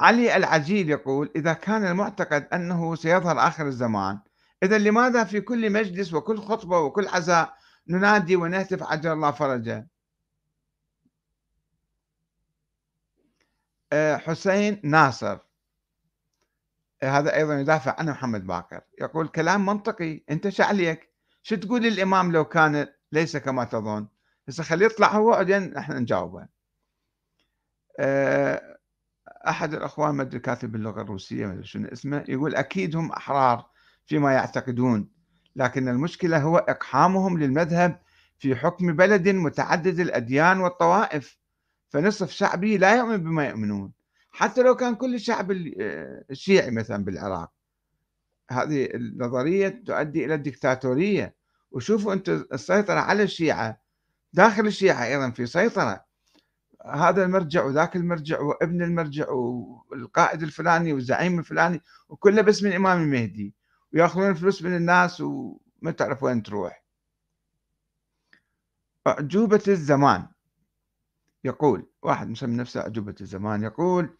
علي 0.00 0.36
العجيل 0.36 0.90
يقول 0.90 1.32
إذا 1.36 1.52
كان 1.52 1.86
المعتقد 1.86 2.48
أنه 2.52 2.94
سيظهر 2.94 3.38
آخر 3.48 3.66
الزمان 3.66 4.20
إذا 4.62 4.78
لماذا 4.78 5.24
في 5.24 5.40
كل 5.40 5.72
مجلس 5.72 6.14
وكل 6.14 6.38
خطبة 6.38 6.78
وكل 6.78 7.08
عزاء 7.08 7.56
ننادي 7.88 8.36
ونهتف 8.36 8.82
عجل 8.82 9.12
الله 9.12 9.30
فرجه؟ 9.30 9.88
آه، 13.92 14.16
حسين 14.16 14.80
ناصر. 14.84 15.38
آه، 17.02 17.10
هذا 17.18 17.34
أيضا 17.34 17.60
يدافع 17.60 17.96
عنه 17.98 18.12
محمد 18.12 18.46
باكر. 18.46 18.80
يقول 19.00 19.28
كلام 19.28 19.66
منطقي. 19.66 20.24
أنت 20.30 20.48
شو 20.48 20.62
عليك؟ 20.62 21.12
شو 21.42 21.56
تقول 21.56 21.82
للإمام 21.82 22.32
لو 22.32 22.44
كان 22.44 22.88
ليس 23.12 23.36
كما 23.36 23.64
تظن؟ 23.64 24.08
هسه 24.48 24.62
خليه 24.62 24.86
يطلع 24.86 25.08
هو 25.08 25.30
بعدين 25.30 25.76
إحنا 25.76 25.98
نجاوبه. 25.98 26.48
آه، 28.00 28.75
أحد 29.48 29.74
الأخوان 29.74 30.14
ما 30.14 30.22
ادري 30.22 30.38
كاتب 30.38 30.72
باللغة 30.72 31.02
الروسية 31.02 31.46
ما 31.46 31.62
شنو 31.62 31.88
اسمه 31.88 32.24
يقول 32.28 32.54
أكيد 32.54 32.96
هم 32.96 33.12
أحرار 33.12 33.66
فيما 34.06 34.32
يعتقدون 34.32 35.08
لكن 35.56 35.88
المشكلة 35.88 36.38
هو 36.42 36.56
إقحامهم 36.56 37.38
للمذهب 37.38 38.00
في 38.38 38.56
حكم 38.56 38.96
بلد 38.96 39.28
متعدد 39.28 40.00
الأديان 40.00 40.60
والطوائف. 40.60 41.38
فنصف 41.88 42.30
شعبه 42.30 42.76
لا 42.76 42.96
يؤمن 42.96 43.16
بما 43.16 43.46
يؤمنون. 43.48 43.92
حتى 44.30 44.62
لو 44.62 44.76
كان 44.76 44.94
كل 44.94 45.14
الشعب 45.14 45.50
الشيعي 45.50 46.70
مثلا 46.70 47.04
بالعراق. 47.04 47.52
هذه 48.50 48.88
النظرية 48.94 49.82
تؤدي 49.86 50.24
إلى 50.24 50.34
الدكتاتورية. 50.34 51.34
وشوفوا 51.70 52.12
أنتم 52.12 52.44
السيطرة 52.52 53.00
على 53.00 53.22
الشيعة 53.22 53.80
داخل 54.32 54.66
الشيعة 54.66 55.04
أيضا 55.04 55.30
في 55.30 55.46
سيطرة. 55.46 56.05
هذا 56.86 57.24
المرجع 57.24 57.64
وذاك 57.64 57.96
المرجع 57.96 58.40
وابن 58.40 58.82
المرجع 58.82 59.30
والقائد 59.30 60.42
الفلاني 60.42 60.92
والزعيم 60.92 61.38
الفلاني 61.38 61.82
وكله 62.08 62.42
بس 62.42 62.62
من 62.62 62.70
الامام 62.70 63.02
المهدي. 63.02 63.54
ويأخذون 63.94 64.30
الفلوس 64.30 64.62
من 64.62 64.76
الناس 64.76 65.20
وما 65.20 65.90
تعرف 65.96 66.22
وين 66.22 66.42
تروح. 66.42 66.84
أعجوبة 69.06 69.62
الزمان. 69.68 70.26
يقول 71.44 71.86
واحد 72.02 72.28
مسمي 72.28 72.56
نفسه 72.56 72.80
أعجوبة 72.80 73.14
الزمان. 73.20 73.62
يقول 73.62 74.16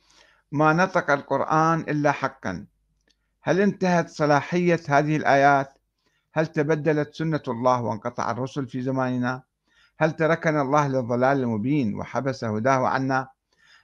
ما 0.53 0.73
نطق 0.73 1.11
القرآن 1.11 1.81
إلا 1.81 2.13
حقا. 2.13 2.67
هل 3.43 3.61
انتهت 3.61 4.09
صلاحية 4.11 4.81
هذه 4.89 5.17
الآيات؟ 5.17 5.79
هل 6.33 6.47
تبدلت 6.47 7.15
سنة 7.15 7.43
الله 7.49 7.83
وانقطع 7.83 8.31
الرسل 8.31 8.69
في 8.69 8.83
زماننا؟ 8.83 9.43
هل 9.99 10.13
تركنا 10.13 10.63
الله 10.63 10.89
للضلال 10.89 11.41
المبين 11.41 11.95
وحبس 11.95 12.45
هداه 12.45 12.89
عنا؟ 12.89 13.29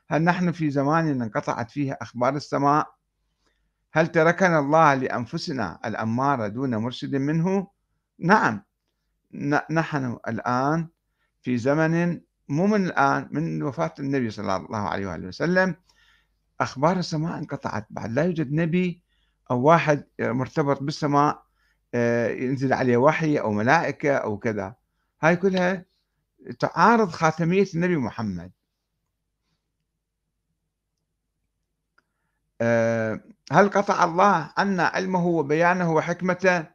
هل 0.09 0.23
نحن 0.23 0.53
في 0.53 0.71
زمان 0.71 1.23
انقطعت 1.23 1.71
فيه 1.71 1.99
أخبار 2.01 2.37
السماء؟ 2.37 2.95
هل 3.93 4.07
تركنا 4.07 4.59
الله 4.59 4.95
لأنفسنا 4.95 5.79
الأمارة 5.85 6.49
دون 6.49 6.77
مرشد 6.77 7.17
منه؟ 7.17 7.67
نعم. 8.19 8.63
نحن 9.71 10.19
الآن 10.29 10.89
في 11.43 11.59
زمن 11.59 12.21
مو 12.49 12.67
من 12.67 12.87
الآن 12.87 13.29
من 13.31 13.63
وفاة 13.63 13.95
النبي 13.99 14.31
صلى 14.31 14.57
الله 14.57 14.79
عليه 14.79 15.07
وآله 15.07 15.29
وسلم. 15.29 15.77
أخبار 16.61 16.97
السماء 16.97 17.39
انقطعت. 17.39 17.87
بعد 17.91 18.11
لا 18.11 18.23
يوجد 18.23 18.53
نبي 18.53 19.03
أو 19.51 19.61
واحد 19.63 20.05
مرتبط 20.21 20.83
بالسماء 20.83 21.43
آه، 21.95 22.29
ينزل 22.29 22.73
عليه 22.73 22.97
وحي 22.97 23.37
أو 23.37 23.53
ملائكة 23.53 24.15
أو 24.15 24.39
كذا. 24.39 24.75
هاي 25.23 25.37
كلها 25.37 25.85
تعارض 26.61 27.11
خاتمية 27.11 27.67
النبي 27.75 27.97
محمد. 27.97 28.51
آه، 32.61 33.21
هل 33.53 33.69
قطع 33.69 34.05
الله 34.05 34.53
عنا 34.57 34.87
علمه 34.87 35.27
وبيانه 35.27 35.93
وحكمته؟ 35.93 36.67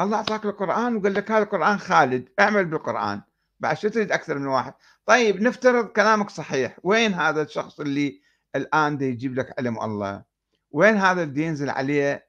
الله 0.00 0.16
أعطاك 0.16 0.44
القرآن 0.44 0.96
وقال 0.96 1.14
لك 1.14 1.30
هذا 1.30 1.42
القرآن 1.42 1.78
خالد 1.78 2.28
اعمل 2.40 2.64
بالقرآن. 2.64 3.22
بعد 3.60 3.76
شو 3.78 3.88
تريد 3.88 4.12
أكثر 4.12 4.38
من 4.38 4.46
واحد؟ 4.46 4.74
طيب 5.06 5.42
نفترض 5.42 5.86
كلامك 5.86 6.30
صحيح. 6.30 6.78
وين 6.82 7.14
هذا 7.14 7.42
الشخص 7.42 7.80
اللي 7.80 8.20
الآن 8.56 8.98
دي 8.98 9.04
يجيب 9.04 9.34
لك 9.34 9.54
علم 9.58 9.82
الله؟ 9.82 10.22
وين 10.70 10.96
هذا 10.96 11.22
اللي 11.22 11.42
ينزل 11.42 11.70
عليه 11.70 12.28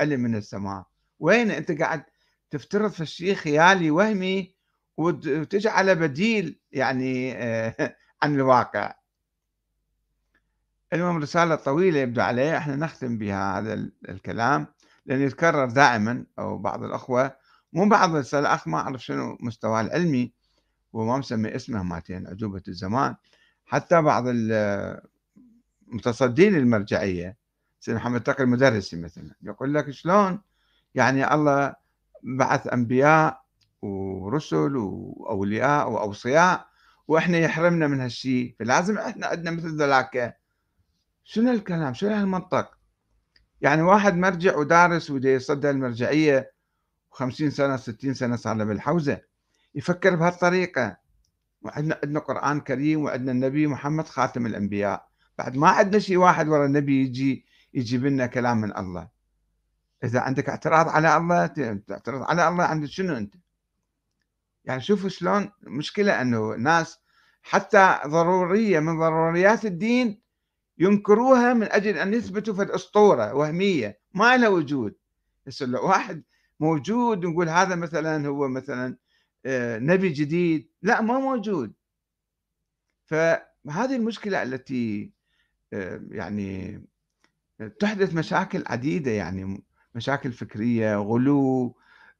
علم 0.00 0.20
من 0.20 0.36
السماء؟ 0.36 0.84
وين 1.18 1.50
أنت 1.50 1.72
قاعد 1.72 2.04
تفترض 2.50 2.90
في 2.90 3.00
الشيء 3.00 3.34
خيالي 3.34 3.90
وهمي 3.90 4.55
وتجعله 4.96 5.94
بديل 5.94 6.60
يعني 6.72 7.32
آه، 7.36 7.96
عن 8.22 8.34
الواقع. 8.34 8.94
المهم 10.92 11.18
رسالة 11.22 11.54
طويلة 11.54 11.98
يبدو 11.98 12.20
عليها 12.20 12.58
إحنا 12.58 12.76
نختم 12.76 13.18
بها 13.18 13.58
هذا 13.58 13.88
الكلام 14.08 14.66
لأن 15.06 15.20
يتكرر 15.20 15.66
دائما 15.66 16.24
أو 16.38 16.58
بعض 16.58 16.84
الأخوة 16.84 17.36
مو 17.72 17.88
بعض 17.88 18.16
أخ 18.34 18.68
ما 18.68 18.78
أعرف 18.78 19.04
شنو 19.04 19.36
مستواه 19.40 19.80
العلمي 19.80 20.32
وما 20.92 21.18
مسمي 21.18 21.56
اسمه 21.56 21.82
ماتين 21.82 22.26
عجوبة 22.26 22.62
الزمان. 22.68 23.14
حتى 23.66 24.02
بعض 24.02 24.24
متصدين 25.86 26.56
المرجعية 26.56 27.36
سيد 27.80 27.94
محمد 27.94 28.22
تقي 28.22 28.42
المدرسي 28.44 28.96
مثلا 28.96 29.34
يقول 29.42 29.74
لك 29.74 29.90
شلون؟ 29.90 30.40
يعني 30.94 31.34
الله 31.34 31.74
بعث 32.22 32.72
أنبياء 32.72 33.45
ورسل 33.86 34.76
وأولياء 34.76 35.90
وأوصياء 35.90 36.66
وإحنا 37.08 37.38
يحرمنا 37.38 37.86
من 37.86 38.00
هالشيء 38.00 38.54
فلازم 38.58 38.98
إحنا 38.98 39.26
عندنا 39.26 39.50
مثل 39.50 39.76
ذلاك 39.76 40.36
شنو 41.24 41.50
الكلام؟ 41.50 41.94
شنو 41.94 42.10
هالمنطق؟ 42.10 42.78
يعني 43.60 43.82
واحد 43.82 44.16
مرجع 44.16 44.56
ودارس 44.56 45.10
ودي 45.10 45.28
يصدى 45.28 45.70
المرجعية 45.70 46.52
وخمسين 47.12 47.50
سنة 47.50 47.76
ستين 47.76 48.14
سنة 48.14 48.36
صار 48.36 48.56
له 48.56 48.64
بالحوزة 48.64 49.20
يفكر 49.74 50.16
بهالطريقة. 50.16 50.96
وعندنا 51.62 51.98
عندنا 52.04 52.20
قرآن 52.20 52.60
كريم 52.60 53.04
وعندنا 53.04 53.32
النبي 53.32 53.66
محمد 53.66 54.06
خاتم 54.06 54.46
الأنبياء. 54.46 55.08
بعد 55.38 55.56
ما 55.56 55.68
عندنا 55.68 55.98
شيء 55.98 56.16
واحد 56.16 56.48
ورا 56.48 56.66
النبي 56.66 57.02
يجي 57.02 57.46
يجيب 57.74 58.06
لنا 58.06 58.26
كلام 58.26 58.60
من 58.60 58.76
الله. 58.76 59.08
إذا 60.04 60.20
عندك 60.20 60.48
اعتراض 60.48 60.88
على 60.88 61.16
الله 61.16 61.46
تعترض 61.86 62.22
على 62.22 62.48
الله 62.48 62.64
عندك 62.64 62.88
شنو 62.88 63.16
أنت؟ 63.16 63.34
يعني 64.66 64.80
شوفوا 64.80 65.08
شلون 65.08 65.50
مشكلة 65.62 66.20
أنه 66.22 66.54
ناس 66.54 66.98
حتى 67.42 67.98
ضرورية 68.06 68.80
من 68.80 68.98
ضروريات 68.98 69.64
الدين 69.64 70.20
ينكروها 70.78 71.54
من 71.54 71.72
أجل 71.72 71.98
أن 71.98 72.14
يثبتوا 72.14 72.54
في 72.54 72.62
الأسطورة 72.62 73.34
وهمية 73.34 74.00
ما 74.14 74.36
لها 74.36 74.48
وجود. 74.48 74.94
لو 75.60 75.88
واحد 75.88 76.22
موجود 76.60 77.26
نقول 77.26 77.48
هذا 77.48 77.74
مثلا 77.74 78.28
هو 78.28 78.48
مثلا 78.48 78.96
آه، 79.46 79.78
نبي 79.78 80.08
جديد 80.08 80.70
لا 80.82 81.00
ما 81.00 81.18
موجود. 81.18 81.72
فهذه 83.06 83.96
المشكلة 83.96 84.42
التي 84.42 85.12
آه، 85.72 86.00
يعني 86.10 86.82
تحدث 87.80 88.14
مشاكل 88.14 88.64
عديدة 88.66 89.10
يعني 89.10 89.64
مشاكل 89.94 90.32
فكرية 90.32 90.96
غلو 90.96 91.76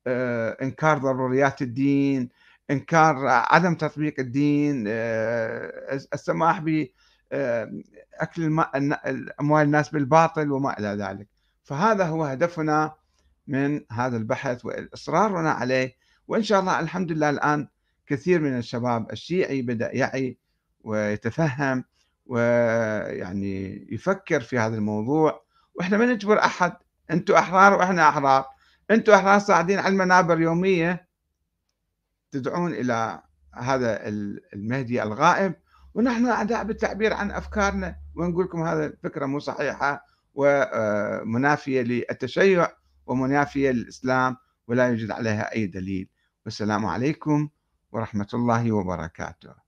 آه، 0.06 0.56
إنكار 0.62 0.98
ضروريات 0.98 1.62
الدين 1.62 2.28
إنكار 2.70 3.16
عدم 3.26 3.74
تطبيق 3.74 4.14
الدين 4.20 4.84
السماح 6.14 6.60
ب 6.60 6.86
أكل 8.20 8.64
أموال 9.40 9.64
الناس 9.64 9.88
بالباطل 9.88 10.52
وما 10.52 10.78
إلى 10.78 10.88
ذلك. 10.88 11.28
فهذا 11.64 12.04
هو 12.04 12.24
هدفنا 12.24 12.94
من 13.46 13.80
هذا 13.92 14.16
البحث 14.16 14.64
وإصرارنا 14.64 15.50
عليه. 15.50 15.96
وإن 16.28 16.42
شاء 16.42 16.60
الله 16.60 16.80
الحمد 16.80 17.12
لله 17.12 17.30
الآن 17.30 17.68
كثير 18.06 18.40
من 18.40 18.58
الشباب 18.58 19.12
الشيعي 19.12 19.62
بدأ 19.62 19.96
يعي 19.96 20.38
ويتفهم 20.84 21.84
ويعني 22.26 23.86
يفكر 23.90 24.40
في 24.40 24.58
هذا 24.58 24.76
الموضوع. 24.76 25.42
وإحنا 25.74 25.96
ما 25.98 26.06
نجبر 26.06 26.38
أحد 26.38 26.72
أنتم 27.10 27.34
أحرار 27.34 27.78
وإحنا 27.78 28.08
أحرار. 28.08 28.44
أنتم 28.90 29.12
احرار 29.12 29.38
صاعدين 29.38 29.78
على 29.78 29.88
المنابر 29.88 30.40
يومية 30.40 31.08
تدعون 32.30 32.72
إلى 32.72 33.22
هذا 33.54 34.08
المهدي 34.54 35.02
الغائب 35.02 35.54
ونحن 35.94 36.26
أعداء 36.26 36.64
بالتعبير 36.64 37.12
عن 37.12 37.30
أفكارنا 37.30 37.96
ونقول 38.14 38.44
لكم 38.44 38.62
هذا 38.62 38.86
الفكرة 38.86 39.26
مو 39.26 39.38
صحيحة 39.38 40.06
ومنافيه 40.34 41.82
للتشيع 41.82 42.68
ومنافية 43.06 43.70
للإسلام 43.70 44.36
ولا 44.68 44.88
يوجد 44.88 45.10
عليها 45.10 45.52
أي 45.52 45.66
دليل. 45.66 46.08
والسلام 46.44 46.86
عليكم 46.86 47.48
ورحمة 47.92 48.28
الله 48.34 48.72
وبركاته. 48.72 49.65